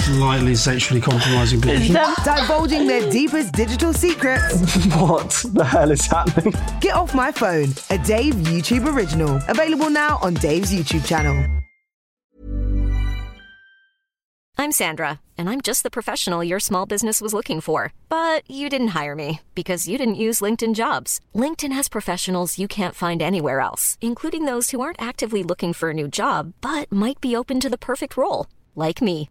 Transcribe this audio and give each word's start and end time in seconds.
Slightly 0.00 0.54
sexually 0.54 1.00
compromising 1.00 1.60
people. 1.60 1.94
Divulging 2.24 2.86
their 2.86 3.08
deepest 3.10 3.52
digital 3.52 3.92
secrets. 3.92 4.76
What 5.00 5.44
the 5.54 5.64
hell 5.64 5.90
is 5.90 6.06
happening? 6.06 6.54
Get 6.80 6.94
Off 6.94 7.14
My 7.14 7.30
Phone, 7.32 7.68
a 7.90 7.98
Dave 7.98 8.34
YouTube 8.34 8.86
original. 8.92 9.40
Available 9.48 9.90
now 9.90 10.18
on 10.22 10.34
Dave's 10.34 10.72
YouTube 10.72 11.06
channel. 11.06 11.46
I'm 14.58 14.72
Sandra, 14.72 15.20
and 15.38 15.48
I'm 15.48 15.60
just 15.62 15.82
the 15.84 15.90
professional 15.90 16.44
your 16.44 16.60
small 16.60 16.84
business 16.86 17.20
was 17.22 17.32
looking 17.32 17.60
for. 17.62 17.92
But 18.10 18.42
you 18.50 18.68
didn't 18.68 18.88
hire 18.88 19.14
me 19.14 19.40
because 19.54 19.88
you 19.88 19.96
didn't 19.96 20.16
use 20.26 20.40
LinkedIn 20.40 20.74
jobs. 20.74 21.20
LinkedIn 21.34 21.72
has 21.72 21.88
professionals 21.88 22.58
you 22.58 22.68
can't 22.68 22.94
find 22.94 23.22
anywhere 23.22 23.60
else, 23.60 23.96
including 24.00 24.44
those 24.44 24.70
who 24.70 24.80
aren't 24.80 25.00
actively 25.00 25.42
looking 25.42 25.72
for 25.72 25.90
a 25.90 25.94
new 25.94 26.08
job 26.08 26.52
but 26.60 26.90
might 26.92 27.20
be 27.20 27.34
open 27.36 27.58
to 27.60 27.70
the 27.70 27.78
perfect 27.78 28.16
role, 28.16 28.46
like 28.74 29.00
me. 29.00 29.30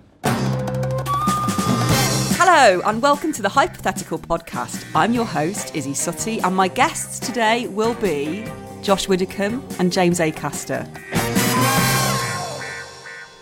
Hello, 2.53 2.81
and 2.83 3.01
welcome 3.01 3.31
to 3.31 3.41
the 3.41 3.47
Hypothetical 3.47 4.19
Podcast. 4.19 4.85
I'm 4.93 5.13
your 5.13 5.23
host, 5.23 5.73
Isy 5.73 5.93
Suttie, 5.93 6.43
and 6.43 6.53
my 6.53 6.67
guests 6.67 7.17
today 7.17 7.65
will 7.67 7.93
be 7.93 8.45
Josh 8.81 9.07
Widdicombe 9.07 9.65
and 9.79 9.89
James 9.89 10.19
Acaster. 10.19 10.85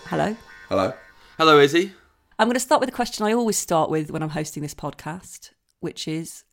Hello. 0.06 0.36
Hello. 0.68 0.92
Hello, 1.38 1.58
Izzy. 1.58 1.92
I'm 2.38 2.46
going 2.46 2.54
to 2.54 2.60
start 2.60 2.78
with 2.78 2.88
a 2.88 2.92
question 2.92 3.26
I 3.26 3.32
always 3.32 3.58
start 3.58 3.90
with 3.90 4.12
when 4.12 4.22
I'm 4.22 4.28
hosting 4.28 4.62
this 4.62 4.76
podcast, 4.76 5.50
which 5.80 6.06
is 6.06 6.44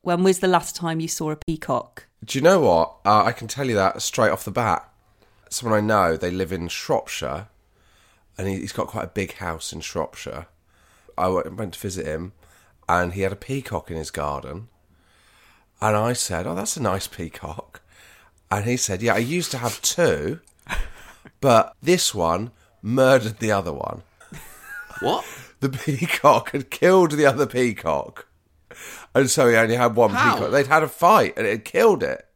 when 0.00 0.24
was 0.24 0.38
the 0.38 0.48
last 0.48 0.74
time 0.74 1.00
you 1.00 1.08
saw 1.08 1.32
a 1.32 1.36
peacock? 1.36 2.06
Do 2.24 2.38
you 2.38 2.42
know 2.42 2.60
what? 2.60 3.00
Uh, 3.04 3.24
I 3.24 3.32
can 3.32 3.48
tell 3.48 3.66
you 3.66 3.74
that 3.74 4.00
straight 4.00 4.30
off 4.30 4.46
the 4.46 4.50
bat. 4.50 4.90
Someone 5.50 5.76
I 5.76 5.86
know, 5.86 6.16
they 6.16 6.30
live 6.30 6.52
in 6.52 6.68
Shropshire, 6.68 7.48
and 8.38 8.48
he's 8.48 8.72
got 8.72 8.86
quite 8.86 9.04
a 9.04 9.08
big 9.08 9.34
house 9.34 9.74
in 9.74 9.82
Shropshire. 9.82 10.46
I 11.18 11.28
went 11.28 11.56
went 11.56 11.74
to 11.74 11.80
visit 11.80 12.06
him, 12.06 12.32
and 12.88 13.12
he 13.12 13.22
had 13.22 13.32
a 13.32 13.36
peacock 13.36 13.90
in 13.90 13.96
his 13.96 14.10
garden. 14.10 14.68
And 15.80 15.96
I 15.96 16.12
said, 16.12 16.46
"Oh, 16.46 16.54
that's 16.54 16.76
a 16.76 16.82
nice 16.82 17.06
peacock." 17.06 17.82
And 18.50 18.64
he 18.64 18.76
said, 18.76 19.02
"Yeah, 19.02 19.14
I 19.14 19.18
used 19.18 19.50
to 19.52 19.58
have 19.58 19.82
two, 19.82 20.40
but 21.40 21.74
this 21.82 22.14
one 22.14 22.52
murdered 22.82 23.38
the 23.38 23.52
other 23.52 23.72
one." 23.72 24.02
What? 25.00 25.24
The 25.60 25.70
peacock 25.70 26.52
had 26.52 26.70
killed 26.70 27.10
the 27.10 27.26
other 27.26 27.44
peacock, 27.44 28.28
and 29.12 29.28
so 29.28 29.48
he 29.48 29.56
only 29.56 29.74
had 29.74 29.96
one 29.96 30.10
How? 30.10 30.34
peacock. 30.34 30.52
They'd 30.52 30.68
had 30.68 30.84
a 30.84 30.88
fight, 30.88 31.34
and 31.36 31.44
it 31.48 31.50
had 31.50 31.64
killed 31.64 32.04
it. 32.04 32.28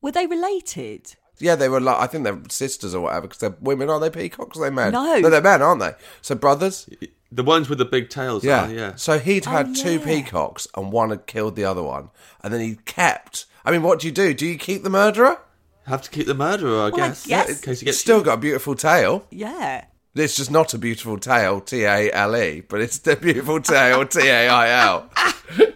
Were 0.00 0.12
they 0.12 0.26
related? 0.26 1.14
Yeah, 1.40 1.56
they 1.56 1.68
were 1.68 1.78
like 1.78 1.98
I 1.98 2.06
think 2.06 2.24
they're 2.24 2.40
sisters 2.48 2.94
or 2.94 3.02
whatever 3.02 3.28
because 3.28 3.38
they're 3.38 3.56
women. 3.60 3.90
Are 3.90 4.00
they 4.00 4.08
peacocks? 4.08 4.56
Are 4.56 4.62
they 4.62 4.70
men? 4.70 4.92
No. 4.92 5.18
no, 5.18 5.28
they're 5.28 5.42
men, 5.42 5.60
aren't 5.60 5.80
they? 5.80 5.92
So 6.22 6.34
brothers. 6.34 6.88
The 7.32 7.44
ones 7.44 7.68
with 7.68 7.78
the 7.78 7.84
big 7.84 8.08
tails. 8.10 8.42
Yeah, 8.44 8.66
are, 8.68 8.72
yeah. 8.72 8.94
So 8.96 9.18
he'd 9.18 9.46
Oh, 9.46 9.50
had 9.50 9.74
two 9.76 9.98
yeah. 9.98 10.04
peacocks 10.04 10.66
and 10.76 10.90
one 10.90 11.10
had 11.10 11.26
killed 11.26 11.54
the 11.56 11.64
other 11.64 11.82
one, 11.82 12.10
and 12.42 12.52
then 12.52 12.60
he 12.60 12.76
kept. 12.84 13.46
I 13.64 13.70
mean, 13.70 13.82
what 13.82 14.00
do 14.00 14.06
you 14.08 14.12
do? 14.12 14.34
Do 14.34 14.46
you 14.46 14.58
keep 14.58 14.82
the 14.82 14.90
murderer? 14.90 15.38
Have 15.86 16.02
to 16.02 16.10
keep 16.10 16.26
the 16.26 16.34
murderer, 16.34 16.70
I 16.82 16.88
Well, 16.90 16.94
I 16.94 17.08
guess. 17.08 17.26
guess- 17.26 17.48
In 17.48 17.56
case 17.62 17.80
he 17.80 17.86
gets 17.86 17.98
Still 17.98 18.20
got 18.22 18.34
a 18.34 18.36
beautiful 18.40 18.74
tail. 18.74 19.26
Yeah. 19.30 19.84
It's 20.14 20.34
just 20.36 20.50
not 20.50 20.74
a 20.74 20.78
beautiful 20.78 21.18
tail, 21.18 21.60
T 21.60 21.84
A 21.84 22.10
L 22.12 22.36
E, 22.36 22.62
but 22.62 22.80
it's 22.80 22.98
the 22.98 23.14
beautiful 23.16 23.60
tail, 23.60 24.04
T 24.06 24.20
A 24.26 24.48
I 24.48 24.68
L. 24.86 25.10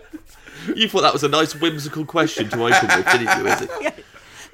You 0.75 0.89
thought 0.89 1.03
that 1.03 1.13
was 1.13 1.23
a 1.23 1.29
nice 1.29 1.55
whimsical 1.55 2.07
question 2.07 2.49
to 2.49 2.57
open 2.57 2.89
with, 2.97 3.07
didn't 3.07 3.21
you, 3.21 3.45
Isy? 3.45 3.93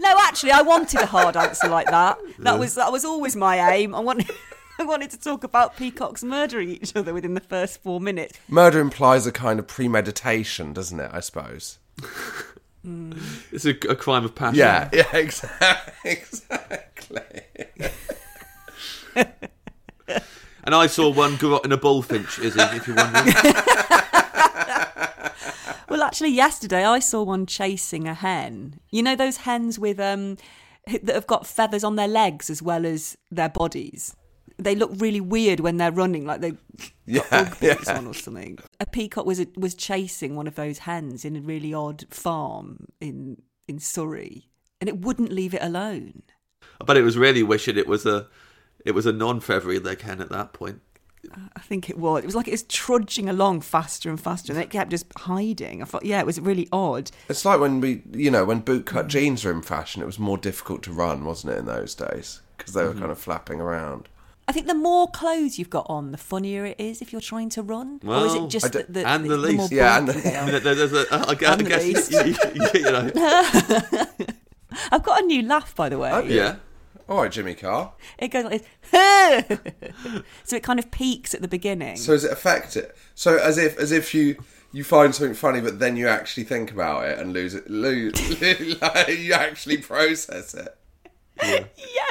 No, 0.01 0.17
actually, 0.19 0.51
I 0.53 0.63
wanted 0.63 1.01
a 1.03 1.07
hard 1.07 1.37
answer 1.37 1.69
like 1.69 1.87
that. 1.91 2.19
That 2.39 2.59
was 2.59 2.75
that 2.77 2.91
was 2.91 3.05
always 3.05 3.37
my 3.37 3.71
aim. 3.75 3.95
I 3.95 4.01
wanted 4.01 4.31
I 4.81 4.85
wanted 4.87 5.11
to 5.11 5.21
talk 5.21 5.45
about 5.45 5.77
peacocks 5.77 6.25
murdering 6.25 6.71
each 6.71 6.97
other 6.97 7.13
within 7.13 7.35
the 7.35 7.41
first 7.41 7.83
four 7.83 8.01
minutes. 8.01 8.39
Murder 8.49 8.81
implies 8.81 9.27
a 9.27 9.33
kind 9.33 9.59
of 9.59 9.67
premeditation, 9.67 10.73
doesn't 10.73 10.99
it? 10.99 11.11
I 11.13 11.21
suppose. 11.21 11.79
It's 13.53 13.67
a, 13.67 13.71
a 13.91 13.95
crime 13.95 14.25
of 14.25 14.35
passion. 14.35 14.59
Yeah, 14.59 14.89
yeah, 14.95 15.17
exactly. 15.17 15.93
exactly. 16.11 17.43
And 20.65 20.75
I 20.75 20.87
saw 20.87 21.11
one 21.11 21.37
garrot 21.37 21.65
in 21.65 21.73
a 21.73 21.77
bullfinch, 21.77 22.39
Isy, 22.39 22.77
if 22.77 22.87
you're 22.87 22.97
wondering. 22.97 23.35
Well, 25.91 26.05
actually, 26.05 26.31
yesterday 26.31 26.85
I 26.85 27.01
saw 27.01 27.23
one 27.23 27.47
chasing 27.47 28.07
a 28.07 28.15
hen. 28.15 28.79
You 28.91 29.03
know 29.03 29.17
those 29.17 29.39
hens 29.39 29.79
with 29.79 29.99
um 30.01 30.37
that 30.87 31.15
have 31.15 31.27
got 31.27 31.47
feathers 31.47 31.85
on 31.85 31.97
their 31.97 32.09
legs 32.09 32.49
as 32.49 32.63
well 32.63 32.87
as 32.87 33.19
their 33.31 33.49
bodies. 33.49 34.15
They 34.63 34.75
look 34.75 34.93
really 34.97 35.21
weird 35.21 35.61
when 35.61 35.77
they're 35.77 35.93
running, 35.93 36.25
like 36.25 36.41
they 36.41 36.51
got 36.53 36.61
Yeah, 37.07 37.23
bug 37.31 37.61
boots 37.61 37.87
yeah. 37.87 37.99
on 37.99 38.07
or 38.07 38.15
something. 38.15 38.59
A 38.79 38.87
peacock 38.87 39.27
was 39.27 39.45
was 39.57 39.75
chasing 39.75 40.37
one 40.37 40.47
of 40.47 40.55
those 40.55 40.79
hens 40.79 41.25
in 41.25 41.37
a 41.37 41.41
really 41.41 41.75
odd 41.75 42.05
farm 42.11 42.87
in 43.01 43.43
in 43.69 43.79
Surrey, 43.79 44.51
and 44.81 44.89
it 44.89 45.01
wouldn't 45.01 45.33
leave 45.33 45.55
it 45.55 45.63
alone. 45.63 46.23
I 46.81 46.85
bet 46.85 46.97
it 46.97 47.03
was 47.03 47.19
really 47.19 47.43
wishing 47.43 47.77
it 47.77 47.87
was 47.87 48.07
a 48.07 48.27
it 48.85 48.93
was 48.93 49.07
a 49.07 49.13
non-feathery 49.13 49.79
leg 49.79 50.01
hen 50.01 50.21
at 50.21 50.31
that 50.31 50.53
point. 50.53 50.81
Uh, 51.31 51.49
I 51.55 51.61
think 51.61 51.91
it 51.91 51.99
was. 51.99 52.23
It 52.23 52.27
was 52.27 52.35
like 52.35 52.49
it 52.49 52.53
was 52.53 52.63
trudging 52.63 53.29
along 53.29 53.61
faster 53.61 54.09
and 54.09 54.21
faster, 54.21 54.53
and 54.53 54.63
it 54.63 54.71
kept 54.71 54.91
just 54.91 55.07
hiding. 55.17 55.83
I 55.83 55.85
thought, 55.85 56.05
yeah, 56.05 56.21
it 56.21 56.27
was 56.27 56.41
really 56.41 56.69
odd. 56.73 57.11
It's 57.29 57.45
like 57.45 57.61
when 57.61 57.81
we, 57.81 58.03
you 58.13 58.31
know, 58.31 58.45
when 58.45 58.63
bootcut 58.63 59.09
jeans 59.09 59.45
were 59.45 59.53
in 59.53 59.63
fashion, 59.63 60.03
it 60.03 60.07
was 60.07 60.19
more 60.19 60.39
difficult 60.39 60.83
to 60.85 60.93
run, 60.93 61.25
wasn't 61.25 61.53
it, 61.53 61.59
in 61.59 61.67
those 61.67 61.95
days? 61.95 62.41
Because 62.57 62.73
they 62.73 62.85
were 62.85 62.91
mm-hmm. 62.91 63.01
kind 63.01 63.13
of 63.13 63.19
flapping 63.19 63.61
around. 63.61 64.09
I 64.51 64.53
think 64.53 64.67
the 64.67 64.75
more 64.75 65.07
clothes 65.09 65.61
you've 65.61 65.71
got 65.71 65.87
on, 65.89 66.11
the 66.11 66.19
funnier 66.19 66.67
it 66.67 66.81
is 66.81 67.01
if 67.01 67.13
you're 67.13 67.21
trying 67.21 67.51
to 67.51 67.63
run. 67.63 68.01
or 68.05 68.27
is 68.27 68.33
Well, 68.35 68.47
it 68.47 68.49
just 68.51 68.67
I 68.67 68.69
the, 68.71 68.87
the, 68.89 69.07
and 69.09 69.25
the 69.25 69.29
more 69.29 69.37
least. 69.39 69.71
Yeah, 69.71 69.97
and 69.99 70.09
the- 70.09 70.13
they 70.15 70.35
I 70.35 70.41
are? 70.43 70.47
mean, 70.53 70.63
there- 70.65 70.75
there's 70.75 70.93
a, 70.93 71.07
I, 71.13 71.17
I 71.19 71.53
And 71.53 71.61
the 71.61 71.69
guess 71.69 71.85
least. 72.11 72.11
you, 72.11 72.35
you, 72.55 72.69
you 72.75 72.83
know, 72.83 73.11
I've 74.91 75.05
got 75.05 75.23
a 75.23 75.27
new 75.27 75.43
laugh, 75.43 75.75
by 75.77 75.89
the 75.89 75.99
way. 76.01 76.11
Oh, 76.13 76.23
yeah. 76.25 76.57
All 77.09 77.23
right, 77.23 77.31
Jimmy 77.31 77.55
Carr. 77.55 77.93
It 78.19 78.29
goes 78.29 78.45
like 78.45 78.65
this. 78.91 80.21
so 80.45 80.57
it 80.57 80.63
kind 80.65 80.79
of 80.81 80.91
peaks 80.91 81.33
at 81.33 81.43
the 81.43 81.49
beginning. 81.49 81.97
So 81.97 82.13
does 82.13 82.25
it 82.25 82.33
affect 82.33 82.77
it? 82.77 82.97
So 83.15 83.37
as 83.39 83.57
if 83.57 83.79
as 83.79 83.93
if 83.93 84.15
you 84.15 84.37
you 84.73 84.83
find 84.85 85.15
something 85.15 85.35
funny, 85.35 85.61
but 85.61 85.79
then 85.81 85.97
you 85.97 86.07
actually 86.09 86.45
think 86.45 86.71
about 86.73 87.05
it 87.05 87.19
and 87.19 87.33
lose 87.33 87.55
it, 87.55 87.69
lose, 87.71 88.15
like, 88.81 89.09
you 89.09 89.33
actually 89.33 89.79
process 89.79 90.55
it. 90.55 90.77
Yeah, 91.43 91.65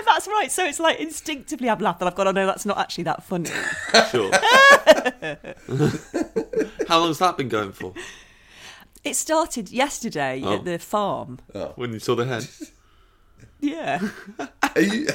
that's 0.06 0.28
right. 0.28 0.52
So 0.52 0.66
it's 0.66 0.80
like 0.80 1.00
instinctively 1.00 1.70
I've 1.70 1.82
laughed, 1.82 2.02
and 2.02 2.10
I've 2.10 2.16
got 2.16 2.28
oh, 2.28 2.32
to 2.32 2.34
know 2.34 2.46
that's 2.46 2.66
not 2.66 2.78
actually 2.78 3.06
that 3.06 3.24
funny. 3.24 3.50
Sure. 4.12 4.32
How 6.88 7.00
long's 7.00 7.20
that 7.20 7.36
been 7.38 7.50
going 7.50 7.72
for? 7.72 7.94
it 9.04 9.16
started 9.16 9.70
yesterday 9.72 10.42
Oh. 10.44 10.56
at 10.56 10.66
the 10.66 10.78
farm. 10.80 11.40
Oh. 11.56 11.60
Oh. 11.62 11.74
When 11.76 11.94
you 11.94 12.00
saw 12.00 12.16
the 12.16 12.26
hen? 12.26 12.44
Yeah. 13.62 14.00
Are 14.76 14.82
you 14.82 15.08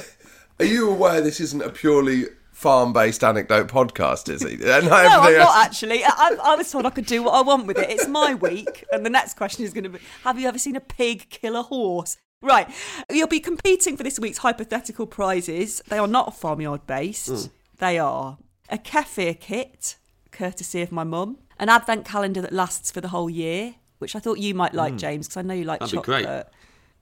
are 0.59 0.65
you 0.65 0.91
aware 0.91 1.19
this 1.19 1.39
isn't 1.39 1.63
a 1.63 1.69
purely 1.71 2.25
farm-based 2.51 3.23
anecdote 3.23 3.67
podcast, 3.69 4.29
is 4.29 4.43
it? 4.43 4.61
And 4.61 4.85
No, 4.85 4.91
I'm 4.93 5.19
everything 5.19 5.39
not 5.39 5.65
actually. 5.65 6.03
I, 6.03 6.09
I- 6.15 6.51
I 6.51 6.55
was 6.55 6.71
told 6.71 6.85
I 6.85 6.91
could 6.91 7.07
do 7.07 7.23
what 7.23 7.33
I 7.33 7.41
want 7.41 7.65
with 7.65 7.79
it. 7.79 7.89
It's 7.89 8.07
my 8.07 8.35
week. 8.35 8.85
And 8.91 9.03
the 9.03 9.09
next 9.09 9.35
question 9.35 9.65
is 9.65 9.73
going 9.73 9.85
to 9.85 9.89
be 9.89 9.99
Have 10.23 10.39
you 10.39 10.47
ever 10.47 10.59
seen 10.59 10.75
a 10.75 10.79
pig 10.79 11.27
kill 11.31 11.55
a 11.55 11.63
horse? 11.63 12.17
Right. 12.45 12.69
You'll 13.11 13.27
be 13.27 13.39
competing 13.39 13.97
for 13.97 14.03
this 14.03 14.19
week's 14.19 14.37
hypothetical 14.37 15.07
prizes. 15.07 15.81
They 15.87 15.97
are 15.97 16.07
not 16.07 16.37
farmyard 16.37 16.85
based, 16.85 17.27
hmm. 17.29 17.51
they 17.79 17.97
are 17.97 18.37
a 18.69 18.77
kefir 18.77 19.39
kit, 19.39 19.95
courtesy 20.31 20.81
of 20.81 20.91
my 20.91 21.03
mum, 21.03 21.39
an 21.57 21.69
advent 21.69 22.05
calendar 22.05 22.41
that 22.41 22.53
lasts 22.53 22.91
for 22.91 23.01
the 23.01 23.07
whole 23.09 23.29
year, 23.29 23.75
which 23.97 24.15
I 24.15 24.19
thought 24.19 24.37
you 24.37 24.53
might 24.53 24.73
like, 24.75 24.93
hmm. 24.93 24.97
James, 24.97 25.27
because 25.27 25.37
I 25.37 25.41
know 25.41 25.53
you 25.55 25.63
like 25.63 25.79
That'd 25.79 25.91
be 25.93 25.97
chocolate. 25.97 26.23
great. 26.25 26.45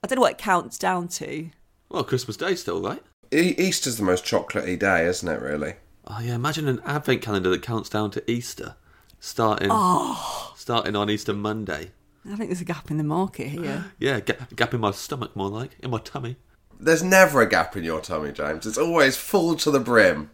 I 0.04 0.08
don't 0.08 0.16
know 0.18 0.22
what 0.22 0.32
it 0.34 0.38
counts 0.38 0.78
down 0.78 1.08
to. 1.10 1.50
Well, 1.90 2.04
Christmas 2.04 2.38
Day 2.38 2.56
still, 2.56 2.82
right? 2.82 3.02
E- 3.34 3.56
Easter's 3.58 3.98
the 3.98 4.04
most 4.04 4.26
chocolatey 4.26 4.78
day, 4.80 5.06
isn't 5.08 5.28
it? 5.28 5.42
Really? 5.42 5.74
Oh 6.08 6.20
yeah, 6.22 6.36
imagine 6.36 6.68
an 6.68 6.82
advent 6.86 7.22
calendar 7.22 7.50
that 7.50 7.62
counts 7.62 7.90
down 7.90 8.12
to 8.12 8.32
Easter, 8.32 8.76
starting 9.20 9.70
Oh. 9.72 10.54
starting 10.56 10.96
on 10.96 11.10
Easter 11.10 11.34
Monday. 11.34 11.92
I 12.26 12.36
think 12.36 12.50
there's 12.50 12.62
a 12.62 12.66
gap 12.66 12.90
in 12.90 12.98
the 12.98 13.04
market 13.04 13.48
here. 13.48 13.86
Yeah, 14.00 14.20
ga- 14.22 14.48
gap 14.56 14.74
in 14.74 14.80
my 14.82 14.92
stomach, 14.92 15.36
more 15.36 15.50
like 15.50 15.72
in 15.80 15.92
my 15.92 16.00
tummy. 16.00 16.38
There's 16.80 17.04
never 17.04 17.42
a 17.42 17.50
gap 17.50 17.76
in 17.78 17.84
your 17.84 18.02
tummy, 18.02 18.32
James. 18.32 18.66
It's 18.66 18.78
always 18.78 19.16
full 19.16 19.56
to 19.58 19.72
the 19.72 19.80
brim. 19.80 20.30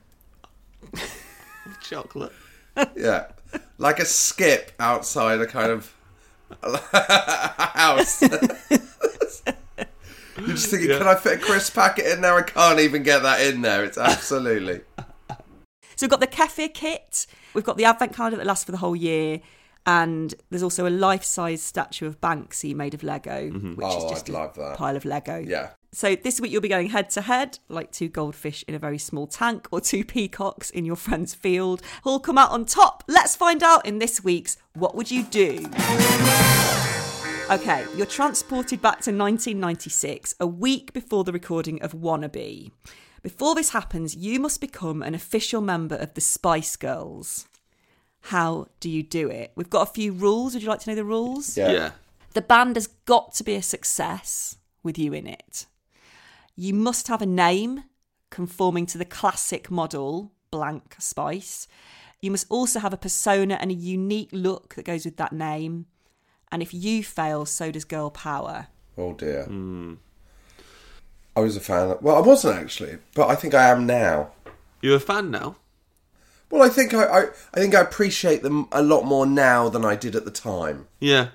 Chocolate. 1.82 2.32
Yeah, 2.96 3.26
like 3.78 4.00
a 4.00 4.06
skip 4.06 4.72
outside 4.80 5.42
a 5.42 5.48
kind 5.48 5.70
of 5.72 5.94
house. 6.64 8.22
You're 8.22 8.30
just 10.48 10.70
thinking, 10.70 10.90
can 10.98 11.08
I 11.08 11.16
fit 11.16 11.42
a 11.42 11.46
crisp 11.46 11.76
packet 11.76 12.06
in 12.06 12.22
there? 12.22 12.36
I 12.36 12.44
can't 12.44 12.80
even 12.80 13.04
get 13.04 13.24
that 13.24 13.42
in 13.42 13.62
there. 13.62 13.84
It's 13.84 13.98
absolutely. 13.98 14.80
So 15.28 16.06
we've 16.06 16.10
got 16.10 16.22
the 16.22 16.28
kefir 16.28 16.74
kit, 16.74 17.28
we've 17.54 17.66
got 17.66 17.76
the 17.76 17.84
advent 17.84 18.16
calendar 18.16 18.38
that 18.38 18.46
lasts 18.46 18.64
for 18.64 18.72
the 18.72 18.78
whole 18.78 18.96
year, 18.96 19.42
and 19.86 20.34
there's 20.50 20.64
also 20.64 20.88
a 20.88 20.90
life-size 20.90 21.62
statue 21.62 22.06
of 22.08 22.20
Banksy 22.22 22.76
made 22.76 22.94
of 22.94 23.04
Lego, 23.04 23.50
mm-hmm. 23.50 23.76
which 23.76 23.86
Oh, 23.88 24.06
is 24.06 24.12
just 24.12 24.30
I'd 24.30 24.34
a 24.36 24.38
love 24.38 24.56
that. 24.56 24.78
pile 24.78 24.96
of 24.96 25.06
Lego. 25.06 25.38
Yeah. 25.38 25.70
So 25.92 26.16
this 26.16 26.40
week 26.40 26.52
you'll 26.52 26.62
be 26.62 26.68
going 26.70 26.90
head 26.90 27.10
to 27.12 27.22
head, 27.22 27.58
like 27.68 27.92
two 27.92 28.10
goldfish 28.10 28.64
in 28.68 28.76
a 28.76 28.80
very 28.80 29.00
small 29.00 29.26
tank 29.26 29.68
or 29.72 29.82
two 29.82 30.04
peacocks 30.06 30.70
in 30.70 30.86
your 30.86 30.96
friend's 30.96 31.34
field. 31.34 31.82
Who'll 32.04 32.20
come 32.20 32.38
out 32.38 32.52
on 32.52 32.66
top? 32.66 33.04
Let's 33.08 33.36
find 33.36 33.64
out 33.64 33.86
in 33.88 33.98
this 33.98 34.24
week's 34.24 34.58
What 34.76 34.94
Would 34.96 35.10
You 35.10 35.24
Do? 35.24 35.66
Okay, 37.50 37.84
you're 37.96 38.06
transported 38.06 38.80
back 38.80 39.02
to 39.02 39.10
1996, 39.12 40.36
a 40.40 40.46
week 40.46 40.94
before 40.94 41.24
the 41.24 41.32
recording 41.34 41.82
of 41.82 41.94
Wannabe. 41.94 42.72
Before 43.24 43.56
this 43.56 43.72
happens, 43.72 44.16
you 44.16 44.40
must 44.40 44.62
become 44.62 45.02
an 45.02 45.16
official 45.16 45.60
member 45.60 45.96
of 45.96 46.14
the 46.14 46.22
Spice 46.22 46.76
Girls. 46.76 47.48
How 48.22 48.68
do 48.80 48.90
you 48.90 49.04
do 49.04 49.30
it? 49.30 49.52
We've 49.56 49.70
got 49.70 49.90
a 49.90 49.92
few 49.92 50.12
rules. 50.12 50.54
Would 50.54 50.64
you 50.64 50.70
like 50.70 50.82
to 50.82 50.90
know 50.90 50.96
the 50.96 51.06
rules? 51.06 51.58
Yeah. 51.58 51.72
Yeah. 51.72 51.92
The 52.34 52.42
band 52.42 52.76
has 52.76 52.88
got 52.88 53.34
to 53.36 53.44
be 53.44 53.56
a 53.56 53.62
success 53.62 54.58
with 54.84 54.98
you 54.98 55.14
in 55.14 55.28
it. 55.28 55.66
You 56.56 56.74
must 56.74 57.08
have 57.08 57.22
a 57.22 57.26
name 57.26 57.86
conforming 58.30 58.86
to 58.88 58.98
the 58.98 59.06
classic 59.06 59.72
model, 59.72 60.32
blank 60.52 60.96
spice. 61.00 61.68
You 62.22 62.32
must 62.32 62.48
also 62.50 62.80
have 62.80 62.94
a 62.94 62.98
persona 62.98 63.58
and 63.60 63.72
a 63.72 63.76
unique 63.76 64.30
look 64.32 64.76
that 64.76 64.86
goes 64.86 65.06
with 65.06 65.18
that 65.18 65.34
name. 65.34 65.86
And 66.52 66.62
if 66.62 66.74
you 66.74 67.04
fail, 67.04 67.46
so 67.46 67.72
does 67.72 67.86
girl 67.86 68.10
power. 68.10 68.68
Oh 68.98 69.14
dear. 69.14 69.46
Hmm. 69.46 69.96
I 71.36 71.42
was 71.42 71.56
a 71.56 71.62
fan. 71.62 71.92
Of, 71.92 72.02
well, 72.02 72.18
I 72.18 72.20
wasn't 72.20 72.58
actually, 72.58 72.98
but 73.16 73.30
I 73.30 73.36
think 73.36 73.54
I 73.54 73.70
am 73.70 73.86
now. 73.86 74.32
You're 74.82 74.98
a 74.98 75.00
fan 75.00 75.32
now. 75.32 75.56
Well, 76.52 76.64
I 76.64 76.70
think 76.70 76.94
I, 76.94 77.04
I, 77.06 77.22
I 77.54 77.60
think 77.60 77.76
I 77.76 77.82
appreciate 77.82 78.42
them 78.44 78.68
a 78.72 78.82
lot 78.82 79.04
more 79.04 79.26
now 79.26 79.70
than 79.70 79.86
I 79.86 79.96
did 79.96 80.16
at 80.16 80.26
the 80.26 80.32
time. 80.32 80.88
Yeah. 81.00 81.30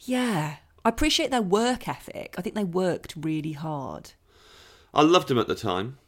Yeah. 0.00 0.56
I 0.84 0.88
appreciate 0.88 1.30
their 1.30 1.42
work 1.42 1.88
ethic. 1.88 2.34
I 2.38 2.42
think 2.42 2.54
they 2.54 2.64
worked 2.64 3.14
really 3.16 3.52
hard. 3.52 4.12
I 4.92 5.02
loved 5.02 5.30
him 5.30 5.38
at 5.38 5.48
the 5.48 5.54
time. 5.54 5.98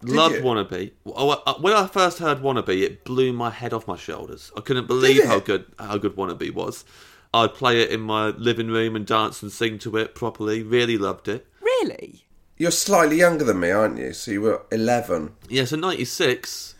Did 0.00 0.14
loved 0.16 0.34
you? 0.36 0.42
Wannabe. 0.42 0.92
Oh, 1.06 1.30
uh, 1.30 1.54
When 1.60 1.72
I 1.72 1.86
first 1.86 2.18
heard 2.18 2.38
Wannabe, 2.38 2.82
it 2.82 3.04
blew 3.04 3.32
my 3.32 3.50
head 3.50 3.72
off 3.72 3.86
my 3.88 3.96
shoulders. 3.96 4.50
I 4.56 4.60
couldn't 4.60 4.86
believe 4.86 5.16
Did 5.16 5.24
it? 5.24 5.28
how 5.28 5.40
good 5.40 5.64
how 5.78 5.96
good 5.98 6.16
Wannabe 6.16 6.52
was. 6.52 6.84
I'd 7.32 7.54
play 7.54 7.80
it 7.80 7.90
in 7.90 8.00
my 8.00 8.28
living 8.28 8.68
room 8.68 8.96
and 8.96 9.06
dance 9.06 9.42
and 9.42 9.50
sing 9.50 9.78
to 9.80 9.96
it 9.96 10.14
properly. 10.14 10.62
Really 10.62 10.98
loved 10.98 11.26
it. 11.28 11.46
Really? 11.60 12.26
You're 12.56 12.70
slightly 12.70 13.16
younger 13.16 13.44
than 13.44 13.58
me, 13.60 13.70
aren't 13.70 13.98
you? 13.98 14.12
So 14.12 14.30
you 14.30 14.40
were 14.42 14.64
11. 14.70 15.32
Yeah, 15.48 15.64
so 15.64 15.76
'96, 15.76 16.74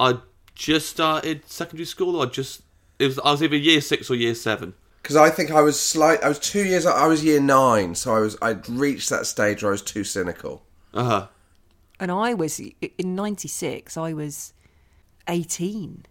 I 0.00 0.18
just 0.54 0.88
started 0.88 1.48
secondary 1.48 1.86
school. 1.86 2.16
Or 2.16 2.26
I 2.26 2.28
just 2.28 2.62
it 2.98 3.06
was 3.06 3.18
I 3.18 3.32
was 3.32 3.42
either 3.42 3.56
year 3.56 3.80
six 3.80 4.10
or 4.10 4.14
year 4.14 4.34
seven. 4.34 4.74
Because 5.02 5.16
I 5.16 5.30
think 5.30 5.50
I 5.50 5.62
was 5.62 5.80
slight. 5.80 6.22
I 6.22 6.28
was 6.28 6.38
two 6.38 6.64
years. 6.64 6.86
I 6.86 7.06
was 7.06 7.24
year 7.24 7.40
nine, 7.40 7.94
so 7.96 8.14
I 8.14 8.20
was. 8.20 8.36
I'd 8.40 8.68
reached 8.68 9.10
that 9.10 9.26
stage 9.26 9.62
where 9.62 9.72
I 9.72 9.74
was 9.74 9.82
too 9.82 10.04
cynical. 10.04 10.62
Uh 10.94 11.04
huh. 11.04 11.26
And 11.98 12.10
I 12.10 12.34
was, 12.34 12.58
in 12.58 13.14
96, 13.14 13.96
I 13.96 14.12
was 14.12 14.54
18. 15.28 16.04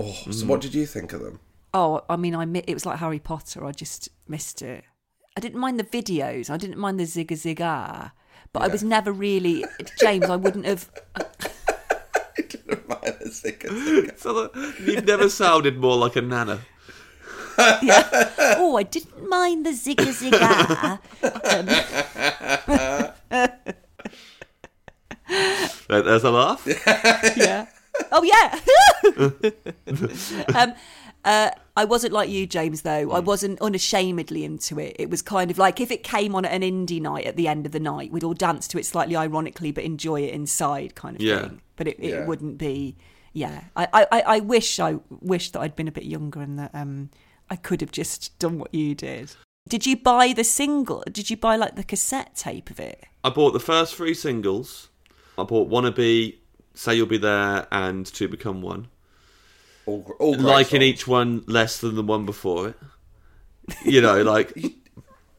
Oh, 0.00 0.12
so 0.30 0.44
what 0.46 0.60
did 0.60 0.74
you 0.74 0.86
think 0.86 1.12
of 1.12 1.20
them? 1.20 1.38
Oh, 1.72 2.02
I 2.10 2.16
mean, 2.16 2.34
I 2.34 2.44
mi- 2.46 2.64
it 2.66 2.74
was 2.74 2.84
like 2.84 2.98
Harry 2.98 3.20
Potter. 3.20 3.64
I 3.64 3.70
just 3.70 4.08
missed 4.26 4.60
it. 4.60 4.82
I 5.36 5.40
didn't 5.40 5.60
mind 5.60 5.78
the 5.78 5.84
videos. 5.84 6.50
I 6.50 6.56
didn't 6.56 6.78
mind 6.78 6.98
the 6.98 7.04
zigga 7.04 7.32
zigga, 7.32 8.10
but 8.52 8.62
I 8.62 8.68
was 8.68 8.82
never 8.82 9.12
really 9.12 9.64
James. 10.00 10.24
I 10.24 10.36
wouldn't 10.36 10.66
have. 10.66 10.90
So 13.30 14.32
that, 14.34 14.74
you've 14.84 15.04
never 15.06 15.28
sounded 15.28 15.78
more 15.78 15.96
like 15.96 16.16
a 16.16 16.22
nana. 16.22 16.60
Yeah. 17.82 18.30
Oh, 18.58 18.76
I 18.76 18.82
didn't 18.84 19.28
mind 19.28 19.66
the 19.66 19.70
zigga 19.70 20.12
zigga. 20.12 20.98
There- 25.88 26.02
There's 26.02 26.24
a 26.24 26.30
laugh. 26.30 26.62
yeah. 27.36 27.66
Oh 28.12 28.22
yeah. 28.22 28.60
um, 30.54 30.74
uh, 31.24 31.50
I 31.76 31.84
wasn't 31.84 32.12
like 32.12 32.28
you, 32.28 32.46
James. 32.46 32.82
Though 32.82 33.10
I 33.10 33.20
wasn't 33.20 33.60
unashamedly 33.60 34.44
into 34.44 34.78
it. 34.78 34.96
It 34.98 35.10
was 35.10 35.22
kind 35.22 35.50
of 35.50 35.58
like 35.58 35.80
if 35.80 35.90
it 35.90 36.02
came 36.04 36.34
on 36.34 36.44
at 36.44 36.52
an 36.52 36.62
indie 36.62 37.00
night 37.00 37.24
at 37.26 37.36
the 37.36 37.48
end 37.48 37.66
of 37.66 37.72
the 37.72 37.80
night, 37.80 38.12
we'd 38.12 38.24
all 38.24 38.34
dance 38.34 38.68
to 38.68 38.78
it 38.78 38.86
slightly 38.86 39.16
ironically, 39.16 39.72
but 39.72 39.84
enjoy 39.84 40.22
it 40.22 40.32
inside, 40.34 40.94
kind 40.94 41.16
of 41.16 41.22
Yeah. 41.22 41.40
thing. 41.42 41.60
But 41.76 41.88
it, 41.88 41.96
it 41.98 42.10
Yeah. 42.10 42.26
wouldn't 42.26 42.58
be. 42.58 42.96
Yeah, 43.36 43.64
I, 43.76 43.86
I, 43.92 44.06
I- 44.12 44.22
I 44.36 44.40
wish 44.40 44.80
I 44.80 44.96
wish 45.20 45.50
that 45.50 45.60
I'd 45.60 45.76
been 45.76 45.88
a 45.88 45.92
bit 45.92 46.04
younger 46.04 46.40
and 46.40 46.58
that 46.58 46.70
um 46.74 47.10
I 47.50 47.56
could 47.56 47.82
have 47.82 47.92
just 47.92 48.38
done 48.44 48.58
what 48.58 48.72
you 48.74 48.94
did. 48.94 49.32
Did 49.68 49.84
you 49.84 49.96
buy 49.96 50.32
the 50.32 50.42
single? 50.44 51.02
Did 51.12 51.28
you 51.28 51.36
buy 51.36 51.56
like 51.56 51.76
the 51.76 51.84
cassette 51.84 52.34
tape 52.34 52.70
of 52.70 52.80
it? 52.80 53.04
I 53.22 53.28
bought 53.30 53.50
the 53.52 53.60
first 53.60 53.94
three 53.94 54.14
singles. 54.14 54.88
I 55.36 55.42
bought 55.42 55.68
Wannabe, 55.68 56.36
Say 56.74 56.94
You'll 56.94 57.06
Be 57.06 57.18
There, 57.18 57.66
and 57.70 58.06
Two 58.06 58.28
Become 58.28 58.62
One. 58.62 58.88
All, 59.84 60.00
gr- 60.02 60.12
all 60.14 60.34
Liking 60.36 60.80
songs. 60.80 60.82
each 60.84 61.06
one 61.06 61.42
less 61.46 61.78
than 61.80 61.94
the 61.96 62.02
one 62.02 62.24
before 62.24 62.68
it. 62.68 62.76
You 63.84 64.00
know, 64.00 64.22
like, 64.22 64.56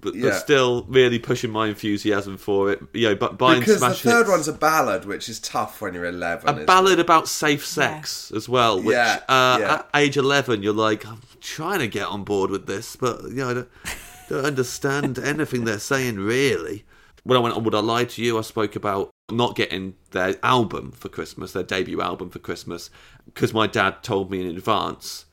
but, 0.02 0.16
Yeah. 0.16 0.30
but 0.30 0.40
still 0.40 0.86
really 0.88 1.20
pushing 1.20 1.52
my 1.52 1.68
enthusiasm 1.68 2.38
for 2.38 2.72
it. 2.72 2.82
You 2.94 3.10
know, 3.10 3.16
but 3.16 3.38
buying 3.38 3.60
Because 3.60 3.80
the 3.80 3.88
smash 3.88 4.02
third 4.02 4.18
hits. 4.20 4.30
one's 4.30 4.48
a 4.48 4.54
ballad, 4.54 5.06
which 5.06 5.28
is 5.30 5.40
tough 5.40 5.82
when 5.82 5.94
you're 5.94 6.06
11. 6.06 6.48
a 6.48 6.52
isn't 6.52 6.64
it? 6.64 6.68
ballad 6.68 7.00
about 7.00 7.28
safe 7.28 7.66
sex 7.66 8.32
as 8.36 8.48
well. 8.48 8.78
Which 8.82 8.94
Yeah, 8.96 9.20
uh, 9.28 9.58
yeah. 9.60 9.74
at 9.76 9.90
age 9.96 10.18
eleven, 10.18 10.62
you're 10.64 10.74
like, 10.74 11.06
I'm 11.06 11.22
trying 11.42 11.80
to 11.80 11.88
get 11.88 12.08
on 12.08 12.24
board 12.24 12.50
with 12.52 12.68
this, 12.68 12.96
but 12.96 13.24
you 13.24 13.36
know, 13.36 13.50
I 13.50 13.54
don't, 13.54 13.70
don't 14.30 14.46
understand 14.46 15.20
anything 15.20 15.64
they're 15.66 15.80
saying 15.80 16.18
really. 16.18 16.86
When 17.24 17.36
I 17.38 17.42
went 17.42 17.56
on 17.56 17.64
Would 17.66 17.76
I 17.76 17.80
Lie 17.80 18.06
to 18.06 18.22
You, 18.24 18.38
I 18.38 18.42
spoke 18.42 18.76
about 18.78 19.10
not 19.30 19.56
getting 19.58 19.96
their 20.12 20.36
album 20.44 20.92
for 20.92 21.10
Christmas, 21.10 21.52
their 21.52 21.64
debut 21.64 22.02
album 22.02 22.30
for 22.30 22.40
Christmas, 22.40 22.90
because 23.26 23.54
my 23.54 23.68
dad 23.68 24.02
told 24.02 24.32
me 24.32 24.40
in 24.40 24.48
advance 24.56 25.26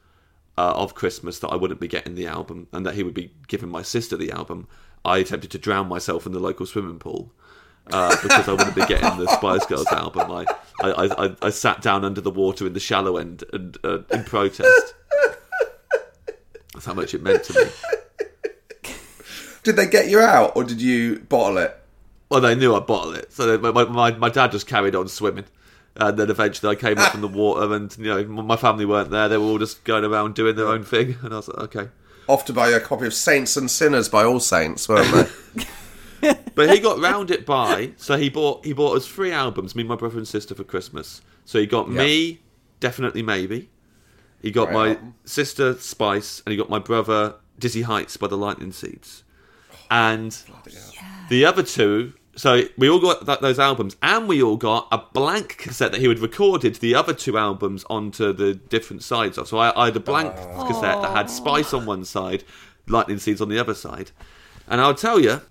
uh, 0.57 0.73
of 0.77 0.95
Christmas 0.95 1.39
that 1.41 1.49
I 1.49 1.57
wouldn't 1.57 1.81
be 1.81 1.89
getting 1.89 2.15
the 2.15 2.27
album 2.27 2.69
and 2.73 2.87
that 2.87 2.95
he 2.95 3.03
would 3.03 3.15
be 3.15 3.33
giving 3.49 3.69
my 3.69 3.83
sister 3.83 4.17
the 4.17 4.33
album. 4.33 4.69
I 5.05 5.19
attempted 5.19 5.51
to 5.53 5.59
drown 5.59 5.89
myself 5.89 6.27
in 6.27 6.33
the 6.33 6.41
local 6.41 6.67
swimming 6.67 6.99
pool 6.99 7.33
uh, 7.91 8.17
because 8.23 8.49
I 8.49 8.53
wouldn't 8.53 8.75
be 8.75 8.87
getting 8.87 9.19
the 9.19 9.27
Spice 9.29 9.67
Girls 9.67 9.87
album. 9.89 10.31
I, 10.31 10.45
I, 10.83 11.27
I, 11.27 11.37
I 11.43 11.51
sat 11.51 11.83
down 11.83 12.05
under 12.05 12.21
the 12.21 12.31
water 12.31 12.67
in 12.67 12.73
the 12.73 12.81
shallow 12.81 13.17
end 13.17 13.45
and 13.53 13.77
uh, 13.85 13.99
in 14.11 14.25
protest. 14.25 14.95
That's 16.73 16.87
how 16.87 16.95
much 16.95 17.15
it 17.15 17.23
meant 17.23 17.45
to 17.45 17.65
me. 17.65 17.71
Did 19.63 19.77
they 19.77 19.87
get 19.87 20.09
you 20.09 20.21
out, 20.21 20.57
or 20.57 20.65
did 20.65 20.83
you 20.83 21.21
bottle 21.21 21.59
it? 21.59 21.75
Well, 22.29 22.41
they 22.41 22.55
knew 22.55 22.75
I'd 22.75 22.87
bottle 22.87 23.15
it, 23.15 23.33
so 23.33 23.57
my, 23.59 23.71
my, 23.71 23.85
my, 23.85 24.11
my 24.13 24.29
dad 24.29 24.53
just 24.53 24.67
carried 24.67 24.95
on 24.95 25.09
swimming. 25.09 25.45
And 25.97 26.19
then 26.19 26.29
eventually 26.29 26.73
I 26.73 26.75
came 26.75 26.99
up 26.99 27.13
from 27.13 27.21
the 27.21 27.29
water, 27.43 27.73
and 27.73 27.97
you 27.99 28.07
know 28.07 28.25
my 28.25 28.57
family 28.57 28.85
weren't 28.85 29.11
there. 29.11 29.29
They 29.29 29.39
were 29.39 29.45
all 29.45 29.59
just 29.59 29.85
going 29.85 30.05
around 30.05 30.35
doing 30.35 30.57
their 30.57 30.69
own 30.69 30.83
thing, 30.83 31.17
and 31.23 31.33
I 31.33 31.37
was 31.37 31.49
like, 31.49 31.77
okay. 31.77 31.89
Off 32.27 32.45
to 32.47 32.53
buy 32.53 32.71
a 32.71 32.81
copy 32.81 33.07
of 33.07 33.15
Saints 33.15 33.57
and 33.57 33.71
Sinners 33.71 34.09
by 34.09 34.25
All 34.25 34.41
Saints, 34.41 34.89
weren't 34.89 35.31
they? 35.55 35.65
but 36.55 36.71
he 36.71 36.81
got 36.81 36.99
round 36.99 37.31
it 37.31 37.45
by 37.45 37.91
so 37.97 38.17
he 38.17 38.29
bought 38.31 38.65
he 38.65 38.73
bought 38.73 38.97
us 38.97 39.07
three 39.07 39.33
albums, 39.33 39.75
me, 39.75 39.83
my 39.83 39.97
brother, 39.97 40.19
and 40.19 40.29
sister 40.29 40.55
for 40.55 40.65
Christmas. 40.65 41.21
So 41.45 41.59
he 41.59 41.67
got 41.67 41.91
me, 41.91 42.41
definitely 42.81 43.23
maybe. 43.23 43.71
He 44.41 44.51
got 44.51 44.67
Great 44.67 44.75
my 44.75 44.89
album. 44.91 45.15
sister 45.25 45.75
Spice, 45.75 46.43
and 46.45 46.53
he 46.53 46.57
got 46.57 46.71
my 46.71 46.79
brother 46.79 47.37
Dizzy 47.59 47.83
Heights 47.83 48.17
by 48.17 48.27
the 48.27 48.37
Lightning 48.37 48.73
Seeds, 48.73 49.25
and 49.91 50.37
the 51.29 51.45
other 51.45 51.63
two. 51.63 52.15
So 52.37 52.63
we 52.77 52.89
all 52.89 53.01
got 53.01 53.27
that, 53.27 53.41
those 53.41 53.59
albums, 53.59 53.97
and 54.03 54.27
we 54.27 54.43
all 54.43 54.57
got 54.57 54.89
a 54.91 54.99
blank 54.99 55.57
cassette 55.59 55.93
that 55.93 56.01
he 56.01 56.09
had 56.09 56.19
recorded 56.19 56.77
the 56.77 56.95
other 56.95 57.15
two 57.15 57.39
albums 57.39 57.85
onto 57.89 58.33
the 58.33 58.55
different 58.55 59.03
sides 59.03 59.39
of. 59.39 59.49
So 59.49 59.59
I, 59.59 59.83
I 59.83 59.85
had 59.87 59.97
a 59.97 60.01
blank 60.01 60.35
cassette 60.35 61.01
that 61.03 61.17
had 61.17 61.31
Spice 61.31 61.73
on 61.73 61.87
one 61.87 62.05
side, 62.05 62.43
Lightning 62.89 63.19
Seeds 63.19 63.41
on 63.41 63.49
the 63.49 63.59
other 63.59 63.75
side, 63.75 64.11
and 64.67 64.81
I'll 64.81 64.95
tell 64.95 65.21
you, 65.21 65.43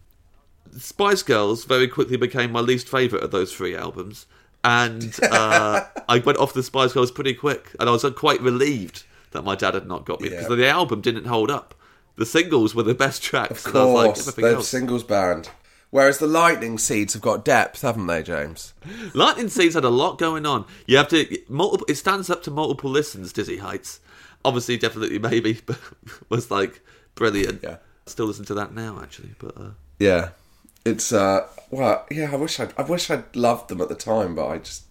Spice 0.77 1.23
Girls 1.23 1.65
very 1.65 1.87
quickly 1.87 2.17
became 2.17 2.51
my 2.51 2.59
least 2.59 2.89
favourite 2.89 3.23
of 3.23 3.31
those 3.31 3.53
three 3.53 3.75
albums. 3.75 4.25
And 4.63 5.15
uh, 5.31 5.85
I 6.07 6.19
went 6.19 6.37
off 6.37 6.53
the 6.53 6.63
Spice 6.63 6.93
Girls 6.93 7.11
pretty 7.11 7.33
quick. 7.33 7.75
And 7.79 7.89
I 7.89 7.91
was 7.91 8.03
uh, 8.03 8.11
quite 8.11 8.41
relieved 8.41 9.03
that 9.31 9.43
my 9.43 9.55
dad 9.55 9.73
had 9.73 9.87
not 9.87 10.05
got 10.05 10.21
me 10.21 10.29
because 10.29 10.47
the 10.47 10.67
album 10.67 11.01
didn't 11.01 11.25
hold 11.25 11.51
up. 11.51 11.75
The 12.15 12.25
singles 12.25 12.75
were 12.75 12.83
the 12.83 12.93
best 12.93 13.23
tracks. 13.23 13.65
Of 13.65 13.73
was 13.73 13.93
like, 13.93 14.15
course, 14.15 14.35
they're 14.35 14.55
else. 14.55 14.67
singles 14.67 15.03
band. 15.03 15.49
Whereas 15.93 16.17
the 16.17 16.25
Lightning 16.25 16.79
Seeds 16.79 17.13
have 17.13 17.21
got 17.21 17.45
depth, 17.45 17.83
haven't 17.83 18.07
they, 18.07 18.23
James? 18.23 18.73
Lightning 19.13 19.47
Seeds 19.47 19.75
had 19.75 19.83
a 19.83 19.91
lot 19.91 20.17
going 20.17 20.43
on. 20.43 20.65
You 20.87 20.97
have 20.97 21.07
to 21.09 21.37
multiple. 21.47 21.85
It 21.87 21.97
stands 21.97 22.31
up 22.31 22.41
to 22.43 22.49
multiple 22.49 22.89
listens. 22.89 23.31
Dizzy 23.31 23.57
Heights, 23.57 23.99
obviously, 24.43 24.75
definitely, 24.75 25.19
maybe, 25.19 25.61
but 25.67 25.77
was 26.29 26.49
like 26.49 26.81
brilliant. 27.13 27.61
Yeah. 27.61 27.77
Still 28.07 28.25
listen 28.25 28.43
to 28.45 28.55
that 28.55 28.73
now, 28.73 29.01
actually. 29.03 29.35
But 29.37 29.55
uh, 29.55 29.69
Yeah, 29.99 30.29
it's 30.83 31.13
uh, 31.13 31.47
well, 31.69 32.07
yeah. 32.09 32.31
I 32.31 32.37
wish 32.37 32.59
I, 32.59 32.69
I 32.75 32.81
wish 32.81 33.11
I'd 33.11 33.35
loved 33.35 33.69
them 33.69 33.79
at 33.79 33.89
the 33.89 33.93
time, 33.93 34.33
but 34.33 34.47
I 34.47 34.57
just 34.57 34.85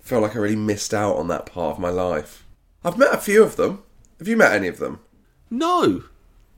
feel 0.00 0.18
like 0.18 0.34
I 0.34 0.40
really 0.40 0.56
missed 0.56 0.92
out 0.92 1.14
on 1.14 1.28
that 1.28 1.46
part 1.46 1.76
of 1.76 1.78
my 1.78 1.90
life. 1.90 2.44
I've 2.84 2.98
met 2.98 3.14
a 3.14 3.18
few 3.18 3.44
of 3.44 3.54
them. 3.54 3.84
Have 4.18 4.26
you 4.26 4.36
met 4.36 4.50
any 4.50 4.66
of 4.66 4.78
them? 4.78 4.98
no, 5.48 6.02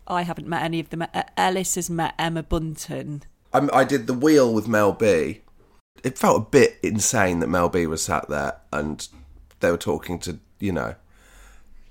I 0.06 0.22
haven't 0.22 0.48
met 0.48 0.62
any 0.62 0.80
of 0.80 0.88
them. 0.88 1.04
Ellis 1.36 1.74
has 1.74 1.90
met 1.90 2.14
Emma 2.18 2.42
Bunton. 2.42 3.22
I, 3.56 3.80
I 3.80 3.84
did 3.84 4.06
the 4.06 4.14
wheel 4.14 4.52
with 4.52 4.68
Mel 4.68 4.92
B. 4.92 5.40
It 6.04 6.18
felt 6.18 6.42
a 6.42 6.50
bit 6.50 6.78
insane 6.82 7.40
that 7.40 7.48
Mel 7.48 7.68
B 7.68 7.86
was 7.86 8.02
sat 8.02 8.28
there 8.28 8.56
and 8.72 9.06
they 9.60 9.70
were 9.70 9.78
talking 9.78 10.18
to 10.20 10.38
you 10.60 10.72
know 10.72 10.94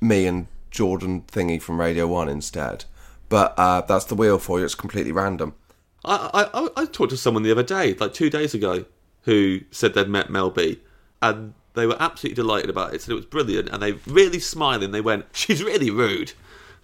me 0.01 0.25
and 0.27 0.47
Jordan 0.71 1.23
Thingy 1.27 1.61
from 1.61 1.79
Radio 1.79 2.07
One 2.07 2.29
instead. 2.29 2.85
But 3.29 3.53
uh, 3.57 3.81
that's 3.81 4.05
the 4.05 4.15
wheel 4.15 4.37
for 4.37 4.59
you. 4.59 4.65
It's 4.65 4.75
completely 4.75 5.11
random. 5.11 5.55
I, 6.03 6.29
I 6.53 6.59
I- 6.61 6.81
I 6.81 6.85
talked 6.85 7.09
to 7.11 7.17
someone 7.17 7.43
the 7.43 7.51
other 7.51 7.63
day, 7.63 7.95
like 7.95 8.13
two 8.13 8.29
days 8.29 8.53
ago, 8.53 8.85
who 9.23 9.61
said 9.71 9.93
they'd 9.95 10.07
met 10.07 10.29
Mel 10.29 10.51
B, 10.51 10.79
and 11.21 11.53
they 11.73 11.87
were 11.87 11.97
absolutely 11.99 12.35
delighted 12.35 12.69
about 12.69 12.93
it. 12.93 13.01
Said 13.01 13.13
it 13.13 13.15
was 13.15 13.25
brilliant, 13.25 13.69
and 13.69 13.81
they 13.81 13.93
really 14.05 14.39
smiling. 14.39 14.91
They 14.91 15.01
went, 15.01 15.25
"She's 15.33 15.63
really 15.63 15.89
rude." 15.89 16.33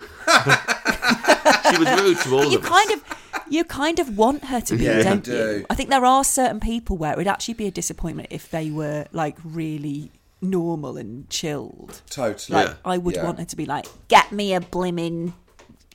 she 0.31 1.77
was 1.77 2.01
rude 2.01 2.17
to 2.21 2.35
all 2.35 2.51
You 2.51 2.57
of 2.57 2.65
us. 2.65 2.69
kind 2.69 2.91
of, 2.91 3.03
you 3.51 3.63
kind 3.63 4.00
of 4.00 4.17
want 4.17 4.46
her 4.46 4.62
to 4.62 4.75
be, 4.77 4.86
Yeah, 4.86 5.03
don't 5.03 5.24
do. 5.24 5.65
I 5.70 5.75
think 5.75 5.89
there 5.89 6.05
are 6.05 6.24
certain 6.24 6.60
people 6.60 6.98
where 6.98 7.12
it 7.12 7.17
would 7.17 7.27
actually 7.27 7.55
be 7.55 7.67
a 7.67 7.72
disappointment 7.72 8.29
if 8.31 8.50
they 8.50 8.72
were 8.72 9.05
like 9.12 9.38
really 9.43 10.12
normal 10.41 10.98
and 10.98 11.29
chilled. 11.29 12.01
Totally. 12.10 12.55
Like 12.58 12.67
Yeah. 12.70 12.74
I 12.86 12.98
would 12.98 13.15
Yeah. 13.15 13.25
want 13.25 13.39
her 13.39 13.46
to 13.46 13.55
be 13.55 13.65
like, 13.65 13.86
"Get 14.08 14.31
me 14.31 14.53
a 14.53 14.62
blimmin' 14.62 15.34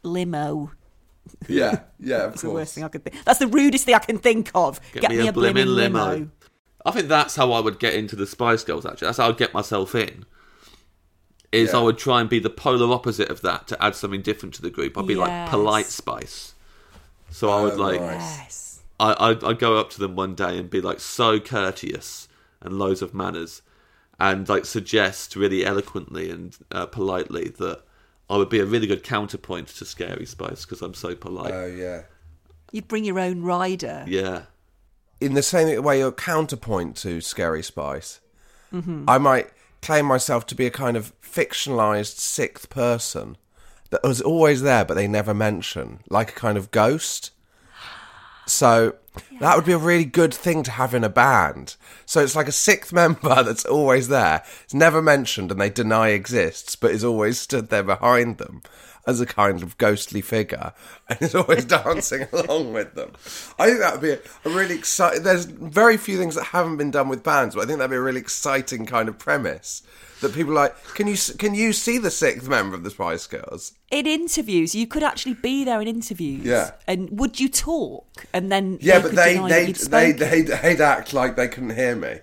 limo." 0.02 0.70
Yeah, 1.48 1.80
yeah, 1.98 2.16
of 2.24 2.30
That's 2.32 2.42
the 2.42 2.50
worst 2.50 2.74
thing 2.74 2.84
I 2.84 2.88
could 2.88 3.02
think. 3.04 3.24
That's 3.24 3.40
the 3.40 3.48
rudest 3.48 3.84
thing 3.84 3.94
I 3.94 3.98
can 3.98 4.18
think 4.18 4.50
of. 4.54 4.80
Get, 4.92 5.10
me, 5.10 5.26
a, 5.26 5.32
blimmin' 5.32 5.74
limo. 5.74 6.28
I 6.84 6.90
think 6.92 7.08
that's 7.08 7.34
how 7.34 7.50
I 7.52 7.58
would 7.60 7.80
get 7.80 7.94
into 7.94 8.14
the 8.14 8.26
Spice 8.26 8.62
Girls. 8.62 8.86
Actually, 8.86 9.06
that's 9.06 9.18
how 9.18 9.28
I'd 9.28 9.36
get 9.36 9.52
myself 9.52 9.94
in. 9.96 10.24
Is 11.50 11.72
Yeah. 11.72 11.78
I 11.78 11.82
would 11.82 11.98
try 11.98 12.20
and 12.20 12.28
be 12.30 12.38
the 12.38 12.50
polar 12.50 12.92
opposite 12.94 13.28
of 13.28 13.40
that 13.42 13.66
to 13.68 13.82
add 13.82 13.96
something 13.96 14.22
different 14.22 14.54
to 14.56 14.62
the 14.62 14.70
group. 14.70 14.96
I'd 14.96 15.06
be 15.06 15.14
like 15.16 15.48
polite 15.50 15.86
Spice. 15.86 16.54
So 17.36 17.50
I 17.50 17.60
would 17.62 17.74
Oh, 17.74 17.76
like. 17.76 18.00
right. 18.00 18.14
Yes. 18.14 18.80
I, 18.98 19.14
I'd, 19.30 19.44
I'd 19.44 19.58
go 19.58 19.76
up 19.78 19.90
to 19.90 19.98
them 20.00 20.16
one 20.16 20.34
day 20.34 20.58
and 20.58 20.70
be 20.70 20.80
like 20.80 21.00
so 21.00 21.38
courteous 21.38 22.28
and 22.62 22.78
loads 22.78 23.02
of 23.02 23.12
manners 23.12 23.60
and 24.18 24.48
like 24.48 24.64
suggest 24.64 25.36
really 25.36 25.62
eloquently 25.66 26.30
and 26.30 26.56
uh, 26.72 26.86
politely 26.86 27.50
that 27.58 27.82
I 28.30 28.38
would 28.38 28.48
be 28.48 28.58
a 28.60 28.64
really 28.64 28.86
good 28.86 29.02
counterpoint 29.02 29.68
to 29.68 29.84
Scary 29.84 30.24
Spice 30.24 30.64
because 30.64 30.80
I'm 30.80 30.94
so 30.94 31.14
polite. 31.14 31.52
Oh 31.52 31.66
yeah. 31.66 32.02
You'd 32.72 32.88
bring 32.88 33.04
your 33.04 33.18
own 33.18 33.42
rider. 33.42 34.04
yeah. 34.08 34.42
In 35.20 35.34
the 35.34 35.42
same 35.42 35.82
way, 35.82 35.98
you're 36.00 36.12
counterpoint 36.12 36.96
to 36.98 37.20
Scary 37.20 37.62
Spice. 37.62 38.20
I 39.08 39.16
might 39.18 39.48
claim 39.80 40.04
myself 40.06 40.44
to 40.46 40.54
be 40.54 40.66
a 40.66 40.70
kind 40.70 40.96
of 40.96 41.12
fictionalized 41.22 42.16
sixth 42.18 42.68
person 42.70 43.36
that 43.90 44.02
was 44.02 44.20
always 44.20 44.62
there, 44.62 44.84
but 44.84 44.94
they 44.94 45.08
never 45.08 45.34
mention, 45.34 46.00
like 46.08 46.30
a 46.30 46.34
kind 46.34 46.58
of 46.58 46.70
ghost. 46.70 47.30
So 48.46 48.94
that 49.40 49.56
would 49.56 49.64
be 49.64 49.72
a 49.72 49.78
really 49.78 50.04
good 50.04 50.32
thing 50.32 50.62
to 50.64 50.70
have 50.70 50.94
in 50.94 51.04
a 51.04 51.08
band. 51.08 51.76
So 52.04 52.20
it's 52.20 52.36
like 52.36 52.48
a 52.48 52.52
sixth 52.52 52.92
member 52.92 53.42
that's 53.42 53.64
always 53.64 54.08
there. 54.08 54.42
It's 54.64 54.74
never 54.74 55.02
mentioned 55.02 55.50
and 55.50 55.60
they 55.60 55.70
deny 55.70 56.08
exists, 56.08 56.76
but 56.76 56.92
is 56.92 57.04
always 57.04 57.38
stood 57.38 57.68
there 57.68 57.82
behind 57.82 58.38
them 58.38 58.62
as 59.06 59.20
a 59.20 59.26
kind 59.26 59.62
of 59.62 59.78
ghostly 59.78 60.20
figure 60.20 60.72
and 61.08 61.22
is 61.22 61.34
always 61.34 61.64
dancing 61.66 62.26
along 62.32 62.72
with 62.72 62.94
them. 62.94 63.12
I 63.58 63.66
think 63.66 63.80
that 63.80 63.92
would 63.92 64.02
be 64.02 64.10
a, 64.10 64.18
a 64.44 64.50
really 64.50 64.74
exciting. 64.74 65.22
There's 65.22 65.44
very 65.44 65.96
few 65.96 66.18
things 66.18 66.34
that 66.34 66.46
haven't 66.46 66.76
been 66.76 66.90
done 66.90 67.08
with 67.08 67.22
bands, 67.22 67.54
but 67.54 67.62
I 67.62 67.66
think 67.66 67.78
that'd 67.78 67.90
be 67.90 67.96
a 67.96 68.00
really 68.00 68.20
exciting 68.20 68.86
kind 68.86 69.08
of 69.08 69.18
premise. 69.18 69.82
That 70.22 70.32
people 70.32 70.52
are 70.52 70.54
like, 70.54 70.84
can 70.94 71.06
you 71.06 71.16
can 71.38 71.54
you 71.54 71.72
see 71.74 71.98
the 71.98 72.10
sixth 72.10 72.48
member 72.48 72.74
of 72.74 72.82
the 72.84 72.90
Spice 72.90 73.26
Girls? 73.26 73.74
In 73.90 74.06
interviews, 74.06 74.74
you 74.74 74.86
could 74.86 75.02
actually 75.02 75.34
be 75.34 75.62
there 75.64 75.80
in 75.82 75.88
interviews. 75.88 76.42
Yeah. 76.44 76.70
And 76.86 77.08
would 77.20 77.38
you 77.38 77.48
talk? 77.50 78.24
And 78.32 78.50
then 78.50 78.78
Yeah, 78.80 78.98
they 78.98 79.02
but 79.02 79.08
could 79.10 79.18
they 79.18 79.34
deny 79.34 79.48
they 79.48 79.64
that 79.66 79.68
you'd 79.68 79.90
they 79.90 80.12
they 80.12 80.42
they'd 80.42 80.80
act 80.80 81.12
like 81.12 81.36
they 81.36 81.48
couldn't 81.48 81.74
hear 81.76 81.94
me. 81.96 82.20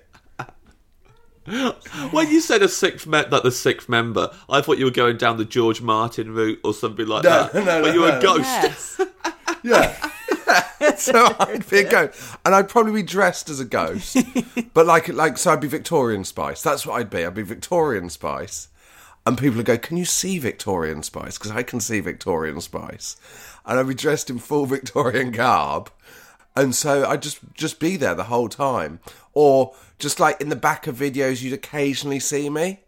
When 2.12 2.30
you 2.30 2.40
said 2.40 2.62
a 2.62 2.70
sixth 2.70 3.06
me- 3.06 3.26
like 3.30 3.44
the 3.44 3.52
sixth 3.52 3.90
member, 3.90 4.32
I 4.50 4.62
thought 4.62 4.78
you 4.78 4.86
were 4.86 4.92
going 4.92 5.18
down 5.18 5.38
the 5.38 5.44
George 5.46 5.82
Martin 5.82 6.32
route 6.34 6.60
or 6.64 6.74
something 6.74 7.06
like 7.06 7.24
No, 7.26 7.50
that. 7.52 7.54
no, 7.66 7.82
but 7.82 7.88
no, 7.90 7.94
you 7.94 8.00
were 8.02 8.12
no. 8.14 8.20
a 8.20 8.22
ghost. 8.22 8.40
Yes. 8.42 9.02
Yeah. 9.66 9.96
so 10.98 11.36
I'd 11.40 11.70
be 11.70 11.80
a 11.80 11.90
ghost, 11.90 12.38
and 12.46 12.56
I'd 12.56 12.70
probably 12.70 12.94
be 12.94 13.04
dressed 13.04 13.50
as 13.50 13.60
a 13.60 13.66
ghost, 13.66 14.18
but 14.74 14.86
like 14.86 15.08
like 15.10 15.38
so 15.38 15.54
I'd 15.54 15.62
be 15.62 15.68
Victorian 15.68 16.24
Spice. 16.24 16.62
That's 16.62 16.86
what 16.86 17.00
I'd 17.00 17.10
be. 17.10 17.26
I'd 17.26 17.34
be 17.34 17.42
Victorian 17.42 18.10
Spice, 18.10 18.70
and 19.26 19.38
people 19.38 19.58
would 19.58 19.66
go, 19.66 19.78
"Can 19.78 19.98
you 19.98 20.06
see 20.06 20.40
Victorian 20.40 21.04
Spice?" 21.04 21.38
Because 21.38 21.52
I 21.52 21.64
can 21.64 21.80
see 21.80 22.00
Victorian 22.00 22.62
Spice, 22.62 23.16
and 23.66 23.80
I'd 23.80 23.88
be 23.88 23.94
dressed 23.94 24.30
in 24.30 24.40
full 24.40 24.66
Victorian 24.66 25.32
garb, 25.32 25.92
and 26.56 26.76
so 26.76 27.06
I'd 27.06 27.22
just 27.22 27.40
just 27.54 27.80
be 27.80 27.98
there 27.98 28.16
the 28.16 28.26
whole 28.26 28.50
time, 28.50 29.00
or 29.34 29.74
just 30.00 30.20
like 30.20 30.42
in 30.42 30.50
the 30.50 30.56
back 30.56 30.88
of 30.88 30.98
videos, 30.98 31.42
you'd 31.42 31.54
occasionally 31.54 32.20
see 32.20 32.50
me. 32.50 32.80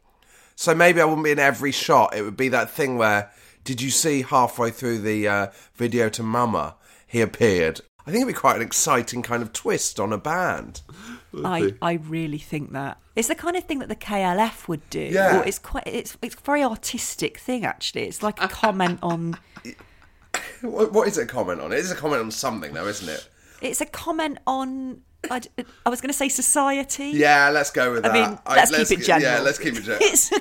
So 0.58 0.74
maybe 0.74 1.02
I 1.02 1.06
wouldn't 1.06 1.26
be 1.26 1.32
in 1.32 1.40
every 1.40 1.72
shot. 1.72 2.16
It 2.16 2.22
would 2.22 2.38
be 2.38 2.48
that 2.50 2.70
thing 2.70 2.98
where, 2.98 3.30
did 3.66 3.82
you 3.82 3.90
see 3.90 4.22
halfway 4.22 4.72
through 4.72 5.00
the 5.00 5.28
uh, 5.28 5.48
video 5.76 6.08
to 6.10 6.24
Mama, 6.24 6.76
he 7.08 7.22
appeared? 7.22 7.82
I 8.08 8.12
think 8.12 8.22
it'd 8.22 8.36
be 8.36 8.40
quite 8.40 8.58
an 8.58 8.62
exciting 8.62 9.24
kind 9.24 9.42
of 9.42 9.52
twist 9.52 10.00
on 10.00 10.14
a 10.14 10.18
band. 10.18 10.82
I, 11.44 11.74
I 11.82 11.94
really 11.94 12.38
think 12.38 12.72
that 12.74 13.00
it's 13.16 13.28
the 13.28 13.36
kind 13.36 13.56
of 13.56 13.64
thing 13.66 13.80
that 13.80 13.90
the 13.90 13.96
KLF 13.96 14.68
would 14.68 14.88
do. 14.90 15.02
Yeah. 15.02 15.40
Or 15.40 15.44
it's 15.46 15.60
quite 15.60 15.88
it's 15.88 16.18
it's 16.22 16.36
a 16.36 16.40
very 16.42 16.64
artistic 16.64 17.40
thing 17.40 17.66
actually. 17.66 18.04
It's 18.04 18.22
like 18.22 18.42
a 18.42 18.48
comment 18.48 19.00
on 19.02 19.38
What, 20.62 20.94
what 20.94 21.08
is 21.08 21.18
it 21.18 21.24
a 21.24 21.26
comment 21.28 21.62
on? 21.62 21.72
It 21.72 21.80
is 21.80 21.92
a 21.92 21.96
comment 21.96 22.22
on 22.22 22.32
something, 22.32 22.74
though, 22.74 22.88
isn't 22.88 23.10
it? 23.10 23.28
it's 23.62 23.82
a 23.82 23.86
comment 23.86 24.38
on 24.46 25.02
I 25.32 25.90
was 25.90 26.02
going 26.02 26.10
to 26.10 26.14
say 26.14 26.30
society. 26.30 27.10
Yeah, 27.10 27.50
let's 27.50 27.72
go 27.72 27.94
with 27.94 28.04
that. 28.04 28.12
I 28.12 28.20
that. 28.20 28.30
mean, 28.30 28.40
I- 28.46 28.56
let's, 28.56 28.90
keep 28.90 29.00
it 29.00 29.04
general. 29.04 29.32
Yeah, 29.34 29.40
let's 29.40 29.58
keep 29.58 29.76
it 29.76 29.82
general. 29.82 30.00
It's 30.04 30.32
a, 30.32 30.40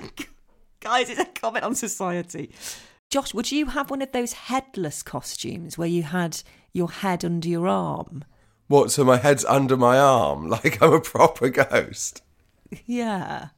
guys, 0.80 1.09
it's 1.09 1.21
a 1.21 1.25
comment 1.25 1.64
on 1.64 1.75
society. 1.75 2.52
Josh, 3.14 3.33
would 3.33 3.52
you 3.52 3.66
have 3.66 3.90
one 3.90 4.02
of 4.02 4.11
those 4.11 4.33
headless 4.33 5.00
costumes 5.00 5.78
where 5.78 5.87
you 5.87 6.02
had 6.02 6.42
your 6.73 6.90
head 6.90 7.25
under 7.25 7.49
your 7.49 7.68
arm? 7.68 8.25
what? 8.66 8.90
So 8.90 9.04
my 9.04 9.18
head's 9.18 9.44
under 9.44 9.76
my 9.76 9.97
arm, 9.97 10.49
like 10.50 10.83
I'm 10.83 10.94
a 10.94 11.00
proper 11.00 11.49
ghost. 11.49 12.25
Yeah. 12.87 13.50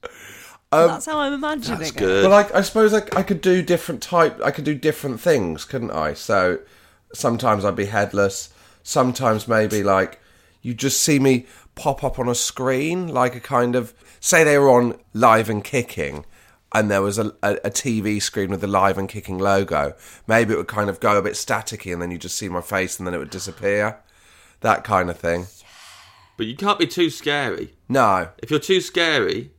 Um, 0.72 0.88
That's 0.88 1.06
how 1.06 1.20
I'm 1.20 1.32
imagining 1.32 1.78
That's 1.78 1.90
it. 1.90 1.96
good. 1.96 2.28
Well, 2.28 2.34
I, 2.34 2.58
I 2.58 2.60
suppose 2.60 2.92
I, 2.92 2.98
I 3.18 3.22
could 3.22 3.40
do 3.40 3.62
different 3.62 4.02
type. 4.02 4.38
I 4.44 4.50
could 4.50 4.64
do 4.64 4.75
different 4.75 5.22
things, 5.22 5.64
couldn't 5.64 5.92
I? 5.92 6.12
So 6.12 6.58
sometimes 7.14 7.64
I'd 7.64 7.76
be 7.76 7.86
headless. 7.86 8.52
Sometimes 8.82 9.48
maybe 9.48 9.82
like 9.82 10.20
you 10.60 10.75
just 10.75 11.00
see 11.00 11.18
me 11.18 11.46
pop 11.75 12.04
up 12.04 12.18
on 12.18 12.28
a 12.28 12.34
screen, 12.34 13.08
like 13.08 13.34
a 13.34 13.40
kind 13.40 13.75
of 13.75 13.94
say 14.20 14.44
they 14.44 14.58
were 14.58 14.68
on 14.68 14.98
live 15.14 15.48
and 15.48 15.64
kicking, 15.64 16.26
and 16.73 16.90
there 16.90 17.02
was 17.02 17.18
a, 17.18 17.32
a, 17.42 17.54
a 17.64 17.70
TV 17.70 18.20
screen 18.20 18.50
with 18.50 18.61
the 18.61 18.66
live 18.66 18.99
and 18.99 19.08
kicking 19.08 19.38
logo. 19.38 19.94
Maybe 20.26 20.52
it 20.52 20.56
would 20.56 20.68
kind 20.68 20.90
of 20.90 21.00
go 21.00 21.16
a 21.16 21.23
bit 21.23 21.35
staticky, 21.35 21.92
and 21.92 22.02
then 22.02 22.11
you 22.11 22.18
just 22.18 22.37
see 22.37 22.49
my 22.49 22.61
face, 22.61 22.99
and 22.99 23.06
then 23.06 23.14
it 23.14 23.18
would 23.18 23.30
disappear. 23.30 24.00
that 24.61 24.85
kind 24.85 25.11
of 25.11 25.18
thing. 25.18 25.46
But 26.37 26.46
you 26.46 26.56
can't 26.56 26.78
be 26.78 26.87
too 26.87 27.11
scary. 27.11 27.75
No. 27.88 28.28
If 28.38 28.50
you're 28.50 28.61
too 28.61 28.80
scary, 28.80 29.52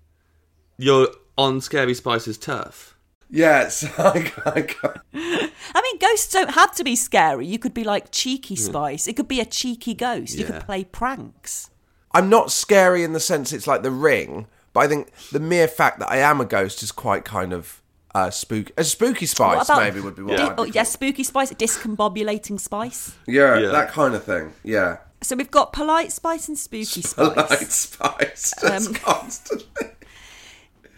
you're 0.77 1.09
on 1.37 1.61
Scary 1.61 1.93
Spice's 1.93 2.37
turf. 2.37 2.95
Yes. 3.29 3.83
I, 3.97 4.31
I 4.45 4.65
I 5.13 5.81
mean, 5.81 5.97
ghosts 5.99 6.31
don't 6.31 6.51
have 6.51 6.75
to 6.75 6.83
be 6.83 6.95
scary. 6.95 7.45
You 7.47 7.59
could 7.59 7.73
be 7.73 7.83
like 7.83 8.11
cheeky 8.11 8.55
hmm. 8.55 8.61
spice. 8.61 9.07
It 9.07 9.15
could 9.15 9.27
be 9.27 9.39
a 9.39 9.45
cheeky 9.45 9.93
ghost. 9.93 10.37
You 10.37 10.45
could 10.45 10.61
play 10.61 10.83
pranks. 10.83 11.69
I'm 12.11 12.29
not 12.29 12.51
scary 12.51 13.03
in 13.03 13.13
the 13.13 13.19
sense 13.19 13.51
it's 13.51 13.67
like 13.67 13.83
the 13.83 13.91
ring, 13.91 14.47
but 14.77 14.83
I 14.85 14.87
think 14.87 15.11
the 15.31 15.39
mere 15.39 15.67
fact 15.67 15.97
that 15.99 16.11
I 16.11 16.17
am 16.17 16.39
a 16.39 16.45
ghost 16.45 16.83
is 16.83 16.91
quite 16.91 17.25
kind 17.25 17.51
of 17.51 17.81
uh, 18.13 18.29
spooky. 18.29 18.71
A 18.77 18.83
spooky 18.83 19.25
spice 19.25 19.57
What 19.57 19.69
about- 19.69 19.81
maybe 19.81 20.01
would 20.01 20.15
be 20.15 20.21
what 20.21 20.37
Di- 20.37 20.43
I'd 20.49 20.53
oh, 20.59 20.65
be 20.65 20.71
yes, 20.71 20.91
spooky 20.91 21.23
spice, 21.23 21.51
discombobulating 21.51 22.59
spice. 22.59 23.15
Yeah, 23.27 23.57
Yeah. 23.57 23.69
that 23.69 23.89
kind 23.89 24.13
of 24.13 24.23
thing. 24.23 24.53
Yeah. 24.63 24.97
So 25.21 25.35
we've 25.35 25.49
got 25.49 25.73
polite 25.73 26.11
spice 26.11 26.47
and 26.47 26.57
spooky 26.59 27.01
spice. 27.01 27.13
Polite 27.15 27.71
spice. 27.71 27.71
spice. 27.71 28.53
Just 28.61 28.87
Um, 28.87 28.93
constantly. 29.03 29.87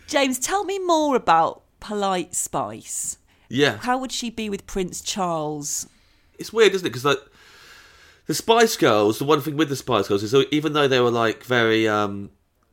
James, 0.07 0.39
tell 0.39 0.65
me 0.65 0.77
more 0.79 1.15
about 1.15 1.61
polite 1.79 2.35
spice. 2.35 3.17
Yeah. 3.47 3.77
How 3.77 3.97
would 3.97 4.11
she 4.11 4.29
be 4.29 4.49
with 4.49 4.67
Prince 4.67 5.01
Charles? 5.01 5.87
it's 6.37 6.51
weird, 6.53 6.73
isn't 6.73 6.85
it? 6.85 6.89
Because 6.89 7.05
like 7.05 7.19
the 8.27 8.33
Spice 8.33 8.75
Girls, 8.77 9.19
the 9.19 9.25
one 9.25 9.41
thing 9.41 9.57
with 9.57 9.69
the 9.69 9.75
Spice 9.75 10.07
Girls 10.07 10.23
is 10.23 10.31
that 10.31 10.53
even 10.53 10.73
though 10.73 10.87
they 10.87 10.99
were 10.99 11.11
like 11.11 11.43
very 11.43 11.87
um, 11.87 12.29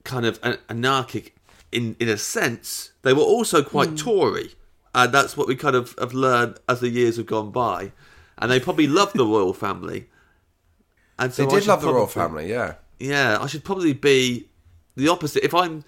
kind 0.06 0.24
of 0.24 0.38
an- 0.42 0.58
anarchic 0.68 1.36
in 1.72 1.96
in 2.00 2.08
a 2.08 2.16
sense, 2.16 2.92
they 3.02 3.12
were 3.12 3.22
also 3.22 3.62
quite 3.62 3.90
hmm. 3.90 3.96
Tory, 3.96 4.54
and 4.94 5.12
that's 5.12 5.36
what 5.36 5.46
we 5.46 5.56
kind 5.56 5.76
of 5.76 5.94
have 5.98 6.14
learned 6.14 6.58
as 6.68 6.80
the 6.80 6.88
years 6.88 7.16
have 7.18 7.26
gone 7.26 7.50
by. 7.50 7.92
And 8.38 8.50
they 8.50 8.60
probably 8.60 8.86
loved 8.86 9.16
the 9.16 9.24
royal 9.24 9.54
family. 9.54 10.08
And 11.18 11.32
so 11.32 11.46
They 11.46 11.60
did 11.60 11.66
love 11.66 11.80
the 11.80 11.92
royal 11.92 12.06
family, 12.06 12.50
yeah. 12.50 12.74
Yeah, 12.98 13.38
I 13.40 13.46
should 13.46 13.64
probably 13.64 13.94
be 13.94 14.48
the 14.94 15.08
opposite. 15.08 15.42
If 15.42 15.54
I'm 15.54 15.84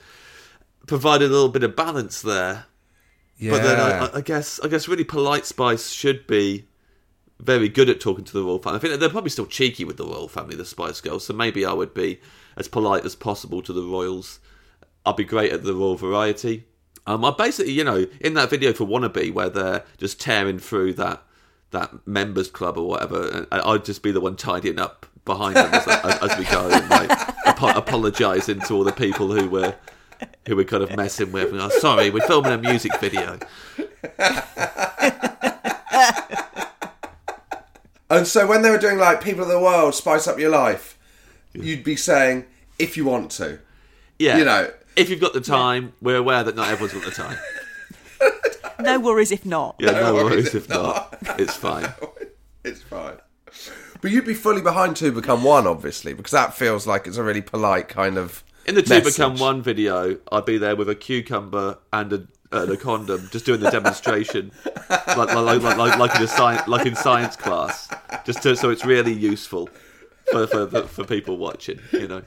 providing 0.86 1.28
a 1.28 1.30
little 1.30 1.50
bit 1.50 1.62
of 1.62 1.76
balance 1.76 2.22
there, 2.22 2.64
Yeah. 3.36 3.50
but 3.52 3.62
then 3.62 3.80
I, 3.80 4.18
I 4.18 4.20
guess 4.22 4.58
I 4.60 4.68
guess 4.68 4.88
really 4.88 5.04
polite 5.04 5.44
Spice 5.44 5.90
should 5.90 6.26
be 6.26 6.66
very 7.38 7.68
good 7.68 7.88
at 7.88 8.00
talking 8.00 8.24
to 8.24 8.32
the 8.32 8.42
royal 8.42 8.58
family. 8.58 8.78
I 8.78 8.80
think 8.80 9.00
they're 9.00 9.08
probably 9.08 9.30
still 9.30 9.46
cheeky 9.46 9.84
with 9.84 9.96
the 9.96 10.06
royal 10.06 10.28
family, 10.28 10.56
the 10.56 10.64
Spice 10.64 11.00
Girls. 11.00 11.24
So 11.24 11.34
maybe 11.34 11.64
I 11.64 11.72
would 11.72 11.94
be 11.94 12.20
as 12.58 12.68
polite 12.68 13.04
as 13.04 13.14
possible 13.16 13.62
to 13.62 13.72
the 13.72 13.82
royals. 13.82 14.40
I'd 15.06 15.16
be 15.16 15.24
great 15.24 15.52
at 15.52 15.62
the 15.62 15.72
royal 15.74 15.96
variety. 15.96 16.64
Um, 17.06 17.24
I 17.24 17.30
basically, 17.30 17.72
you 17.72 17.84
know, 17.84 18.06
in 18.20 18.34
that 18.34 18.50
video 18.50 18.74
for 18.74 18.84
Wannabe 18.84 19.32
where 19.32 19.48
they're 19.48 19.84
just 19.96 20.20
tearing 20.20 20.58
through 20.58 20.92
that 20.94 21.22
that 21.70 22.06
members 22.06 22.48
club 22.48 22.76
or 22.78 22.86
whatever, 22.88 23.46
I- 23.52 23.60
I'd 23.72 23.84
just 23.84 24.02
be 24.02 24.10
the 24.10 24.20
one 24.20 24.36
tidying 24.36 24.78
up 24.78 25.06
behind 25.24 25.56
them 25.56 25.72
as, 25.72 25.86
as, 25.86 26.38
we 26.38 26.44
go, 26.46 26.68
and 26.70 26.88
like 26.88 27.10
apo- 27.46 27.78
apologising 27.78 28.60
to 28.62 28.74
all 28.74 28.84
the 28.84 28.92
people 28.92 29.30
who 29.30 29.48
were 29.48 29.74
who 30.46 30.56
were 30.56 30.64
kind 30.64 30.82
of 30.82 30.96
messing 30.96 31.30
with. 31.30 31.52
And, 31.52 31.60
oh, 31.60 31.68
sorry, 31.68 32.10
we're 32.10 32.26
filming 32.26 32.52
a 32.52 32.58
music 32.58 32.98
video. 32.98 33.38
And 38.10 38.26
so 38.26 38.46
when 38.46 38.62
they 38.62 38.70
were 38.70 38.78
doing 38.78 38.98
like 38.98 39.22
People 39.22 39.42
of 39.42 39.48
the 39.48 39.60
World, 39.60 39.94
Spice 39.94 40.26
Up 40.26 40.38
Your 40.38 40.50
Life, 40.50 40.97
you'd 41.64 41.84
be 41.84 41.96
saying, 41.96 42.46
if 42.78 42.96
you 42.96 43.04
want 43.04 43.30
to. 43.32 43.58
Yeah, 44.18 44.38
You 44.38 44.44
know. 44.44 44.70
if 44.96 45.10
you've 45.10 45.20
got 45.20 45.32
the 45.32 45.40
time, 45.40 45.92
we're 46.00 46.16
aware 46.16 46.42
that 46.44 46.56
not 46.56 46.68
everyone's 46.68 46.94
got 46.94 47.04
the 47.04 47.10
time. 47.10 47.38
No 48.80 49.00
worries 49.00 49.32
if 49.32 49.44
not. 49.44 49.74
Yeah, 49.80 49.90
no, 49.92 50.14
worries 50.14 50.30
worries 50.30 50.54
if 50.54 50.64
if 50.64 50.68
not. 50.68 51.18
It's 51.38 51.54
fine. 51.56 51.92
It's 52.64 52.82
fine. 52.82 53.16
But 54.00 54.10
you'd 54.10 54.26
be 54.26 54.34
fully 54.34 54.60
behind 54.60 54.94
Two 54.94 55.10
Become 55.10 55.42
One, 55.42 55.66
obviously, 55.66 56.12
because 56.12 56.32
that 56.32 56.54
feels 56.54 56.86
like 56.86 57.06
it's 57.06 57.16
a 57.16 57.22
really 57.22 57.40
polite 57.40 57.88
kind 57.88 58.18
of. 58.18 58.44
In 58.66 58.74
the 58.74 58.82
two 58.82 58.90
message. 58.90 59.14
become 59.16 59.36
one 59.38 59.62
video, 59.62 60.18
I'd 60.30 60.44
be 60.44 60.58
there 60.58 60.76
with 60.76 60.88
a 60.90 60.94
cucumber 60.94 61.78
and 61.92 62.12
a, 62.12 62.26
and 62.52 62.70
a 62.70 62.76
condom, 62.76 63.28
just 63.32 63.46
doing 63.46 63.60
the 63.60 63.70
demonstration, 63.70 64.52
like 64.90 65.16
like 65.16 65.34
like 65.36 65.76
like, 65.78 65.98
like 65.98 66.16
in 66.16 66.22
a 66.22 66.28
science 66.28 66.68
like 66.68 66.84
in 66.86 66.94
science 66.94 67.36
class, 67.36 67.88
just 68.26 68.42
to, 68.42 68.54
so 68.54 68.68
it's 68.70 68.84
really 68.84 69.12
useful 69.14 69.70
for, 70.32 70.46
for 70.46 70.66
for 70.68 70.82
for 70.82 71.04
people 71.04 71.36
watching. 71.38 71.80
You 71.92 72.08
know, 72.08 72.22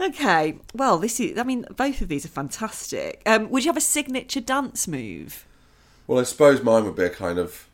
Okay, 0.00 0.58
well, 0.74 0.98
this 0.98 1.20
is. 1.20 1.38
I 1.38 1.42
mean, 1.42 1.66
both 1.76 2.00
of 2.00 2.08
these 2.08 2.24
are 2.24 2.28
fantastic. 2.28 3.20
Um, 3.26 3.50
would 3.50 3.64
you 3.64 3.68
have 3.68 3.76
a 3.76 3.80
signature 3.82 4.40
dance 4.40 4.88
move? 4.88 5.44
Well, 6.06 6.18
I 6.18 6.22
suppose 6.24 6.62
mine 6.62 6.84
would 6.84 6.96
be 6.96 7.04
a 7.04 7.10
kind 7.10 7.38
of. 7.38 7.68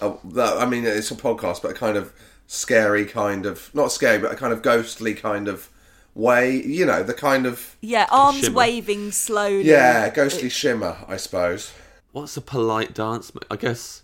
Uh, 0.00 0.14
that, 0.24 0.58
I 0.58 0.66
mean, 0.66 0.84
it's 0.86 1.10
a 1.10 1.14
podcast, 1.14 1.62
but 1.62 1.70
a 1.70 1.74
kind 1.74 1.96
of 1.96 2.12
scary 2.46 3.04
kind 3.04 3.44
of. 3.46 3.70
Not 3.74 3.92
scary, 3.92 4.18
but 4.18 4.32
a 4.32 4.36
kind 4.36 4.52
of 4.52 4.62
ghostly 4.62 5.12
kind 5.14 5.46
of 5.46 5.68
way. 6.14 6.56
You 6.62 6.86
know, 6.86 7.02
the 7.02 7.14
kind 7.14 7.44
of. 7.46 7.76
Yeah, 7.82 8.06
arms 8.10 8.40
Shimmer. 8.44 8.54
waving 8.56 9.12
slowly. 9.12 9.64
Yeah, 9.68 10.08
ghostly 10.10 10.48
shimmer, 10.48 10.96
I 11.06 11.16
suppose. 11.18 11.72
what's 12.12 12.36
a 12.38 12.40
polite 12.42 12.94
dance? 12.94 13.34
mo- 13.34 13.42
I 13.50 13.56
guess 13.56 14.02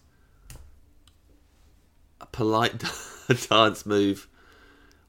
a 2.20 2.26
polite 2.26 2.82
dance 3.48 3.86
move. 3.86 4.28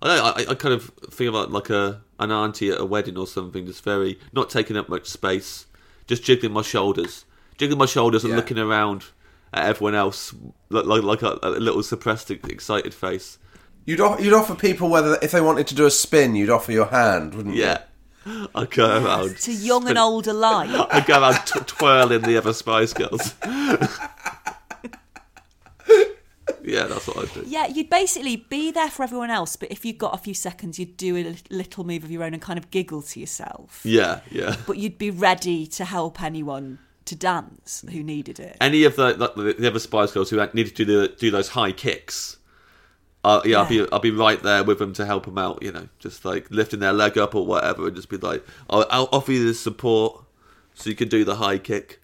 I 0.03 0.07
know, 0.17 0.23
I, 0.25 0.45
I 0.51 0.55
kind 0.55 0.73
of 0.73 0.91
think 1.11 1.29
about 1.29 1.51
like 1.51 1.69
a 1.69 2.01
an 2.19 2.31
auntie 2.31 2.69
at 2.69 2.79
a 2.79 2.85
wedding 2.85 3.17
or 3.17 3.25
something, 3.25 3.65
just 3.65 3.83
very 3.83 4.19
not 4.33 4.49
taking 4.49 4.77
up 4.77 4.89
much 4.89 5.07
space, 5.07 5.65
just 6.07 6.23
jiggling 6.23 6.53
my 6.53 6.61
shoulders, 6.61 7.25
jiggling 7.57 7.79
my 7.79 7.85
shoulders 7.85 8.23
and 8.23 8.31
Yeah. 8.31 8.37
looking 8.37 8.59
around 8.59 9.05
at 9.53 9.65
everyone 9.65 9.95
else 9.95 10.33
like 10.69 10.85
like, 10.85 11.03
like 11.03 11.21
a, 11.21 11.39
a 11.41 11.49
little 11.51 11.81
suppressed, 11.83 12.29
excited 12.31 12.93
face. 12.93 13.37
You'd, 13.85 13.99
off, 13.99 14.21
you'd 14.23 14.33
offer 14.33 14.55
people 14.55 14.89
whether 14.89 15.17
if 15.21 15.31
they 15.31 15.41
wanted 15.41 15.67
to 15.67 15.75
do 15.75 15.85
a 15.85 15.91
spin, 15.91 16.35
you'd 16.35 16.49
offer 16.49 16.71
your 16.71 16.85
hand, 16.87 17.33
wouldn't 17.35 17.55
you? 17.55 17.63
Yeah, 17.63 17.79
I 18.55 18.65
go 18.65 19.03
around 19.05 19.37
To 19.37 19.51
young 19.53 19.87
and 19.89 19.97
old 19.97 20.27
alike. 20.27 20.69
I 20.91 21.01
go 21.01 21.19
around 21.21 21.45
t- 21.45 21.59
twirling 21.65 22.21
the 22.21 22.37
other 22.37 22.53
Spice 22.53 22.93
Girls. 22.93 23.35
yeah, 26.63 26.85
that's 26.85 27.07
what 27.07 27.17
I 27.17 27.33
do. 27.33 27.43
Yeah, 27.45 27.67
you'd 27.67 27.89
basically 27.89 28.37
be 28.37 28.71
there 28.71 28.89
for 28.89 29.03
everyone 29.03 29.29
else, 29.29 29.55
but 29.55 29.71
if 29.71 29.85
you 29.85 29.93
got 29.93 30.13
a 30.13 30.17
few 30.17 30.33
seconds, 30.33 30.79
you'd 30.79 30.97
do 30.97 31.17
a 31.17 31.35
little 31.53 31.83
move 31.83 32.03
of 32.03 32.11
your 32.11 32.23
own 32.23 32.33
and 32.33 32.41
kind 32.41 32.57
of 32.57 32.71
giggle 32.71 33.01
to 33.01 33.19
yourself. 33.19 33.81
Yeah, 33.83 34.21
yeah. 34.31 34.55
But 34.65 34.77
you'd 34.77 34.97
be 34.97 35.11
ready 35.11 35.67
to 35.67 35.85
help 35.85 36.21
anyone 36.21 36.79
to 37.05 37.15
dance 37.15 37.83
who 37.91 38.01
needed 38.01 38.39
it. 38.39 38.55
any 38.61 38.85
of 38.85 38.95
the 38.95 39.13
the, 39.13 39.55
the 39.59 39.67
other 39.67 39.79
Spice 39.79 40.11
Girls 40.11 40.29
who 40.29 40.37
needed 40.53 40.75
to 40.75 40.85
do 40.85 41.01
the, 41.01 41.07
do 41.09 41.31
those 41.31 41.49
high 41.49 41.73
kicks, 41.73 42.37
uh, 43.23 43.41
yeah, 43.45 43.59
I'll 43.59 43.69
be 43.69 43.87
I'll 43.91 43.99
be 43.99 44.11
right 44.11 44.41
there 44.41 44.63
with 44.63 44.79
them 44.79 44.93
to 44.93 45.05
help 45.05 45.25
them 45.25 45.37
out. 45.37 45.61
You 45.61 45.71
know, 45.71 45.87
just 45.99 46.25
like 46.25 46.47
lifting 46.49 46.79
their 46.79 46.93
leg 46.93 47.17
up 47.17 47.35
or 47.35 47.45
whatever, 47.45 47.87
and 47.87 47.95
just 47.95 48.09
be 48.09 48.17
like, 48.17 48.45
I'll, 48.69 48.85
I'll 48.89 49.09
offer 49.11 49.31
you 49.31 49.47
the 49.47 49.53
support 49.53 50.23
so 50.73 50.89
you 50.89 50.95
can 50.95 51.07
do 51.09 51.23
the 51.23 51.35
high 51.35 51.57
kick. 51.57 52.01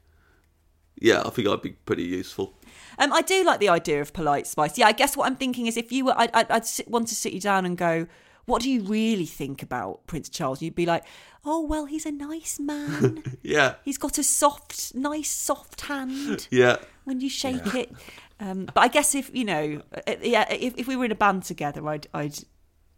Yeah, 1.00 1.24
I 1.26 1.30
think 1.30 1.48
I'd 1.48 1.62
be 1.62 1.72
pretty 1.72 2.04
useful. 2.04 2.54
Um, 2.98 3.14
I 3.14 3.22
do 3.22 3.44
like 3.44 3.60
the 3.60 3.70
idea 3.70 4.02
of 4.02 4.12
polite 4.12 4.46
spice. 4.46 4.78
Yeah, 4.78 4.88
I 4.88 4.92
guess 4.92 5.16
what 5.16 5.26
I'm 5.26 5.38
thinking 5.38 5.68
is 5.68 5.78
if 5.78 5.92
you 5.92 6.06
were, 6.06 6.14
I'd, 6.18 6.30
I'd, 6.34 6.52
I'd 6.52 6.66
sit, 6.66 6.90
want 6.90 7.08
to 7.08 7.16
sit 7.16 7.32
you 7.32 7.40
down 7.40 7.66
and 7.66 7.78
go, 7.78 8.08
what 8.46 8.62
do 8.62 8.70
you 8.70 8.82
really 8.82 9.26
think 9.26 9.64
about 9.64 10.06
Prince 10.08 10.28
Charles? 10.28 10.62
You'd 10.62 10.76
be 10.76 10.86
like, 10.86 11.06
oh, 11.46 11.66
well, 11.66 11.86
he's 11.86 12.06
a 12.06 12.12
nice 12.12 12.60
man. 12.60 13.24
Yeah, 13.42 13.76
he's 13.86 13.98
got 13.98 14.18
a 14.18 14.24
soft, 14.24 14.94
nice, 14.94 15.30
soft 15.30 15.82
hand 15.82 16.48
yeah, 16.52 16.78
when 17.06 17.22
you 17.22 17.30
shake 17.30 17.74
it. 17.74 17.92
Um, 18.40 18.66
but 18.66 18.82
I 18.82 18.88
guess 18.90 19.16
if, 19.16 19.34
you 19.34 19.46
know, 19.46 19.82
uh, 20.08 20.16
yeah, 20.22 20.52
if, 20.52 20.78
if 20.78 20.88
we 20.88 20.96
were 20.96 21.06
in 21.06 21.12
a 21.12 21.16
band 21.16 21.44
together, 21.44 21.88
I'd, 21.88 22.08
I'd, 22.14 22.38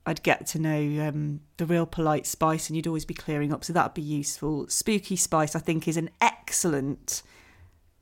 I'd 0.06 0.24
get 0.24 0.48
to 0.48 0.60
know 0.60 1.08
um, 1.08 1.42
the 1.58 1.66
real 1.66 1.86
polite 1.86 2.26
spice 2.26 2.70
and 2.70 2.76
you'd 2.76 2.88
always 2.88 3.06
be 3.06 3.14
clearing 3.14 3.54
up. 3.54 3.64
So 3.64 3.72
that'd 3.74 3.94
be 3.94 4.02
useful. 4.02 4.68
Spooky 4.68 5.16
spice, 5.16 5.56
I 5.56 5.60
think, 5.60 5.88
is 5.88 5.96
an 5.98 6.10
excellent 6.20 7.22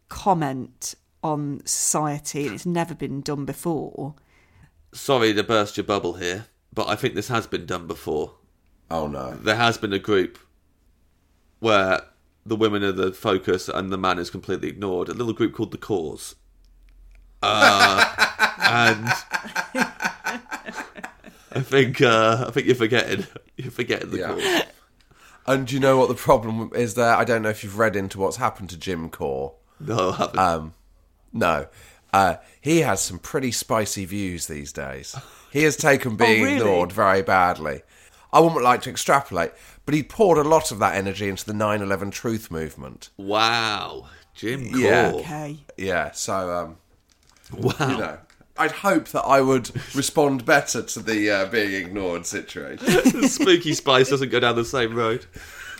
comment 0.10 0.96
on 1.24 1.62
society 1.66 2.46
and 2.46 2.56
it's 2.56 2.66
never 2.66 2.94
been 2.96 3.22
done 3.22 3.46
before. 3.46 4.16
Sorry 4.92 5.34
to 5.34 5.44
burst 5.44 5.78
your 5.78 5.84
bubble 5.84 6.14
here, 6.14 6.48
but 6.74 6.88
I 6.88 6.96
think 6.96 7.14
this 7.16 7.28
has 7.28 7.48
been 7.48 7.66
done 7.66 7.88
before. 7.88 8.34
Oh 8.92 9.08
no. 9.08 9.36
There 9.36 9.56
has 9.56 9.78
been 9.78 9.94
a 9.94 10.00
group 10.00 10.40
where 11.60 12.02
the 12.46 12.56
women 12.56 12.84
are 12.84 12.92
the 12.92 13.12
focus 13.12 13.70
and 13.70 13.92
the 13.92 13.98
man 13.98 14.18
is 14.18 14.30
completely 14.30 14.70
ignored. 14.70 15.10
A 15.10 15.14
little 15.14 15.34
group 15.34 15.54
called 15.54 15.72
the 15.72 15.78
Corrs. 15.78 16.36
Uh, 17.42 18.04
and 18.62 19.08
I 21.52 21.62
think 21.62 22.02
uh, 22.02 22.46
I 22.48 22.52
think 22.52 22.66
you're 22.68 22.76
forgetting 22.76 23.28
you're 23.58 23.72
forgetting 23.72 24.12
the 24.12 24.20
Yeah. 24.20 24.30
Corrs. 24.32 24.66
And 25.48 25.68
do 25.68 25.74
you 25.74 25.80
know 25.80 25.98
what 25.98 26.10
the 26.10 26.16
problem 26.16 26.72
is 26.76 26.94
there? 26.94 27.16
I 27.16 27.24
don't 27.24 27.42
know 27.42 27.50
if 27.50 27.64
you've 27.64 27.78
read 27.80 27.96
into 27.96 28.20
what's 28.20 28.38
happened 28.38 28.70
to 28.70 28.78
Jim 28.78 29.10
Corr. 29.10 29.54
No, 29.80 30.10
I 30.12 30.16
haven't. 30.16 30.40
Um, 30.40 30.74
no. 31.34 31.68
Uh, 32.12 32.36
he 32.60 32.80
has 32.80 33.02
some 33.02 33.20
pretty 33.20 33.52
spicy 33.52 34.06
views 34.06 34.48
these 34.48 34.72
days. 34.74 35.16
He 35.52 35.64
has 35.64 35.78
taken 35.78 36.16
being 36.18 36.44
really? 36.44 36.58
ignored 36.58 36.92
very 36.92 37.22
badly. 37.22 37.82
I 38.34 38.40
wouldn't 38.40 38.62
like 38.64 38.82
to 38.84 38.90
extrapolate, 38.90 39.52
but 39.86 39.94
he 39.96 40.04
poured 40.04 40.38
a 40.38 40.44
lot 40.48 40.72
of 40.72 40.80
that 40.80 40.96
energy 40.96 41.30
into 41.30 41.46
the 41.46 41.54
9 41.54 41.82
11 41.82 42.12
truth 42.12 42.52
movement. 42.52 43.10
wow, 43.18 44.08
Jim 44.36 44.66
Corr. 44.66 44.80
Yeah. 44.80 45.12
Okay. 45.16 45.58
Yeah, 45.78 46.12
so, 46.12 46.52
um, 46.52 46.78
Wow. 47.52 47.74
you 47.80 47.98
know. 47.98 48.18
I'd 48.58 48.72
hope 48.72 49.08
that 49.10 49.22
I 49.24 49.40
would 49.42 49.72
respond 49.96 50.46
better 50.46 50.82
to 50.84 51.00
the 51.00 51.32
uh, 51.32 51.46
being 51.46 51.72
ignored 51.74 52.26
situation. 52.26 53.24
Spooky 53.30 53.74
Spice 53.74 54.10
doesn't 54.10 54.30
go 54.30 54.40
down 54.42 54.56
the 54.58 54.66
same 54.66 54.94
road. 54.96 55.26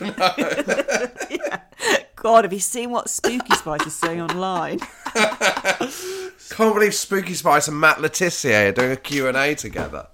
God, 2.20 2.44
have 2.44 2.52
you 2.52 2.60
seen 2.60 2.90
what 2.90 3.08
Spooky 3.08 3.54
Spice 3.54 3.86
is 3.86 3.96
saying 3.96 4.20
online? 4.20 4.78
Can't 5.14 6.74
believe 6.74 6.94
Spooky 6.94 7.32
Spice 7.32 7.66
and 7.66 7.80
Matt 7.80 8.02
Le 8.02 8.10
Tissier 8.10 8.68
are 8.68 8.72
doing 8.72 8.92
a 8.92 8.96
Q&A 8.96 9.54
together. 9.54 10.06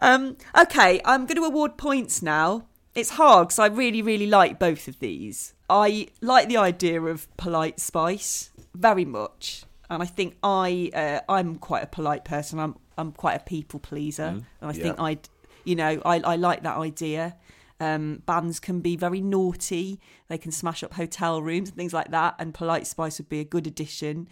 Um, 0.00 0.36
okay, 0.56 1.00
I'm 1.04 1.26
going 1.26 1.36
to 1.36 1.44
award 1.44 1.76
points 1.76 2.22
now. 2.22 2.66
It's 2.94 3.10
hard 3.10 3.48
because 3.48 3.58
I 3.58 3.66
really, 3.66 4.02
really 4.02 4.28
like 4.28 4.60
both 4.60 4.86
of 4.86 5.00
these. 5.00 5.54
I 5.68 6.08
like 6.20 6.48
the 6.48 6.58
idea 6.58 7.00
of 7.02 7.34
polite 7.36 7.80
spice 7.80 8.50
very 8.74 9.04
much, 9.04 9.64
and 9.90 10.00
I 10.02 10.06
think 10.06 10.36
I 10.42 10.90
uh, 10.94 11.20
I'm 11.32 11.56
quite 11.56 11.84
a 11.84 11.86
polite 11.86 12.24
person. 12.24 12.58
I'm 12.58 12.76
I'm 12.98 13.12
quite 13.12 13.34
a 13.34 13.44
people 13.44 13.80
pleaser, 13.80 14.24
and 14.24 14.44
I 14.60 14.72
think. 14.72 14.98
I'd 14.98 15.28
you 15.64 15.76
know 15.76 16.02
I 16.04 16.20
I 16.20 16.36
like 16.36 16.62
that 16.62 16.76
idea. 16.76 17.36
Um, 17.80 18.22
bands 18.26 18.60
can 18.60 18.80
be 18.80 18.96
very 18.96 19.20
naughty. 19.20 19.98
They 20.28 20.38
can 20.38 20.52
smash 20.52 20.84
up 20.84 20.94
hotel 20.94 21.42
rooms 21.42 21.70
and 21.70 21.76
things 21.76 21.92
like 21.92 22.12
that. 22.12 22.36
And 22.38 22.54
Polite 22.54 22.86
Spice 22.86 23.18
would 23.18 23.28
be 23.28 23.40
a 23.40 23.44
good 23.44 23.66
addition. 23.66 24.28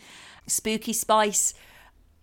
Spooky 0.47 0.93
Spice 0.93 1.53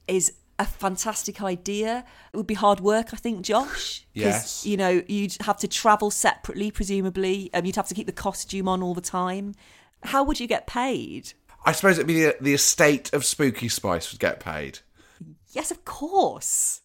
is 0.08 0.34
a 0.58 0.66
fantastic 0.66 1.42
idea. 1.42 2.06
It 2.34 2.38
would 2.38 2.48
be 2.48 2.54
hard 2.54 2.80
work, 2.80 3.14
I 3.14 3.18
think, 3.18 3.42
Josh. 3.42 4.06
Yes. 4.14 4.66
You 4.66 4.78
know, 4.78 5.04
you'd 5.08 5.36
have 5.42 5.58
to 5.58 5.68
travel 5.68 6.12
separately, 6.12 6.72
presumably. 6.72 7.50
Um, 7.54 7.66
you'd 7.66 7.76
have 7.76 7.90
to 7.90 7.94
keep 7.94 8.08
the 8.08 8.14
costume 8.14 8.68
on 8.68 8.82
all 8.82 8.94
the 8.94 9.02
time. 9.02 9.54
How 10.04 10.24
would 10.24 10.40
you 10.40 10.48
get 10.48 10.66
paid? 10.66 11.34
I 11.66 11.74
suppose 11.74 11.98
it'd 11.98 12.08
be 12.08 12.24
the, 12.24 12.38
the 12.40 12.54
estate 12.54 13.14
of 13.14 13.26
Spooky 13.26 13.68
Spice 13.68 14.12
would 14.12 14.20
get 14.20 14.40
paid. 14.40 14.80
Yes, 15.52 15.72
of 15.72 15.86
course. 15.86 16.82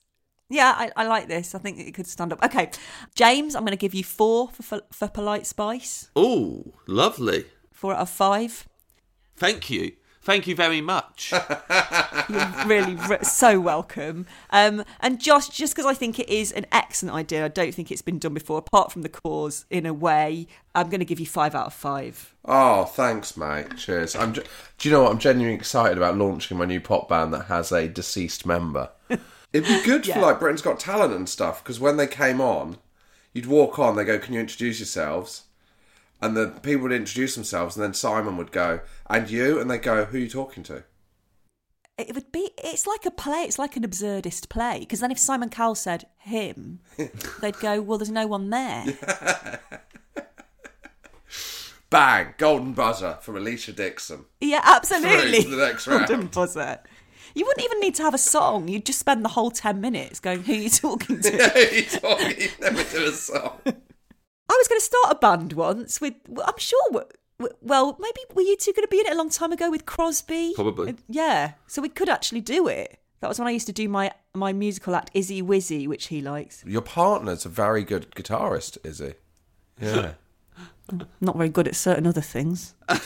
Yeah, 0.49 0.75
I, 0.77 0.91
I 0.97 1.07
like 1.07 1.29
this. 1.29 1.55
I 1.55 1.59
think 1.59 1.79
it 1.79 1.95
could 1.95 2.07
stand 2.07 2.33
up. 2.33 2.43
Okay, 2.45 2.71
James, 3.15 3.55
I'm 3.55 3.63
going 3.63 3.73
to 3.73 3.77
give 3.77 3.95
you 3.95 4.05
four 4.05 4.49
for, 4.49 4.63
for, 4.63 4.81
for 4.93 5.09
Polite 5.09 5.47
Spice. 5.47 6.11
Oh, 6.15 6.75
lovely. 6.87 7.47
Four 7.73 7.95
out 7.95 8.01
of 8.01 8.11
five. 8.11 8.69
Thank 9.37 9.71
you. 9.71 9.93
Thank 10.25 10.47
you 10.47 10.55
very 10.55 10.81
much. 10.81 11.33
You're 12.29 12.53
really 12.67 12.95
re- 12.95 13.19
so 13.25 13.59
welcome. 13.61 14.27
Um, 14.51 14.85
and 15.01 15.21
Josh, 15.21 15.49
just 15.49 15.75
because 15.75 15.85
I 15.85 15.95
think 15.95 16.21
it 16.21 16.29
is 16.29 16.53
an 16.53 16.65
excellent 16.71 17.17
idea, 17.17 17.45
I 17.45 17.49
don't 17.49 17.75
think 17.75 17.91
it's 17.91 18.03
been 18.03 18.21
done 18.21 18.35
before, 18.35 18.59
apart 18.59 18.93
from 18.93 19.03
the 19.03 19.09
Corrs 19.09 19.65
in 19.69 19.85
a 19.85 19.93
way, 19.93 20.47
I'm 20.77 20.89
going 20.91 21.01
to 21.01 21.05
give 21.05 21.19
you 21.19 21.27
five 21.27 21.57
out 21.57 21.67
of 21.67 21.75
five. 21.75 22.35
Oh, 22.45 22.85
thanks, 22.85 23.37
mate. 23.37 23.77
Cheers. 23.77 24.15
I'm. 24.15 24.33
ge- 24.33 24.47
Do 24.79 24.89
you 24.89 24.93
know 24.93 25.03
what? 25.03 25.11
I'm 25.13 25.19
genuinely 25.19 25.57
excited 25.57 25.99
about 25.99 26.17
launching 26.17 26.57
my 26.57 26.67
new 26.67 26.81
pop 26.81 27.09
band 27.09 27.35
that 27.35 27.47
has 27.47 27.73
a 27.73 27.89
deceased 27.89 28.47
member. 28.47 28.91
It'd 29.53 29.67
be 29.69 29.83
good 29.85 30.07
Yeah. 30.07 30.15
for 30.15 30.21
like 30.21 30.39
Britain's 30.39 30.63
Got 30.63 30.79
Talent 30.79 31.13
and 31.15 31.29
stuff 31.29 31.63
because 31.65 31.81
when 31.81 31.97
they 31.97 32.07
came 32.07 32.41
on, 32.41 32.79
you'd 33.33 33.47
walk 33.47 33.79
on, 33.81 33.97
they 33.97 34.05
go, 34.05 34.19
"Can 34.21 34.35
you 34.35 34.41
introduce 34.41 34.79
yourselves?" 34.79 35.43
And 36.23 36.37
the 36.37 36.49
people 36.63 36.85
would 36.85 36.93
introduce 36.93 37.35
themselves, 37.35 37.77
and 37.77 37.83
then 37.83 37.93
Simon 37.93 38.37
would 38.37 38.53
go, 38.53 38.81
"And 39.11 39.29
you?" 39.29 39.61
And 39.61 39.71
they 39.71 39.79
go, 39.79 40.05
"Who 40.05 40.17
are 40.17 40.21
you 40.21 40.29
talking 40.29 40.63
to?" 40.65 40.85
It 41.99 42.15
would 42.15 42.33
be, 42.33 42.51
it's 42.59 42.87
like 42.87 43.05
a 43.05 43.11
play, 43.11 43.43
it's 43.43 43.59
like 43.59 43.77
an 43.77 43.83
absurdist 43.85 44.49
play. 44.49 44.81
Because 44.81 45.01
then 45.01 45.11
if 45.11 45.19
Simon 45.19 45.51
Cowell 45.51 45.75
said 45.75 46.07
him, 46.19 46.81
they'd 47.41 47.59
go, 47.59 47.83
well, 47.83 47.99
there's 47.99 48.11
no 48.11 48.27
one 48.27 48.49
there. 48.51 48.87
Bang! 51.91 52.35
Golden 52.39 52.73
buzzer 52.73 53.19
from 53.21 53.35
Alesha 53.35 53.77
Dixon. 53.77 54.25
Yeah, 54.41 54.63
absolutely. 54.65 55.43
The 55.43 55.57
next 55.57 55.87
round. 55.87 56.07
Golden 56.09 56.29
buzzer. 56.29 56.81
You 57.35 57.45
wouldn't 57.45 57.65
even 57.65 57.81
need 57.81 57.95
to 57.97 58.03
have 58.03 58.15
a 58.15 58.19
song. 58.19 58.69
You'd 58.69 58.87
just 58.87 58.99
spend 58.99 59.23
the 59.23 59.31
whole 59.31 59.51
10 59.51 59.81
minutes 59.81 60.19
going, 60.19 60.43
who 60.45 60.55
are 60.55 60.57
you 60.57 60.71
talking 60.71 61.21
to? 61.21 61.53
Are 61.53 61.75
you 61.75 61.85
talking? 61.85 62.41
You 62.41 62.49
never 62.61 62.83
do 62.85 63.05
a 63.05 63.13
song. 63.13 63.61
I 64.63 64.65
was 64.65 64.69
going 64.69 64.81
to 64.81 64.85
start 64.85 65.11
a 65.11 65.19
band 65.19 65.53
once 65.55 66.01
with, 66.01 66.15
I'm 66.47 66.57
sure, 66.57 66.81
w- 66.93 67.09
w- 67.41 67.57
well, 67.63 67.97
maybe 67.99 68.21
were 68.33 68.43
you 68.43 68.57
two 68.57 68.73
going 68.73 68.85
to 68.85 68.89
be 68.89 69.01
in 69.01 69.07
it 69.07 69.13
a 69.13 69.17
long 69.17 69.29
time 69.29 69.51
ago 69.51 69.69
with 69.73 69.87
Crosby? 69.87 70.53
Probably. 70.55 70.95
Yeah. 71.09 71.55
So 71.67 71.83
we 71.83 71.89
could 71.89 72.09
actually 72.09 72.43
do 72.43 72.69
it. 72.69 73.01
That 73.19 73.27
was 73.27 73.41
when 73.41 73.49
I 73.49 73.51
used 73.51 73.67
to 73.67 73.73
do 73.73 73.89
my, 73.89 74.13
my 74.35 74.53
musical 74.53 74.95
act, 74.95 75.11
Izzy 75.15 75.43
Wizzy, 75.43 75.89
which 75.89 76.07
he 76.07 76.21
likes. 76.23 76.63
Your 76.65 76.81
partner's 76.81 77.45
a 77.45 77.49
very 77.49 77.83
good 77.83 78.13
guitarist, 78.13 78.79
is 78.85 79.01
he? 79.01 79.15
Yeah. 79.81 80.13
Not 81.21 81.37
very 81.37 81.49
good 81.49 81.67
at 81.67 81.75
certain 81.75 82.07
other 82.07 82.21
things. 82.21 82.75
I 82.89 82.99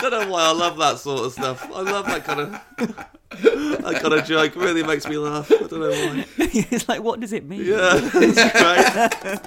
don't 0.00 0.12
know 0.12 0.30
why 0.30 0.44
I 0.44 0.52
love 0.52 0.78
that 0.78 0.98
sort 0.98 1.26
of 1.26 1.32
stuff. 1.32 1.70
I 1.74 1.82
love 1.82 2.06
that 2.06 2.24
kind 2.24 2.40
of 2.40 3.06
that 3.42 4.00
kind 4.02 4.14
of 4.14 4.24
joke. 4.24 4.56
Really 4.56 4.82
makes 4.82 5.06
me 5.06 5.16
laugh. 5.16 5.50
I 5.52 5.66
don't 5.66 5.72
know 5.80 5.90
why. 5.90 6.26
it's 6.38 6.88
like, 6.88 7.02
what 7.02 7.20
does 7.20 7.32
it 7.32 7.44
mean? 7.44 7.64
Yeah, 7.64 7.92
it's 8.02 9.32
great. 9.32 9.40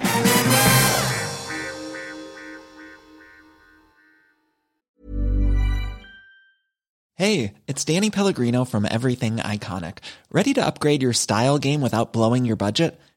Hey, 7.16 7.54
it's 7.68 7.84
Danny 7.84 8.10
Pellegrino 8.10 8.64
from 8.64 8.88
Everything 8.90 9.36
Iconic. 9.36 9.98
Ready 10.32 10.54
to 10.54 10.66
upgrade 10.66 11.02
your 11.02 11.12
style 11.12 11.58
game 11.58 11.80
without 11.80 12.12
blowing 12.12 12.44
your 12.44 12.56
budget? 12.56 12.98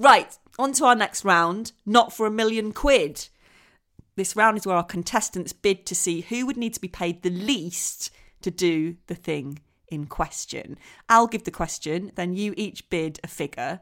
Right, 0.00 0.38
on 0.58 0.72
to 0.72 0.86
our 0.86 0.94
next 0.94 1.26
round. 1.26 1.72
Not 1.84 2.10
for 2.10 2.26
a 2.26 2.30
million 2.30 2.72
quid. 2.72 3.28
This 4.16 4.34
round 4.34 4.56
is 4.56 4.66
where 4.66 4.76
our 4.76 4.82
contestants 4.82 5.52
bid 5.52 5.84
to 5.84 5.94
see 5.94 6.22
who 6.22 6.46
would 6.46 6.56
need 6.56 6.72
to 6.72 6.80
be 6.80 6.88
paid 6.88 7.22
the 7.22 7.28
least 7.28 8.10
to 8.40 8.50
do 8.50 8.96
the 9.08 9.14
thing 9.14 9.60
in 9.90 10.06
question. 10.06 10.78
I'll 11.08 11.26
give 11.26 11.44
the 11.44 11.50
question, 11.50 12.12
then 12.14 12.34
you 12.34 12.54
each 12.56 12.88
bid 12.90 13.20
a 13.22 13.28
figure, 13.28 13.80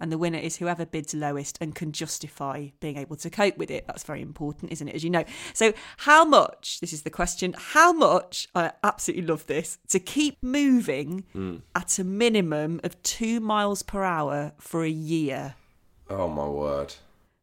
and 0.00 0.12
the 0.12 0.18
winner 0.18 0.38
is 0.38 0.56
whoever 0.56 0.84
bids 0.84 1.14
lowest 1.14 1.58
and 1.60 1.74
can 1.74 1.92
justify 1.92 2.68
being 2.80 2.96
able 2.96 3.16
to 3.16 3.30
cope 3.30 3.56
with 3.56 3.70
it. 3.70 3.86
That's 3.86 4.04
very 4.04 4.22
important, 4.22 4.72
isn't 4.72 4.88
it? 4.88 4.94
As 4.94 5.04
you 5.04 5.10
know. 5.10 5.24
So, 5.52 5.72
how 5.98 6.24
much, 6.24 6.80
this 6.80 6.92
is 6.92 7.02
the 7.02 7.10
question, 7.10 7.54
how 7.56 7.92
much, 7.92 8.48
I 8.54 8.72
absolutely 8.82 9.26
love 9.26 9.46
this, 9.46 9.78
to 9.88 9.98
keep 9.98 10.42
moving 10.42 11.24
hmm. 11.32 11.56
at 11.74 11.98
a 11.98 12.04
minimum 12.04 12.80
of 12.84 13.00
two 13.02 13.40
miles 13.40 13.82
per 13.82 14.02
hour 14.02 14.52
for 14.58 14.84
a 14.84 14.90
year? 14.90 15.54
Oh 16.10 16.28
my 16.28 16.46
word. 16.46 16.94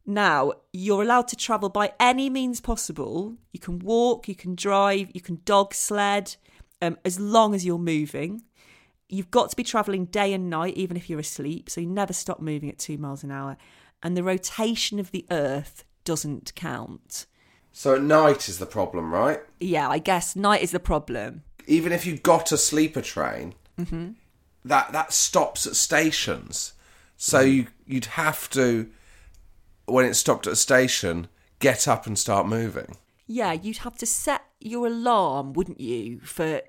Now, 0.06 0.54
you're 0.74 1.04
allowed 1.04 1.28
to 1.30 1.36
travel 1.36 1.70
by 1.70 1.94
any 2.00 2.30
means 2.30 2.60
possible. 2.60 3.36
You 3.54 3.60
can 3.60 3.80
walk, 3.80 4.28
you 4.28 4.36
can 4.36 4.56
drive, 4.56 5.10
you 5.14 5.22
can 5.22 5.42
dog 5.46 5.74
sled, 5.74 6.36
um, 6.82 6.98
as 7.06 7.20
long 7.20 7.54
as 7.56 7.66
you're 7.66 7.78
moving. 7.78 8.44
You've 9.10 9.32
got 9.32 9.50
to 9.50 9.56
be 9.58 9.64
travelling 9.64 10.06
day 10.06 10.34
and 10.34 10.50
night, 10.50 10.76
even 10.78 10.96
if 10.96 11.10
you're 11.10 11.20
asleep, 11.20 11.70
so 11.70 11.82
you 11.82 11.88
never 11.88 12.14
stop 12.14 12.40
moving 12.40 12.70
at 12.70 12.80
two 12.80 12.98
miles 12.98 13.24
an 13.26 13.32
hour. 13.32 13.58
And 14.02 14.16
the 14.16 14.24
rotation 14.24 15.00
of 15.00 15.12
the 15.12 15.26
Earth 15.30 15.84
doesn't 16.06 16.56
count. 16.56 17.26
So 17.74 17.96
at 17.96 18.02
night 18.02 18.48
is 18.48 18.58
the 18.58 18.66
problem, 18.66 19.14
right? 19.14 19.42
Yeah, 19.60 19.90
I 19.90 20.00
guess 20.00 20.36
night 20.36 20.62
is 20.62 20.72
the 20.72 20.80
problem. 20.80 21.44
Even 21.68 21.92
if 21.92 22.06
you 22.06 22.18
got 22.18 22.52
a 22.52 22.58
sleeper 22.58 23.02
train, 23.02 23.54
Mm-hmm. 23.80 24.12
that 24.66 24.92
that 24.92 25.12
stops 25.14 25.66
at 25.66 25.76
stations. 25.76 26.74
So 27.18 27.40
you 27.42 27.68
you'd 27.88 28.06
have 28.06 28.50
to, 28.52 28.90
when 29.86 30.06
it 30.06 30.14
stopped 30.16 30.48
at 30.48 30.54
a 30.54 30.58
station, 30.58 31.28
get 31.60 31.88
up 31.88 32.06
and 32.08 32.18
start 32.18 32.48
moving. 32.48 32.98
Yeah, 33.28 33.54
you'd 33.54 33.78
have 33.78 33.98
to 33.98 34.06
set 34.06 34.44
your 34.60 34.88
alarm, 34.88 35.54
wouldn't 35.54 35.80
you, 35.80 36.20
for 36.20 36.62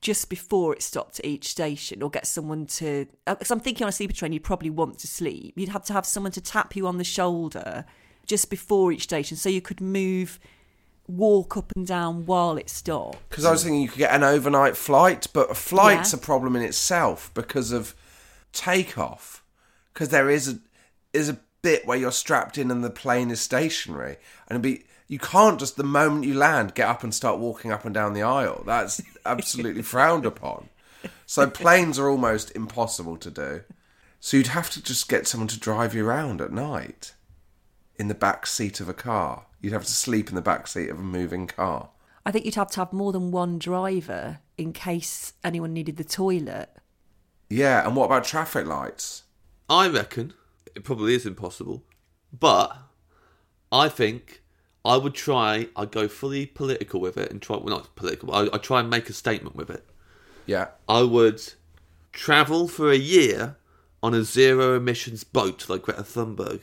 just 0.00 0.28
before 0.28 0.74
it 0.74 0.82
stopped 0.82 1.18
at 1.18 1.24
each 1.24 1.48
station, 1.48 2.02
or 2.02 2.10
get 2.10 2.26
someone 2.26 2.66
to. 2.66 3.06
Uh, 3.26 3.34
because 3.34 3.50
I'm 3.50 3.60
thinking 3.60 3.84
on 3.84 3.88
a 3.88 3.92
sleeper 3.92 4.14
train, 4.14 4.32
you'd 4.32 4.44
probably 4.44 4.70
want 4.70 4.98
to 5.00 5.06
sleep. 5.06 5.54
You'd 5.56 5.70
have 5.70 5.84
to 5.86 5.92
have 5.92 6.06
someone 6.06 6.32
to 6.32 6.40
tap 6.40 6.76
you 6.76 6.86
on 6.86 6.98
the 6.98 7.04
shoulder 7.04 7.84
just 8.26 8.50
before 8.50 8.92
each 8.92 9.02
station, 9.02 9.36
so 9.36 9.48
you 9.48 9.60
could 9.60 9.80
move, 9.80 10.38
walk 11.06 11.56
up 11.56 11.72
and 11.76 11.86
down 11.86 12.26
while 12.26 12.56
it 12.56 12.70
stopped. 12.70 13.18
Because 13.28 13.44
I 13.44 13.50
was 13.50 13.62
thinking 13.62 13.82
you 13.82 13.88
could 13.88 13.98
get 13.98 14.14
an 14.14 14.22
overnight 14.22 14.76
flight, 14.76 15.26
but 15.32 15.50
a 15.50 15.54
flight's 15.54 16.12
Yeah. 16.12 16.18
a 16.18 16.22
problem 16.22 16.56
in 16.56 16.62
itself 16.62 17.30
because 17.34 17.72
of 17.72 17.94
takeoff. 18.52 19.42
Because 19.92 20.08
there 20.08 20.30
is 20.30 20.48
a 20.48 20.58
is 21.12 21.28
a 21.28 21.38
bit 21.62 21.86
where 21.86 21.96
you're 21.96 22.10
strapped 22.10 22.58
in 22.58 22.70
and 22.70 22.82
the 22.82 22.90
plane 22.90 23.30
is 23.30 23.40
stationary, 23.40 24.16
and 24.48 24.56
it'd 24.56 24.62
be 24.62 24.84
you 25.06 25.18
can't 25.18 25.58
just 25.58 25.76
the 25.76 25.84
moment 25.84 26.24
you 26.24 26.34
land 26.34 26.74
get 26.74 26.88
up 26.88 27.02
and 27.02 27.14
start 27.14 27.38
walking 27.38 27.70
up 27.70 27.84
and 27.84 27.94
down 27.94 28.14
the 28.14 28.22
aisle. 28.22 28.62
That's 28.66 29.02
absolutely 29.26 29.82
frowned 29.82 30.26
upon. 30.26 30.68
So 31.26 31.48
planes 31.48 31.98
are 31.98 32.08
almost 32.08 32.54
impossible 32.56 33.16
to 33.18 33.30
do. 33.30 33.62
So 34.20 34.36
you'd 34.36 34.48
have 34.48 34.70
to 34.70 34.82
just 34.82 35.08
get 35.08 35.26
someone 35.26 35.48
to 35.48 35.60
drive 35.60 35.94
you 35.94 36.06
around 36.06 36.40
at 36.40 36.52
night 36.52 37.14
in 37.96 38.08
the 38.08 38.14
back 38.14 38.46
seat 38.46 38.80
of 38.80 38.88
a 38.88 38.94
car. 38.94 39.46
You'd 39.60 39.74
have 39.74 39.84
to 39.84 39.92
sleep 39.92 40.30
in 40.30 40.34
the 40.34 40.40
back 40.40 40.66
seat 40.66 40.88
of 40.88 40.98
a 40.98 41.02
moving 41.02 41.46
car. 41.46 41.90
I 42.24 42.30
think 42.30 42.46
you'd 42.46 42.54
have 42.54 42.70
to 42.70 42.80
have 42.80 42.92
more 42.92 43.12
than 43.12 43.30
one 43.30 43.58
driver 43.58 44.38
in 44.56 44.72
case 44.72 45.34
anyone 45.42 45.74
needed 45.74 45.98
the 45.98 46.04
toilet. 46.04 46.70
Yeah, 47.50 47.86
and 47.86 47.94
what 47.94 48.06
about 48.06 48.24
traffic 48.24 48.66
lights? 48.66 49.24
I 49.68 49.88
reckon 49.88 50.32
it 50.74 50.84
probably 50.84 51.14
is 51.14 51.26
impossible, 51.26 51.84
but 52.32 52.76
I 53.70 53.88
think 53.88 54.42
I 54.84 54.96
would 54.96 55.14
try. 55.14 55.68
I'd 55.76 55.90
go 55.92 56.08
fully 56.08 56.46
political 56.46 57.00
with 57.00 57.16
it 57.16 57.30
and 57.30 57.40
try. 57.40 57.56
Well, 57.56 57.76
not 57.76 57.94
political. 57.96 58.34
I, 58.34 58.48
I'd 58.52 58.62
try 58.62 58.80
and 58.80 58.90
make 58.90 59.08
a 59.08 59.12
statement 59.14 59.56
with 59.56 59.70
it. 59.70 59.84
Yeah. 60.46 60.68
I 60.88 61.02
would 61.02 61.40
travel 62.12 62.68
for 62.68 62.90
a 62.90 62.96
year 62.96 63.56
on 64.02 64.14
a 64.14 64.22
zero 64.22 64.76
emissions 64.76 65.24
boat 65.24 65.68
like 65.68 65.82
Greta 65.82 66.02
Thunberg 66.02 66.60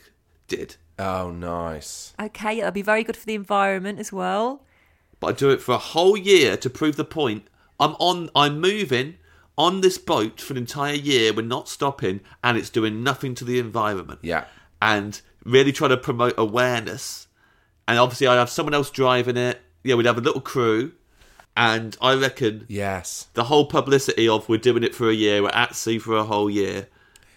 did, 0.48 0.76
Oh, 1.00 1.32
nice. 1.32 2.14
Okay, 2.22 2.60
that'd 2.60 2.76
be 2.76 2.84
very 2.84 3.04
good 3.04 3.18
for 3.18 3.26
the 3.26 3.34
environment 3.34 3.98
as 3.98 4.14
well. 4.14 4.64
but 5.20 5.28
I'd 5.28 5.38
do 5.38 5.50
it 5.50 5.62
for 5.62 5.74
a 5.74 5.80
whole 5.80 6.16
year 6.16 6.56
to 6.58 6.70
prove 6.70 6.96
the 6.98 7.06
point. 7.06 7.48
I'm 7.80 7.96
on. 7.96 8.30
I'm 8.36 8.60
moving 8.62 9.16
on 9.58 9.82
this 9.82 9.98
boat 9.98 10.40
for 10.40 10.54
an 10.54 10.58
entire 10.58 10.94
year. 10.94 11.34
We're 11.34 11.42
not 11.42 11.68
stopping, 11.68 12.22
and 12.44 12.56
it's 12.58 12.70
doing 12.70 13.02
nothing 13.04 13.34
to 13.36 13.46
the 13.46 13.58
environment. 13.58 14.20
Yeah. 14.22 14.46
and 14.80 15.20
really 15.44 15.72
try 15.72 15.88
to 15.88 15.98
promote 15.98 16.36
awareness. 16.38 17.28
And 17.92 18.00
obviously, 18.00 18.26
I'd 18.28 18.38
have 18.38 18.50
someone 18.50 18.74
else 18.74 18.90
driving 18.90 19.36
it. 19.36 19.60
Yeah, 19.84 19.96
we'd 19.96 20.06
have 20.06 20.18
a 20.18 20.22
little 20.22 20.40
crew. 20.40 20.94
And 21.58 21.98
I 22.02 22.14
reckon 22.16 22.64
Yes. 22.70 23.28
the 23.34 23.44
whole 23.44 23.66
publicity 23.66 24.30
of 24.30 24.48
we're 24.48 24.60
doing 24.60 24.84
it 24.84 24.96
for 24.96 25.10
a 25.10 25.14
year, 25.14 25.44
we're 25.44 25.50
at 25.50 25.76
sea 25.76 26.00
for 26.00 26.16
a 26.16 26.24
whole 26.24 26.50
year. 26.50 26.88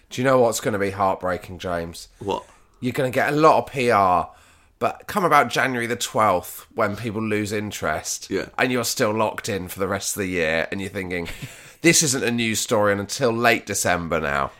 Do 0.09 0.21
you 0.21 0.25
know 0.25 0.39
what's 0.39 0.61
going 0.61 0.71
to 0.71 0.79
be 0.79 0.91
heartbreaking, 0.91 1.59
James? 1.59 2.07
What? 2.19 2.45
You're 2.79 2.93
going 2.93 3.11
to 3.11 3.13
get 3.13 3.33
a 3.33 3.35
lot 3.35 3.57
of 3.57 3.65
PR, 3.73 4.31
but 4.79 5.07
come 5.07 5.25
about 5.25 5.49
January 5.49 5.87
the 5.87 5.97
12th 5.97 6.61
when 6.73 6.95
people 6.95 7.21
lose 7.21 7.51
interest 7.51 8.29
Yeah. 8.29 8.45
and 8.57 8.71
you're 8.71 8.85
still 8.85 9.11
locked 9.11 9.49
in 9.49 9.67
for 9.67 9.79
the 9.79 9.87
rest 9.89 10.15
of 10.15 10.21
the 10.21 10.27
year 10.29 10.69
and 10.71 10.79
you're 10.79 10.89
thinking, 10.89 11.27
this 11.81 12.01
isn't 12.01 12.23
a 12.23 12.31
news 12.31 12.61
story 12.61 12.93
until 12.93 13.31
late 13.33 13.65
December 13.65 14.21
now. 14.21 14.51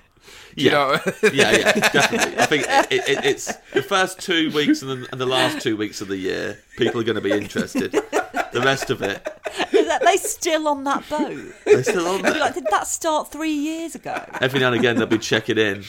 Do 0.56 0.64
you 0.64 0.72
Yeah. 0.72 0.74
know? 0.74 1.00
yeah, 1.34 1.52
yeah, 1.52 1.72
definitely. 1.90 2.38
I 2.40 2.46
think 2.46 2.66
it, 2.92 3.10
it, 3.10 3.26
it's 3.26 3.54
the 3.74 3.82
first 3.82 4.20
two 4.20 4.52
weeks 4.52 4.82
and 4.82 5.04
the, 5.04 5.08
and 5.12 5.20
the 5.22 5.26
last 5.26 5.62
two 5.62 5.76
weeks 5.78 6.02
of 6.02 6.08
the 6.08 6.18
year, 6.18 6.58
people 6.78 7.00
are 7.02 7.04
going 7.04 7.16
to 7.16 7.22
be 7.22 7.32
interested. 7.32 7.92
The 7.92 8.62
rest 8.64 8.90
of 8.90 9.02
it, 9.02 9.28
Are 9.74 10.00
they 10.06 10.16
still 10.18 10.68
on 10.70 10.84
that 10.86 11.08
boat? 11.10 11.54
they're 11.66 11.84
still 11.84 12.08
on 12.08 12.20
I'd 12.20 12.24
be 12.24 12.30
there. 12.32 12.40
like, 12.40 12.54
did 12.54 12.68
that 12.72 12.88
start 12.88 13.30
three 13.32 13.52
years 13.52 13.96
ago? 13.96 14.24
Every 14.40 14.60
now 14.62 14.68
and 14.68 14.76
again, 14.80 14.96
they'll 14.96 15.06
be 15.08 15.18
checking 15.18 15.58
in 15.58 15.84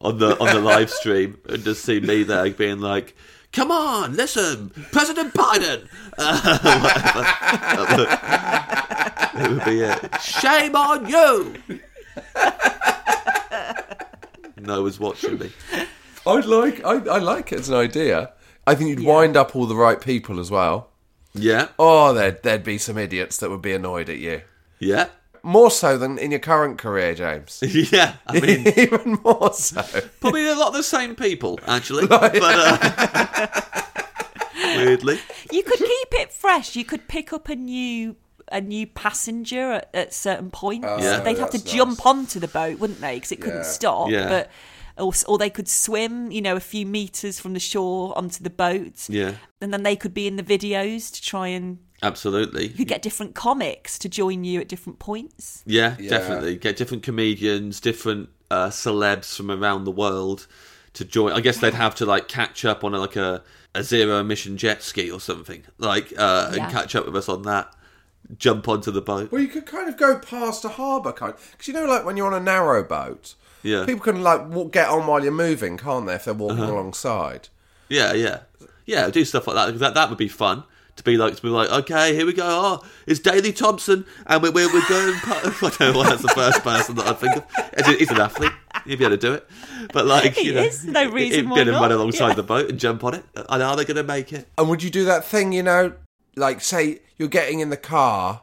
on 0.00 0.18
the 0.18 0.38
on 0.40 0.46
the 0.54 0.60
live 0.60 0.88
stream 0.90 1.38
and 1.48 1.62
just 1.64 1.84
see 1.84 2.00
me 2.00 2.22
there 2.22 2.48
being 2.50 2.80
like, 2.80 3.14
"Come 3.52 3.70
on, 3.70 4.16
listen, 4.16 4.70
President 4.92 5.34
Biden." 5.34 5.86
Uh, 6.16 6.58
whatever. 9.34 9.44
it 9.44 9.50
would 9.50 9.64
be 9.66 9.80
it. 9.82 10.22
Shame 10.22 10.74
on 10.76 11.06
you. 11.08 11.56
No 14.60 14.82
one's 14.82 14.98
watching 15.00 15.38
me. 15.38 15.50
I'd 16.26 16.44
like, 16.44 16.84
I, 16.84 16.94
I 16.94 17.18
like 17.18 17.52
it 17.52 17.60
as 17.60 17.68
an 17.68 17.76
idea. 17.76 18.32
I 18.66 18.74
think 18.74 18.90
you'd 18.90 19.04
wind 19.06 19.36
up 19.36 19.56
all 19.56 19.66
the 19.66 19.76
right 19.76 20.00
people 20.00 20.38
as 20.40 20.50
well. 20.50 20.90
Yeah, 21.34 21.68
Oh, 21.78 22.12
there'd, 22.12 22.42
there'd 22.42 22.64
be 22.64 22.78
some 22.78 22.98
idiots 22.98 23.36
that 23.38 23.50
would 23.50 23.62
be 23.62 23.72
annoyed 23.72 24.08
at 24.10 24.18
you. 24.18 24.42
yeah, 24.78 25.08
More 25.42 25.70
so 25.70 25.96
than 25.96 26.18
in 26.18 26.30
your 26.32 26.40
current 26.40 26.78
career, 26.78 27.14
James. 27.14 27.62
yeah. 27.92 28.14
I 28.26 28.40
mean, 28.40 28.66
Even 28.76 29.18
more 29.24 29.52
so. 29.52 29.82
probably 30.20 30.48
a 30.48 30.54
lot 30.54 30.68
of 30.68 30.74
the 30.74 30.82
same 30.82 31.14
people 31.14 31.60
actually, 31.66 32.06
but 32.08 32.32
uh, 32.40 33.60
weirdly, 34.76 35.18
You 35.52 35.62
could 35.62 35.78
keep 35.78 36.08
it 36.20 36.32
fresh. 36.32 36.76
You 36.76 36.84
could 36.84 37.08
pick 37.08 37.32
up 37.32 37.48
a 37.48 37.56
new 37.56 38.16
a 38.52 38.60
new 38.60 38.86
passenger 38.86 39.72
at, 39.72 39.90
at 39.94 40.14
certain 40.14 40.50
points. 40.50 40.86
Yeah. 40.86 41.20
They'd 41.20 41.38
have 41.38 41.50
to 41.50 41.58
that's 41.58 41.72
jump 41.72 41.98
nice. 41.98 42.06
onto 42.06 42.40
the 42.40 42.48
boat, 42.48 42.78
wouldn't 42.78 43.00
they? 43.00 43.14
Because 43.16 43.32
it 43.32 43.40
couldn't 43.40 43.58
Yeah. 43.60 43.62
stop. 43.62 44.10
Yeah. 44.10 44.28
But 44.28 44.50
or, 44.98 45.12
or 45.28 45.38
they 45.38 45.50
could 45.50 45.68
swim, 45.68 46.32
you 46.32 46.42
know, 46.42 46.56
a 46.56 46.60
few 46.60 46.84
meters 46.84 47.38
from 47.38 47.52
the 47.52 47.60
shore 47.60 48.16
onto 48.18 48.42
the 48.42 48.50
boat. 48.50 49.08
yeah, 49.08 49.34
And 49.60 49.72
then 49.72 49.84
they 49.84 49.94
could 49.94 50.12
be 50.12 50.26
in 50.26 50.34
the 50.34 50.42
videos 50.42 51.12
to 51.14 51.22
try 51.22 51.46
and 51.48 51.78
absolutely. 52.02 52.66
you 52.66 52.74
could 52.74 52.88
get 52.88 53.00
different 53.02 53.36
comics 53.36 53.96
to 54.00 54.08
join 54.08 54.42
you 54.42 54.60
at 54.60 54.66
different 54.66 54.98
points. 54.98 55.62
Yeah, 55.66 55.94
Yeah. 56.00 56.10
definitely. 56.10 56.56
Get 56.56 56.76
different 56.76 57.04
comedians, 57.04 57.78
different 57.80 58.28
uh, 58.50 58.70
celebs 58.70 59.36
from 59.36 59.52
around 59.52 59.84
the 59.84 59.92
world 59.92 60.48
to 60.94 61.04
join. 61.04 61.30
I 61.32 61.40
guess 61.42 61.58
they'd 61.58 61.74
have 61.74 61.94
to 61.96 62.06
like 62.06 62.26
catch 62.26 62.64
up 62.64 62.82
on 62.82 62.92
a, 62.92 62.98
like 62.98 63.14
a, 63.14 63.44
a 63.76 63.84
zero 63.84 64.18
emission 64.18 64.56
jet 64.56 64.82
ski 64.82 65.12
or 65.12 65.20
something, 65.20 65.62
like 65.78 66.12
uh, 66.18 66.50
Yeah. 66.56 66.64
and 66.64 66.72
catch 66.72 66.96
up 66.96 67.06
with 67.06 67.14
us 67.14 67.28
on 67.28 67.42
that. 67.42 67.72
Jump 68.36 68.68
onto 68.68 68.90
the 68.90 69.00
boat. 69.00 69.32
Well, 69.32 69.40
you 69.40 69.48
could 69.48 69.64
kind 69.64 69.88
of 69.88 69.96
go 69.96 70.18
past 70.18 70.64
a 70.64 70.68
harbour, 70.68 71.12
kind 71.12 71.32
because 71.52 71.66
you 71.68 71.72
know, 71.74 71.86
like 71.86 72.04
when 72.04 72.16
you're 72.18 72.26
on 72.26 72.34
a 72.34 72.44
narrow 72.44 72.82
boat, 72.84 73.34
Yeah. 73.62 73.86
people 73.86 74.02
can 74.02 74.22
like 74.22 74.46
walk, 74.48 74.72
get 74.72 74.88
on 74.88 75.06
while 75.06 75.22
you're 75.22 75.32
moving, 75.32 75.78
can't 75.78 76.06
they? 76.06 76.14
If 76.14 76.26
they're 76.26 76.34
walking 76.34 76.60
Uh-huh. 76.60 76.72
alongside. 76.72 77.48
Yeah, 77.88 78.12
yeah, 78.12 78.40
yeah. 78.84 79.08
Do 79.08 79.24
stuff 79.24 79.46
like 79.46 79.56
that. 79.56 79.78
That 79.78 79.94
that 79.94 80.08
would 80.10 80.18
be 80.18 80.28
fun. 80.28 80.64
To 80.96 81.04
be 81.04 81.16
like, 81.16 81.36
to 81.36 81.42
be 81.42 81.48
like, 81.48 81.70
okay, 81.70 82.12
here 82.16 82.26
we 82.26 82.32
go. 82.32 82.42
Oh, 82.44 82.86
it's 83.06 83.20
Daley 83.20 83.52
Thompson, 83.52 84.04
and 84.26 84.42
we're 84.42 84.50
we're, 84.50 84.66
we're 84.72 84.86
going. 84.88 85.14
I 85.24 85.52
don't 85.78 85.80
know 85.80 85.98
why 86.00 86.08
that's 86.10 86.22
the 86.22 86.28
first 86.28 86.62
person 86.64 86.96
that 86.96 87.06
I 87.06 87.12
think 87.14 87.36
of. 87.36 87.44
He's- 87.86 87.98
He's 88.00 88.10
an 88.10 88.20
athlete. 88.20 88.52
He'd 88.84 88.96
be 88.98 89.04
able 89.04 89.16
to 89.16 89.20
do 89.20 89.32
it. 89.34 89.48
But 89.92 90.06
like, 90.06 90.34
He 90.34 90.48
you 90.48 90.54
know, 90.54 90.62
is. 90.62 90.84
No 90.84 91.08
reason 91.10 91.44
he'd 91.44 91.50
why 91.50 91.56
get 91.58 91.68
him 91.68 91.74
run 91.74 91.92
alongside 91.92 92.28
Yeah. 92.30 92.34
the 92.34 92.42
boat 92.42 92.68
and 92.68 92.78
jump 92.80 93.04
on 93.04 93.14
it. 93.14 93.24
And 93.48 93.62
are 93.62 93.76
they 93.76 93.84
going 93.84 93.96
to 93.96 94.02
make 94.02 94.32
it? 94.32 94.48
And 94.58 94.68
would 94.68 94.82
you 94.82 94.90
do 94.90 95.04
that 95.04 95.24
thing, 95.24 95.52
you 95.52 95.62
know, 95.62 95.92
like 96.38 96.60
say 96.60 97.00
you're 97.16 97.28
getting 97.28 97.60
in 97.60 97.70
the 97.70 97.76
car 97.76 98.42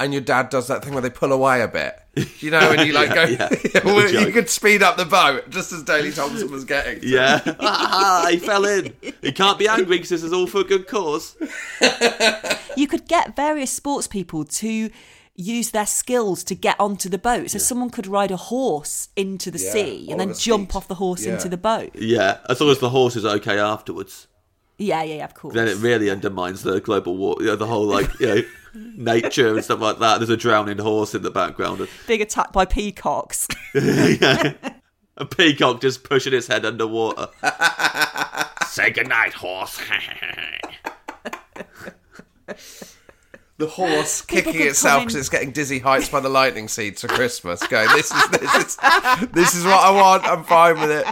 and 0.00 0.12
your 0.12 0.22
dad 0.22 0.48
does 0.48 0.66
that 0.68 0.82
thing 0.84 0.94
where 0.94 1.02
they 1.02 1.10
pull 1.10 1.32
away 1.32 1.60
a 1.62 1.68
bit, 1.68 1.96
you 2.40 2.50
know, 2.50 2.72
and 2.72 2.86
you 2.86 2.92
like 3.00 3.10
Yeah, 3.10 3.26
go, 3.26 3.56
yeah. 3.74 3.80
well, 3.84 4.10
you 4.26 4.32
could 4.32 4.48
speed 4.50 4.82
up 4.82 4.96
the 4.96 5.04
boat 5.04 5.48
just 5.50 5.72
as 5.72 5.82
Daley 5.84 6.10
Thompson 6.10 6.50
was 6.50 6.64
getting. 6.64 7.00
to. 7.00 7.06
Yeah, 7.06 7.40
ah, 7.60 8.26
he 8.30 8.38
fell 8.38 8.64
in. 8.64 8.94
He 9.20 9.30
can't 9.32 9.58
be 9.58 9.68
angry 9.68 9.96
because 9.96 10.08
this 10.08 10.22
is 10.22 10.32
all 10.32 10.46
for 10.46 10.60
a 10.60 10.64
good 10.64 10.86
cause. 10.88 11.36
You 12.76 12.86
could 12.86 13.06
get 13.06 13.36
various 13.36 13.70
sports 13.70 14.06
people 14.06 14.44
to 14.44 14.90
use 15.34 15.70
their 15.70 15.86
skills 15.86 16.42
to 16.44 16.54
get 16.54 16.78
onto 16.80 17.08
the 17.08 17.18
boat. 17.18 17.50
So 17.50 17.58
someone 17.58 17.90
could 17.90 18.06
ride 18.06 18.30
a 18.30 18.36
horse 18.36 19.08
into 19.16 19.50
the 19.50 19.58
Yeah, 19.58 19.72
sea 19.72 20.08
and 20.10 20.18
then 20.20 20.34
jump 20.34 20.70
Skeet. 20.70 20.76
off 20.76 20.88
the 20.88 20.94
horse 20.96 21.24
Yeah. 21.24 21.34
into 21.34 21.48
the 21.48 21.56
boat. 21.56 21.90
Yeah, 21.94 22.38
as 22.48 22.60
long 22.60 22.70
as 22.70 22.78
the 22.80 22.90
horse 22.90 23.16
is 23.16 23.24
okay 23.24 23.58
afterwards. 23.58 24.26
Yeah, 24.78 25.02
yeah, 25.02 25.16
yeah, 25.16 25.24
of 25.24 25.34
course. 25.34 25.54
then 25.54 25.68
it 25.68 25.76
really 25.76 26.10
undermines 26.10 26.62
the 26.62 26.80
global 26.80 27.16
war, 27.16 27.36
you 27.40 27.46
know, 27.46 27.56
the 27.56 27.66
whole 27.66 27.84
like 27.86 28.18
you 28.18 28.26
know 28.26 28.42
nature 28.74 29.54
and 29.54 29.64
stuff 29.64 29.80
like 29.80 29.98
that. 29.98 30.18
There's 30.18 30.30
a 30.30 30.36
drowning 30.36 30.78
horse 30.78 31.14
in 31.14 31.22
the 31.22 31.30
background, 31.30 31.86
Big 32.06 32.20
attack 32.20 32.52
by 32.52 32.64
peacocks. 32.64 33.46
a 33.74 35.26
peacock 35.30 35.80
just 35.80 36.04
pushing 36.04 36.32
its 36.32 36.46
head 36.46 36.64
underwater. 36.64 37.28
Say 38.66 38.90
goodnight, 38.90 39.34
horse. 39.34 39.78
The 43.58 43.68
horse 43.68 44.22
People 44.22 44.52
kicking 44.52 44.66
itself 44.66 45.02
because 45.02 45.14
it's 45.14 45.28
getting 45.28 45.52
dizzy 45.52 45.78
heights 45.78 46.08
by 46.08 46.18
the 46.18 46.28
lightning 46.28 46.66
seeds 46.66 47.02
for 47.02 47.08
Christmas. 47.08 47.64
Going, 47.64 47.88
this 47.94 48.10
is 48.10 48.28
this 48.30 48.54
is 48.56 48.76
this 49.30 49.54
is 49.54 49.64
what 49.64 49.78
I 49.78 49.90
want. 49.90 50.24
I'm 50.24 50.42
fine 50.42 50.80
with 50.80 50.90
it. 50.90 51.06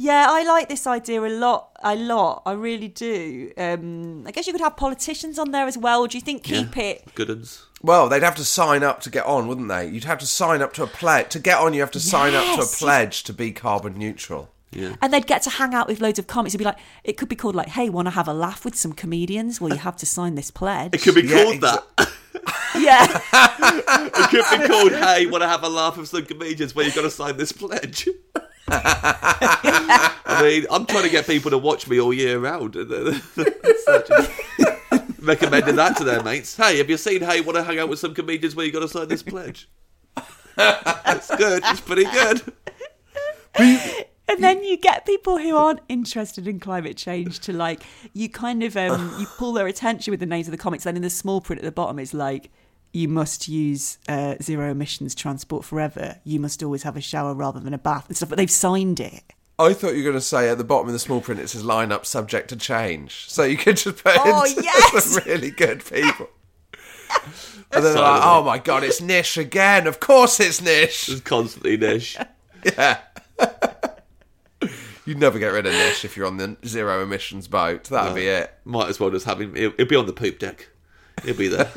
Yeah, 0.00 0.28
I 0.30 0.44
like 0.44 0.70
this 0.70 0.86
idea 0.86 1.20
a 1.20 1.28
lot. 1.28 1.76
A 1.82 1.94
lot. 1.94 2.40
I 2.46 2.52
really 2.52 2.88
do. 2.88 3.52
Um, 3.58 4.26
I 4.26 4.30
guess 4.30 4.46
you 4.46 4.54
could 4.54 4.62
have 4.62 4.74
politicians 4.78 5.38
on 5.38 5.50
there 5.50 5.66
as 5.66 5.76
well. 5.76 6.06
Do 6.06 6.16
you 6.16 6.22
think 6.22 6.42
keep 6.42 6.74
it? 6.78 7.14
Good 7.14 7.28
uns. 7.28 7.66
Well, 7.82 8.08
they'd 8.08 8.22
have 8.22 8.36
to 8.36 8.44
sign 8.44 8.82
up 8.82 9.02
to 9.02 9.10
get 9.10 9.26
on, 9.26 9.46
wouldn't 9.46 9.68
they? 9.68 9.88
You'd 9.88 10.04
have 10.04 10.18
to 10.20 10.26
sign 10.26 10.62
up 10.62 10.72
to 10.74 10.84
a 10.84 10.86
pledge 10.86 11.28
to 11.30 11.38
get 11.38 11.58
on. 11.58 11.74
You 11.74 11.80
have 11.80 11.90
to 11.90 12.00
sign 12.00 12.34
up 12.34 12.56
to 12.56 12.62
a 12.62 12.66
pledge 12.66 13.24
to 13.24 13.34
be 13.34 13.52
carbon 13.52 13.98
neutral. 13.98 14.50
Yeah. 14.72 14.96
And 15.02 15.12
they'd 15.12 15.26
get 15.26 15.42
to 15.42 15.50
hang 15.50 15.74
out 15.74 15.86
with 15.86 16.00
loads 16.00 16.18
of 16.18 16.26
comics. 16.26 16.54
It'd 16.54 16.60
be 16.60 16.64
like, 16.64 16.78
it 17.04 17.18
could 17.18 17.28
be 17.28 17.36
called 17.36 17.54
like, 17.54 17.68
hey, 17.68 17.90
want 17.90 18.06
to 18.06 18.10
have 18.12 18.26
a 18.28 18.32
laugh 18.32 18.64
with 18.64 18.76
some 18.76 18.94
comedians? 18.94 19.60
Well, 19.60 19.70
you 19.70 19.80
have 19.80 19.96
to 19.98 20.06
sign 20.06 20.34
this 20.34 20.50
pledge. 20.50 20.94
It 20.94 21.02
could 21.02 21.14
be 21.14 21.22
Yeah, 21.22 21.44
called 21.44 21.60
that. 21.60 21.84
yeah. 22.78 23.20
It 24.14 24.30
could 24.30 24.60
be 24.60 24.66
called, 24.66 24.92
hey, 24.92 25.26
want 25.26 25.42
to 25.42 25.48
have 25.48 25.62
a 25.62 25.68
laugh 25.68 25.98
with 25.98 26.08
some 26.08 26.24
comedians 26.24 26.74
Well, 26.74 26.86
you've 26.86 26.94
got 26.94 27.02
to 27.02 27.10
sign 27.10 27.36
this 27.36 27.52
pledge. 27.52 28.08
I 30.40 30.48
mean, 30.48 30.66
I'm 30.70 30.86
trying 30.86 31.04
to 31.04 31.10
get 31.10 31.26
people 31.26 31.50
to 31.50 31.58
watch 31.58 31.86
me 31.86 32.00
all 32.00 32.14
year 32.14 32.38
round. 32.38 32.74
Recommending 35.20 35.76
that 35.76 35.96
to 35.98 36.04
their 36.04 36.22
mates. 36.22 36.56
Hey, 36.56 36.78
have 36.78 36.88
you 36.88 36.96
seen 36.96 37.20
Hey, 37.20 37.42
want 37.42 37.56
to 37.56 37.62
hang 37.62 37.78
out 37.78 37.90
with 37.90 37.98
some 37.98 38.14
comedians 38.14 38.56
where 38.56 38.64
you've 38.64 38.72
got 38.72 38.80
to 38.80 38.88
sign 38.88 39.08
this 39.08 39.22
pledge? 39.22 39.68
It's 40.56 41.34
good. 41.36 41.62
It's 41.66 41.80
pretty 41.80 42.04
good. 42.04 42.42
And 44.28 44.44
then 44.44 44.62
you 44.62 44.76
get 44.76 45.04
people 45.04 45.38
who 45.38 45.56
aren't 45.56 45.80
interested 45.88 46.46
in 46.46 46.60
climate 46.60 46.96
change 46.96 47.40
to 47.40 47.52
like 47.52 47.82
you 48.14 48.28
kind 48.28 48.62
of 48.62 48.76
um 48.76 49.16
you 49.18 49.26
pull 49.36 49.52
their 49.52 49.66
attention 49.66 50.12
with 50.12 50.20
the 50.20 50.26
names 50.26 50.46
of 50.46 50.52
the 50.52 50.58
comics. 50.58 50.84
Then 50.84 50.96
in 50.96 51.02
the 51.02 51.10
small 51.10 51.40
print 51.40 51.60
at 51.60 51.64
the 51.64 51.72
bottom 51.72 51.98
is 51.98 52.14
like 52.14 52.50
you 52.92 53.08
must 53.08 53.48
use 53.48 53.98
uh, 54.08 54.36
zero 54.40 54.70
emissions 54.70 55.14
transport 55.14 55.64
forever. 55.64 56.16
You 56.24 56.40
must 56.40 56.62
always 56.62 56.82
have 56.84 56.96
a 56.96 57.00
shower 57.00 57.34
rather 57.34 57.60
than 57.60 57.74
a 57.74 57.78
bath 57.78 58.06
and 58.08 58.16
stuff. 58.16 58.28
But 58.28 58.38
they've 58.38 58.50
signed 58.50 59.00
it. 59.00 59.22
I 59.60 59.74
thought 59.74 59.90
you 59.92 59.98
were 59.98 60.10
going 60.10 60.14
to 60.14 60.20
say 60.20 60.48
at 60.48 60.58
the 60.58 60.64
bottom 60.64 60.86
of 60.88 60.92
the 60.92 60.98
small 60.98 61.20
print 61.20 61.40
it 61.40 61.48
says 61.48 61.64
line 61.64 61.92
up 61.92 62.06
subject 62.06 62.48
to 62.50 62.56
change. 62.56 63.26
So 63.28 63.42
you 63.44 63.56
could 63.56 63.76
just 63.76 64.02
put 64.02 64.14
Oh, 64.18 64.44
in 64.44 64.54
yes! 64.64 65.04
some 65.04 65.22
really 65.26 65.50
good 65.50 65.84
people. 65.84 66.28
and 67.24 67.24
then 67.72 67.82
they're 67.82 67.92
So 67.94 68.00
like, 68.02 68.22
oh 68.24 68.42
my 68.42 68.58
god, 68.58 68.84
it's 68.84 69.00
Nish 69.00 69.36
again. 69.36 69.86
Of 69.86 70.00
course 70.00 70.40
it's 70.40 70.60
Nish. 70.62 71.08
It's 71.08 71.20
constantly 71.20 71.76
Nish. 71.76 72.16
Yeah. 72.76 72.98
You'd 75.06 75.18
never 75.18 75.38
get 75.38 75.48
rid 75.48 75.64
of 75.66 75.72
Nish 75.72 76.04
if 76.04 76.14
you're 76.16 76.26
on 76.26 76.36
the 76.36 76.58
zero 76.66 77.02
emissions 77.02 77.48
boat. 77.48 77.84
That'd 77.84 78.14
be 78.14 78.26
it. 78.26 78.52
Might 78.66 78.88
as 78.90 79.00
well 79.00 79.10
just 79.10 79.24
have 79.24 79.40
him. 79.40 79.54
He'll, 79.54 79.72
he'll 79.78 79.86
be 79.86 79.96
on 79.96 80.04
the 80.06 80.12
poop 80.12 80.38
deck. 80.38 80.68
He'll 81.24 81.34
be 81.36 81.48
there. 81.48 81.70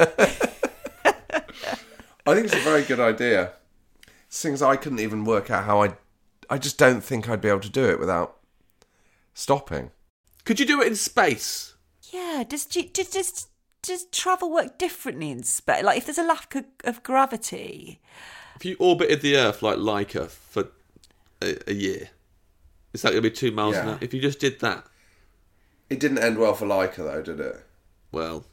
I 2.25 2.33
think 2.35 2.45
it's 2.45 2.53
a 2.55 2.59
very 2.59 2.83
good 2.83 2.99
idea. 2.99 3.53
It's 4.27 4.41
things 4.41 4.61
I 4.61 4.75
couldn't 4.75 4.99
even 4.99 5.23
work 5.23 5.49
out 5.49 5.63
how 5.63 5.83
I. 5.83 5.93
I 6.53 6.59
just 6.59 6.77
don't 6.77 7.03
think 7.03 7.27
I'd 7.27 7.41
be 7.41 7.49
able 7.49 7.61
to 7.61 7.69
do 7.69 7.89
it 7.89 7.99
without 7.99 8.37
stopping. 9.33 9.89
Could 10.45 10.59
you 10.59 10.67
do 10.67 10.81
it 10.81 10.87
in 10.87 10.95
space? 10.95 11.73
Yeah. 12.11 12.43
Does 12.47 12.65
does 12.65 13.09
does, 13.09 13.47
does 13.81 14.05
travel 14.11 14.51
work 14.51 14.77
differently 14.77 15.31
in 15.31 15.41
space? 15.41 15.83
Like 15.83 15.97
if 15.97 16.05
there's 16.05 16.19
a 16.19 16.23
lack 16.23 16.53
of, 16.53 16.65
of 16.83 17.01
gravity. 17.01 17.99
If 18.55 18.65
you 18.65 18.75
orbited 18.79 19.21
the 19.21 19.35
Earth 19.35 19.63
like 19.63 19.77
Laika 19.77 20.29
for 20.29 20.67
a, 21.41 21.57
a 21.67 21.73
year, 21.73 22.09
is 22.93 23.01
that 23.01 23.09
going 23.13 23.23
to 23.23 23.29
be 23.29 23.35
two 23.35 23.51
miles 23.51 23.75
an 23.75 23.89
hour? 23.89 23.97
If 23.99 24.13
you 24.13 24.21
just 24.21 24.39
did 24.39 24.59
that, 24.59 24.85
It 25.89 25.99
didn't 25.99 26.19
end 26.19 26.37
well 26.37 26.53
for 26.53 26.67
Laika 26.67 26.97
though, 26.97 27.23
did 27.23 27.39
it? 27.39 27.65
well, 28.11 28.45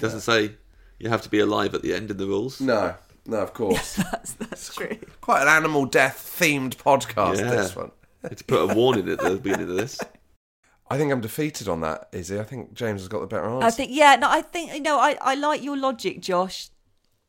doesn't 0.00 0.20
say 0.20 0.52
you 0.98 1.10
have 1.10 1.20
to 1.22 1.28
be 1.28 1.40
alive 1.40 1.74
at 1.74 1.82
the 1.82 1.92
end 1.92 2.10
in 2.10 2.16
the 2.16 2.26
rules. 2.26 2.58
No, 2.58 2.94
no, 3.28 3.38
of 3.38 3.54
course. 3.60 3.94
That's 3.96 4.32
that's 4.32 4.74
true. 4.74 4.98
Quite 5.20 5.42
an 5.42 5.48
animal 5.48 5.86
death 5.86 6.36
themed 6.38 6.76
podcast. 6.76 7.38
Yeah. 7.38 7.50
This 7.50 7.76
one. 7.76 7.92
To 8.34 8.44
put 8.44 8.70
a 8.70 8.74
warning 8.74 9.08
at 9.08 9.20
the 9.20 9.36
beginning 9.36 9.70
of 9.70 9.76
this. 9.76 10.00
I 10.90 10.96
think 10.96 11.12
I'm 11.12 11.20
defeated 11.20 11.68
on 11.68 11.82
that, 11.82 12.10
Isy. 12.12 12.40
I 12.40 12.44
think 12.44 12.72
James 12.72 13.02
has 13.02 13.08
got 13.08 13.20
the 13.20 13.26
better 13.26 13.44
answer. 13.44 13.66
I 13.66 13.70
think 13.70 13.90
yeah. 13.92 14.16
No, 14.16 14.28
I 14.28 14.42
think 14.42 14.72
you 14.74 14.80
know. 14.80 14.98
I 14.98 15.16
I 15.20 15.34
like 15.34 15.62
your 15.62 15.76
logic, 15.76 16.20
Josh. 16.20 16.70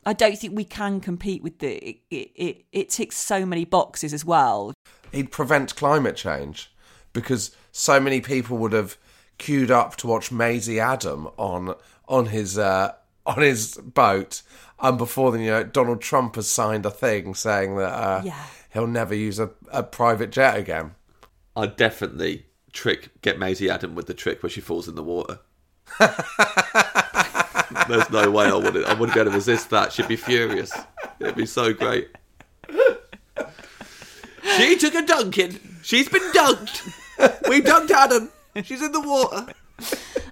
I 0.05 0.13
don't 0.13 0.37
think 0.37 0.55
we 0.55 0.63
can 0.63 1.01
compete 1.01 1.43
with 1.43 1.59
the 1.59 1.75
it. 1.89 1.97
It, 2.09 2.31
it, 2.35 2.65
it 2.71 2.89
ticks 2.89 3.17
so 3.17 3.45
many 3.45 3.65
boxes 3.65 4.13
as 4.13 4.23
well. 4.25 4.73
he'd 5.11 5.31
prevent 5.31 5.75
climate 5.75 6.15
change 6.15 6.71
because 7.11 7.55
so 7.71 7.99
many 7.99 8.21
people 8.21 8.57
would 8.57 8.71
have 8.71 8.97
queued 9.37 9.69
up 9.71 9.95
to 9.97 10.07
watch 10.07 10.31
Maisie 10.31 10.79
Adam 10.79 11.27
on 11.37 11.75
on 12.07 12.27
his 12.27 12.57
uh, 12.57 12.93
on 13.25 13.41
his 13.41 13.75
boat, 13.77 14.41
and 14.81 14.97
before 14.97 15.31
then, 15.31 15.41
you 15.41 15.51
know, 15.51 15.63
Donald 15.63 16.01
Trump 16.01 16.35
has 16.35 16.47
signed 16.47 16.85
a 16.85 16.91
thing 16.91 17.33
saying 17.35 17.75
that 17.77 17.91
uh, 17.91 18.21
Yeah. 18.23 18.43
he'll 18.73 18.87
never 18.87 19.13
use 19.15 19.39
a, 19.39 19.49
a 19.71 19.83
private 19.83 20.31
jet 20.31 20.57
again. 20.57 20.95
I'd 21.55 21.75
definitely 21.75 22.45
trick 22.71 23.09
get 23.21 23.37
Maisie 23.39 23.69
Adam 23.69 23.95
with 23.95 24.07
the 24.07 24.13
trick 24.13 24.41
where 24.43 24.49
she 24.49 24.61
falls 24.61 24.87
in 24.87 24.95
the 24.95 25.03
water. 25.03 25.39
There's 27.87 28.09
no 28.09 28.29
way 28.31 28.45
I 28.45 28.55
wouldn't. 28.55 28.85
I 28.85 28.93
wouldn't 28.93 29.13
be 29.13 29.19
able 29.19 29.31
to 29.31 29.35
resist 29.35 29.69
that. 29.71 29.91
She'd 29.91 30.07
be 30.07 30.15
furious. 30.15 30.71
It'd 31.19 31.35
be 31.35 31.45
so 31.45 31.73
great. 31.73 32.09
She 34.57 34.77
took 34.77 34.95
a 34.95 35.01
dunking. 35.05 35.59
She's 35.83 36.07
been 36.09 36.21
dunked. 36.31 36.85
We 37.49 37.61
dunked 37.61 37.91
Adam. 37.91 38.29
She's 38.63 38.81
in 38.81 38.91
the 38.91 39.01
water. 39.01 39.47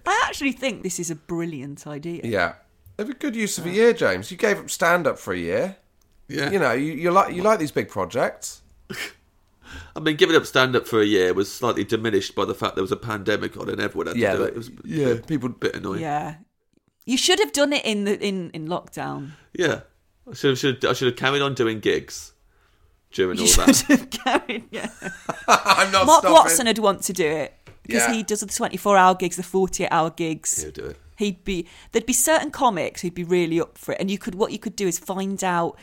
I 0.06 0.24
actually 0.26 0.52
think 0.54 0.84
this 0.84 1.00
is 1.00 1.10
a 1.12 1.16
brilliant 1.16 1.86
idea. 1.88 2.22
Yeah, 2.24 2.54
it'd 2.98 3.08
be 3.08 3.14
good 3.20 3.36
use 3.36 3.58
of 3.58 3.66
a 3.66 3.70
year, 3.70 3.94
James. 3.94 4.32
You 4.32 4.38
gave 4.38 4.60
up 4.60 4.70
stand 4.70 5.08
up 5.08 5.18
for 5.20 5.34
a 5.34 5.38
year. 5.38 5.78
Yeah. 6.28 6.52
You 6.52 6.60
know, 6.60 6.72
you, 6.74 6.94
you 6.94 7.12
like 7.12 7.34
you 7.34 7.42
like 7.44 7.60
these 7.60 7.72
big 7.72 7.90
projects. 7.90 8.62
I 9.96 10.00
mean, 10.00 10.16
giving 10.16 10.36
up 10.36 10.46
stand 10.46 10.76
up 10.76 10.88
for 10.88 11.02
a 11.02 11.06
year 11.06 11.34
was 11.34 11.52
slightly 11.54 11.84
diminished 11.84 12.36
by 12.36 12.46
the 12.46 12.56
fact 12.56 12.76
there 12.76 12.84
was 12.84 12.92
a 12.92 12.96
pandemic 12.98 13.58
on 13.58 13.70
and 13.70 13.82
everyone 13.82 14.08
had 14.08 14.16
Yeah, 14.18 14.34
to 14.34 14.38
do 14.38 14.44
but- 14.44 14.48
it. 14.50 14.54
It 14.54 14.58
was 14.58 14.72
yeah, 14.86 15.16
people- 15.26 15.50
a 15.50 15.54
bit 15.54 15.76
annoying. 15.76 16.02
Yeah. 16.02 16.36
You 17.06 17.18
should 17.18 17.40
have 17.40 17.54
done 17.54 17.72
it 17.74 17.86
in 17.86 18.04
the 18.04 18.20
in 18.20 18.50
in 18.52 18.68
lockdown. 18.68 19.32
Yeah. 19.54 19.82
I 20.30 20.34
should 20.34 20.50
have, 20.52 20.60
should, 20.60 20.86
I 20.86 20.92
should 20.94 21.08
have 21.08 21.16
carried 21.16 21.42
on 21.42 21.54
doing 21.54 21.80
gigs 21.80 22.34
during 23.12 23.38
You 23.38 23.44
all 23.46 23.48
should 23.48 23.88
that. 23.88 24.00
have 24.00 24.10
carried. 24.10 24.66
Yeah. 24.72 24.90
I'm 25.48 25.90
not 25.92 26.06
Mark 26.06 26.20
stopping. 26.20 26.32
Watson 26.34 26.68
would 26.68 26.80
want 26.80 27.04
to 27.04 27.14
do 27.14 27.26
it 27.26 27.54
because 27.84 28.02
Yeah. 28.08 28.14
he 28.14 28.24
does 28.24 28.42
the 28.42 28.48
twenty-four 28.48 28.98
hour 28.98 29.16
gigs, 29.16 29.38
the 29.38 29.44
forty-eight 29.44 29.88
hour 29.90 30.10
gigs. 30.10 30.62
Yeah, 30.66 30.72
do 30.72 30.86
it. 30.88 30.98
He'd 31.18 31.44
be 31.44 31.68
there'd 31.92 32.06
be 32.06 32.14
certain 32.14 32.52
comics 32.52 33.02
who'd 33.02 33.14
be 33.16 33.24
really 33.24 33.60
up 33.60 33.78
for 33.78 33.92
it, 33.94 33.98
and 34.00 34.10
you 34.10 34.18
could 34.18 34.36
what 34.36 34.52
you 34.52 34.60
could 34.60 34.76
do 34.76 34.88
is 34.88 34.98
find 35.00 35.44
out 35.44 35.78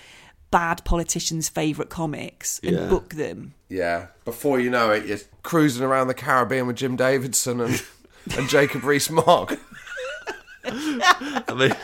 bad 0.50 0.84
politicians' 0.84 1.48
favourite 1.48 1.90
comics 1.90 2.60
and 2.62 2.72
Yeah. 2.76 2.86
book 2.88 3.14
them. 3.14 3.54
Yeah, 3.68 4.06
before 4.24 4.60
you 4.60 4.70
know 4.70 4.92
it, 4.92 5.04
you're 5.06 5.18
cruising 5.42 5.82
around 5.84 6.06
the 6.06 6.14
Caribbean 6.14 6.66
with 6.68 6.76
Jim 6.76 6.94
Davidson 6.96 7.60
and 7.60 7.82
and 8.36 8.48
Jacob 8.48 8.84
Rees-Mogg. 8.84 9.58
I 10.64 11.54
mean, 11.54 11.74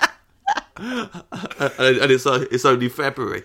and, 1.79 1.99
and 1.99 2.11
it's 2.11 2.27
uh, 2.27 2.45
it's 2.51 2.65
only 2.65 2.89
February. 2.89 3.43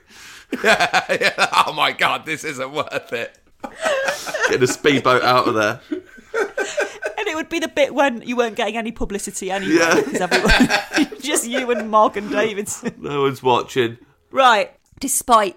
yeah. 0.64 1.50
Oh 1.66 1.74
my 1.74 1.92
god, 1.92 2.26
this 2.26 2.44
isn't 2.44 2.72
worth 2.72 3.12
it. 3.12 3.38
Get 4.50 4.60
the 4.60 4.68
speedboat 4.68 5.24
out 5.24 5.48
of 5.48 5.56
there. 5.56 5.82
And 7.18 7.28
it 7.28 7.36
would 7.36 7.50
be 7.50 7.60
the 7.60 7.68
bit 7.68 7.94
when 7.96 8.22
you 8.22 8.36
weren't 8.36 8.56
getting 8.56 8.78
any 8.78 8.92
publicity 8.92 9.50
anyway, 9.52 9.76
Yeah. 9.80 9.96
because 9.96 10.22
everyone, 10.22 11.18
just 11.22 11.48
you 11.48 11.72
and 11.72 11.90
Mark 11.90 12.18
and 12.18 12.30
Davidson. 12.30 12.94
No 13.00 13.22
one's 13.24 13.42
watching. 13.42 13.98
Right. 14.32 14.72
Despite 15.00 15.56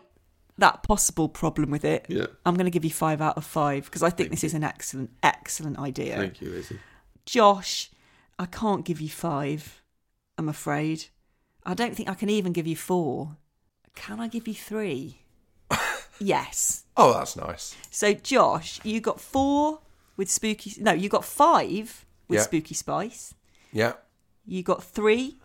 that 0.57 0.83
possible 0.83 1.29
problem 1.29 1.71
with 1.71 1.85
it, 1.85 2.07
Yeah. 2.09 2.27
I'm 2.47 2.55
going 2.55 2.65
to 2.67 2.71
give 2.71 2.85
you 2.85 2.91
five 2.91 3.21
out 3.21 3.37
of 3.37 3.45
five 3.45 3.85
because 3.87 4.03
I 4.03 4.11
think 4.11 4.31
this 4.31 4.45
is 4.45 4.55
an 4.55 4.65
excellent, 4.65 5.11
excellent 5.23 5.79
idea. 5.79 6.17
Thank 6.17 6.41
you, 6.41 6.51
Isy. 6.51 6.79
Josh, 7.27 7.91
I 8.39 8.47
can't 8.47 8.85
give 8.85 9.01
you 9.01 9.09
five, 9.09 9.83
I'm 10.39 10.49
afraid. 10.49 11.07
I 11.67 11.75
don't 11.75 11.95
think 11.95 12.09
I 12.09 12.15
can 12.15 12.31
even 12.31 12.53
give 12.53 12.67
you 12.67 12.77
four. 12.77 13.37
Can 13.95 14.21
I 14.21 14.29
give 14.29 14.49
you 14.49 14.55
three? 14.55 15.23
yes. 16.19 16.85
Oh, 16.97 17.13
that's 17.13 17.37
nice. 17.37 17.77
So, 17.91 18.15
Josh, 18.15 18.81
you 18.85 19.01
got 19.01 19.21
four 19.21 19.81
with 20.19 20.29
Spooky. 20.31 20.75
No, 20.81 20.93
you 20.93 21.09
got 21.09 21.25
five 21.25 22.05
with 22.29 22.37
Yeah. 22.41 22.43
Spooky 22.43 22.75
Spice. 22.75 23.33
Yeah. 23.73 23.95
You 24.45 24.63
got 24.63 24.83
three 24.85 25.39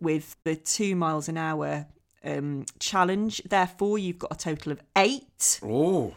with 0.00 0.36
the 0.44 0.54
two 0.54 0.94
miles 0.94 1.28
an 1.28 1.36
hour 1.36 1.86
um, 2.24 2.66
challenge. 2.78 3.42
Therefore, 3.44 3.98
you've 3.98 4.18
got 4.18 4.32
a 4.32 4.36
total 4.36 4.70
of 4.72 4.80
eight. 4.96 5.58
Oh, 5.64 6.14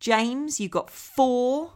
James, 0.00 0.58
you 0.58 0.68
got 0.68 0.90
four 0.90 1.72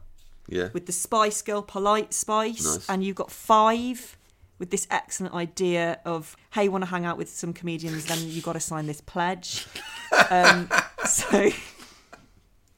Yeah. 0.48 0.68
with 0.72 0.86
the 0.86 0.92
Spice 0.92 1.42
Girl 1.42 1.62
Polite 1.62 2.12
Spice, 2.14 2.64
Nice. 2.64 2.88
and 2.88 3.04
you 3.04 3.12
got 3.14 3.30
five 3.30 4.16
with 4.58 4.70
this 4.70 4.86
excellent 4.90 5.34
idea 5.34 6.00
of 6.04 6.36
hey, 6.52 6.68
want 6.68 6.82
to 6.82 6.86
hang 6.90 7.04
out 7.04 7.18
with 7.18 7.28
some 7.28 7.52
comedians? 7.52 8.06
Then 8.06 8.18
you've 8.22 8.44
got 8.44 8.52
to 8.54 8.60
sign 8.60 8.86
this 8.86 9.00
pledge. 9.00 9.66
um, 10.30 10.68
so 11.06 11.50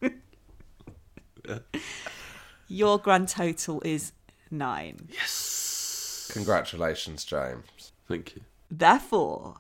your 2.69 2.99
grand 2.99 3.29
total 3.29 3.81
is 3.85 4.13
nine. 4.51 5.09
Yes. 5.13 6.31
congratulations, 6.33 7.25
James. 7.25 7.93
Thank 8.09 8.37
you. 8.37 8.43
Therefore, 8.71 9.57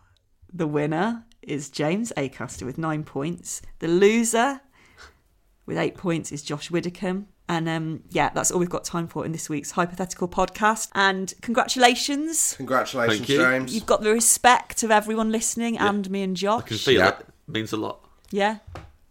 the 0.52 0.66
winner 0.66 1.24
is 1.42 1.70
James 1.70 2.12
Acaster 2.16 2.64
with 2.64 2.78
nine 2.78 3.04
points. 3.04 3.62
The 3.78 3.88
loser 3.88 4.60
with 5.64 5.78
eight 5.78 5.96
points 5.96 6.32
is 6.32 6.42
Josh 6.42 6.70
Widdicombe. 6.70 7.28
And 7.48 7.68
um, 7.68 8.02
yeah, 8.10 8.30
that's 8.34 8.50
all 8.50 8.58
we've 8.58 8.68
got 8.68 8.82
time 8.82 9.06
for 9.06 9.24
in 9.24 9.30
this 9.30 9.48
week's 9.48 9.70
hypothetical 9.72 10.26
podcast. 10.28 10.88
And 10.96 11.32
congratulations. 11.42 12.54
Congratulations, 12.56 13.18
Thank 13.18 13.28
you. 13.28 13.36
James. 13.38 13.74
You've 13.74 13.86
got 13.86 14.02
the 14.02 14.12
respect 14.12 14.82
of 14.82 14.90
everyone 14.90 15.30
listening 15.30 15.78
and 15.78 16.10
me 16.10 16.22
and 16.22 16.36
Josh. 16.36 16.58
I 16.58 16.60
Josh. 16.62 16.68
can 16.68 16.78
feel 16.78 16.98
Yeah. 17.00 17.08
it. 17.10 17.26
Means 17.46 17.72
a 17.72 17.76
lot. 17.76 18.00
Yeah. 18.32 18.58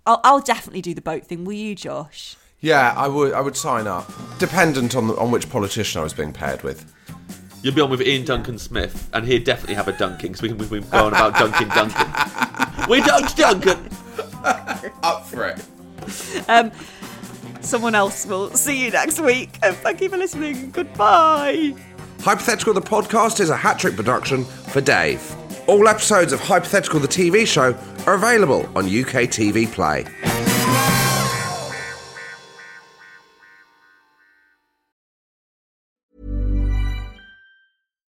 I'll, 0.06 0.20
I'll 0.26 0.42
definitely 0.42 0.82
do 0.82 0.94
the 0.94 1.02
boat 1.02 1.26
thing. 1.26 1.46
Will 1.46 1.54
you, 1.54 1.76
Josh? 1.76 2.36
Yeah, 2.66 2.96
I 2.98 3.08
would. 3.08 3.32
I 3.34 3.42
would 3.42 3.56
sign 3.56 3.86
up, 3.86 4.12
dependent 4.40 4.96
on 4.96 5.08
the, 5.08 5.16
on 5.18 5.30
which 5.30 5.48
politician 5.52 6.02
I 6.02 6.04
was 6.04 6.16
being 6.16 6.34
paired 6.34 6.64
with. 6.64 6.92
You'll 7.62 7.76
be 7.76 7.82
on 7.82 7.92
with 7.92 8.02
Iain 8.02 8.26
Duncan 8.26 8.58
Smith, 8.58 9.08
and 9.14 9.24
he'd 9.24 9.44
definitely 9.44 9.76
have 9.76 9.88
a 9.88 9.92
dunking, 9.92 10.34
so 10.34 10.42
we 10.42 10.50
can 10.50 10.58
we've 10.58 10.72
been 10.72 10.90
going 10.90 11.14
about 11.14 11.36
dunking 11.36 11.68
Duncan. 11.68 12.08
we 12.90 13.02
dunked 13.02 13.36
Duncan! 13.36 13.88
Up 15.04 15.28
for 15.28 15.50
it. 15.50 16.50
Um, 16.50 16.72
someone 17.62 17.94
else 17.94 18.26
will 18.26 18.50
see 18.50 18.84
you 18.84 18.90
next 18.90 19.20
week. 19.20 19.60
And 19.62 19.76
thank 19.78 20.02
you 20.02 20.10
for 20.10 20.18
listening. 20.18 20.72
Goodbye. 20.72 21.76
Hypothetical 22.22 22.74
the 22.74 22.82
podcast 22.82 23.42
is 23.42 23.52
a 23.52 23.58
hat 23.58 23.78
trick 23.78 23.96
production 23.96 24.44
for 24.44 24.82
Dave. 24.82 25.36
All 25.68 25.88
episodes 25.88 26.34
of 26.34 26.40
Hypothetical 26.40 27.00
the 27.00 27.08
TV 27.08 27.46
show 27.46 27.78
are 28.08 28.16
available 28.16 28.68
on 28.76 28.86
UKTV 28.86 29.72
Play. 29.72 30.06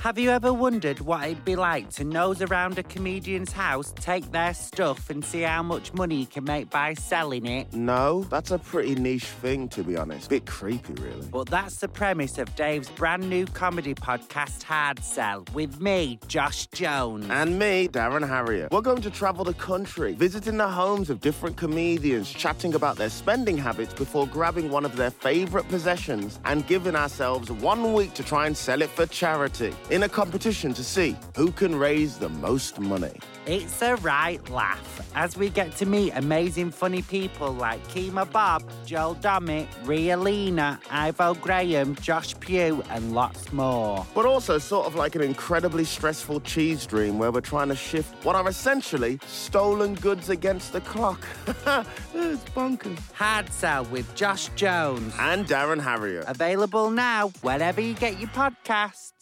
Have 0.00 0.18
you 0.18 0.30
ever 0.30 0.52
wondered 0.52 1.00
what 1.00 1.24
it'd 1.24 1.44
be 1.44 1.56
like 1.56 1.90
to 1.92 2.04
nose 2.04 2.40
around 2.40 2.78
a 2.78 2.84
comedian's 2.84 3.50
house, 3.50 3.92
take 3.96 4.30
their 4.30 4.54
stuff, 4.54 5.10
and 5.10 5.24
see 5.24 5.40
how 5.40 5.64
much 5.64 5.92
money 5.94 6.16
you 6.16 6.26
can 6.26 6.44
make 6.44 6.70
by 6.70 6.94
selling 6.94 7.44
it? 7.46 7.72
No, 7.72 8.22
that's 8.24 8.52
a 8.52 8.58
pretty 8.58 8.94
niche 8.94 9.24
thing, 9.24 9.68
to 9.70 9.82
be 9.82 9.96
honest. 9.96 10.30
Bit 10.30 10.46
creepy, 10.46 10.92
really. 10.94 11.26
But 11.26 11.48
that's 11.48 11.78
the 11.78 11.88
premise 11.88 12.38
of 12.38 12.54
Dave's 12.54 12.88
brand 12.90 13.28
new 13.28 13.46
comedy 13.46 13.94
podcast, 13.94 14.62
Hard 14.62 15.02
Sell, 15.02 15.44
with 15.54 15.80
me, 15.80 16.20
Josh 16.28 16.68
Jones. 16.68 17.26
And 17.28 17.58
me, 17.58 17.88
Darren 17.88 18.26
Harriott. 18.28 18.70
We're 18.70 18.82
going 18.82 19.02
to 19.02 19.10
travel 19.10 19.44
the 19.44 19.54
country, 19.54 20.12
visiting 20.12 20.58
the 20.58 20.68
homes 20.68 21.10
of 21.10 21.20
different 21.20 21.56
comedians, 21.56 22.32
chatting 22.32 22.74
about 22.74 22.96
their 22.96 23.10
spending 23.10 23.58
habits 23.58 23.94
before 23.94 24.28
grabbing 24.28 24.70
one 24.70 24.84
of 24.84 24.94
their 24.94 25.10
favourite 25.10 25.68
possessions 25.68 26.38
and 26.44 26.64
giving 26.68 26.94
ourselves 26.94 27.50
one 27.50 27.92
week 27.92 28.14
to 28.14 28.22
try 28.22 28.46
and 28.46 28.56
sell 28.56 28.82
it 28.82 28.90
for 28.90 29.06
charity 29.06 29.74
in 29.90 30.02
a 30.02 30.08
competition 30.08 30.74
to 30.74 30.84
see 30.84 31.16
who 31.36 31.50
can 31.52 31.74
raise 31.74 32.18
the 32.18 32.28
most 32.28 32.78
money. 32.78 33.12
It's 33.46 33.80
a 33.80 33.94
right 33.96 34.46
laugh 34.50 35.08
as 35.14 35.36
we 35.36 35.50
get 35.50 35.76
to 35.76 35.86
meet 35.86 36.12
amazing 36.16 36.72
funny 36.72 37.02
people 37.02 37.52
like 37.52 37.80
Kemah 37.88 38.32
Bob, 38.32 38.68
Joel 38.84 39.14
Dommett, 39.16 39.68
Ria 39.84 40.16
Lina, 40.16 40.80
Ivo 40.90 41.34
Graham, 41.34 41.94
Josh 41.96 42.38
Pugh, 42.40 42.82
and 42.90 43.14
lots 43.14 43.52
more. 43.52 44.04
But 44.14 44.26
also 44.26 44.58
sort 44.58 44.86
of 44.86 44.96
like 44.96 45.14
an 45.14 45.22
incredibly 45.22 45.84
stressful 45.84 46.40
cheese 46.40 46.86
dream 46.86 47.18
where 47.18 47.30
we're 47.30 47.40
trying 47.40 47.68
to 47.68 47.76
shift 47.76 48.24
what 48.24 48.34
are 48.34 48.48
essentially 48.48 49.20
stolen 49.26 49.94
goods 49.94 50.28
against 50.28 50.72
the 50.72 50.80
clock. 50.80 51.24
it's 51.46 52.42
bonkers. 52.50 52.98
Hard 53.12 53.52
Sell 53.52 53.84
with 53.86 54.12
Josh 54.16 54.48
Jones. 54.56 55.14
And 55.18 55.46
Darren 55.46 55.80
Harriott. 55.80 56.24
Available 56.26 56.90
now 56.90 57.28
wherever 57.42 57.80
you 57.80 57.94
get 57.94 58.18
your 58.18 58.30
podcasts. 58.30 59.15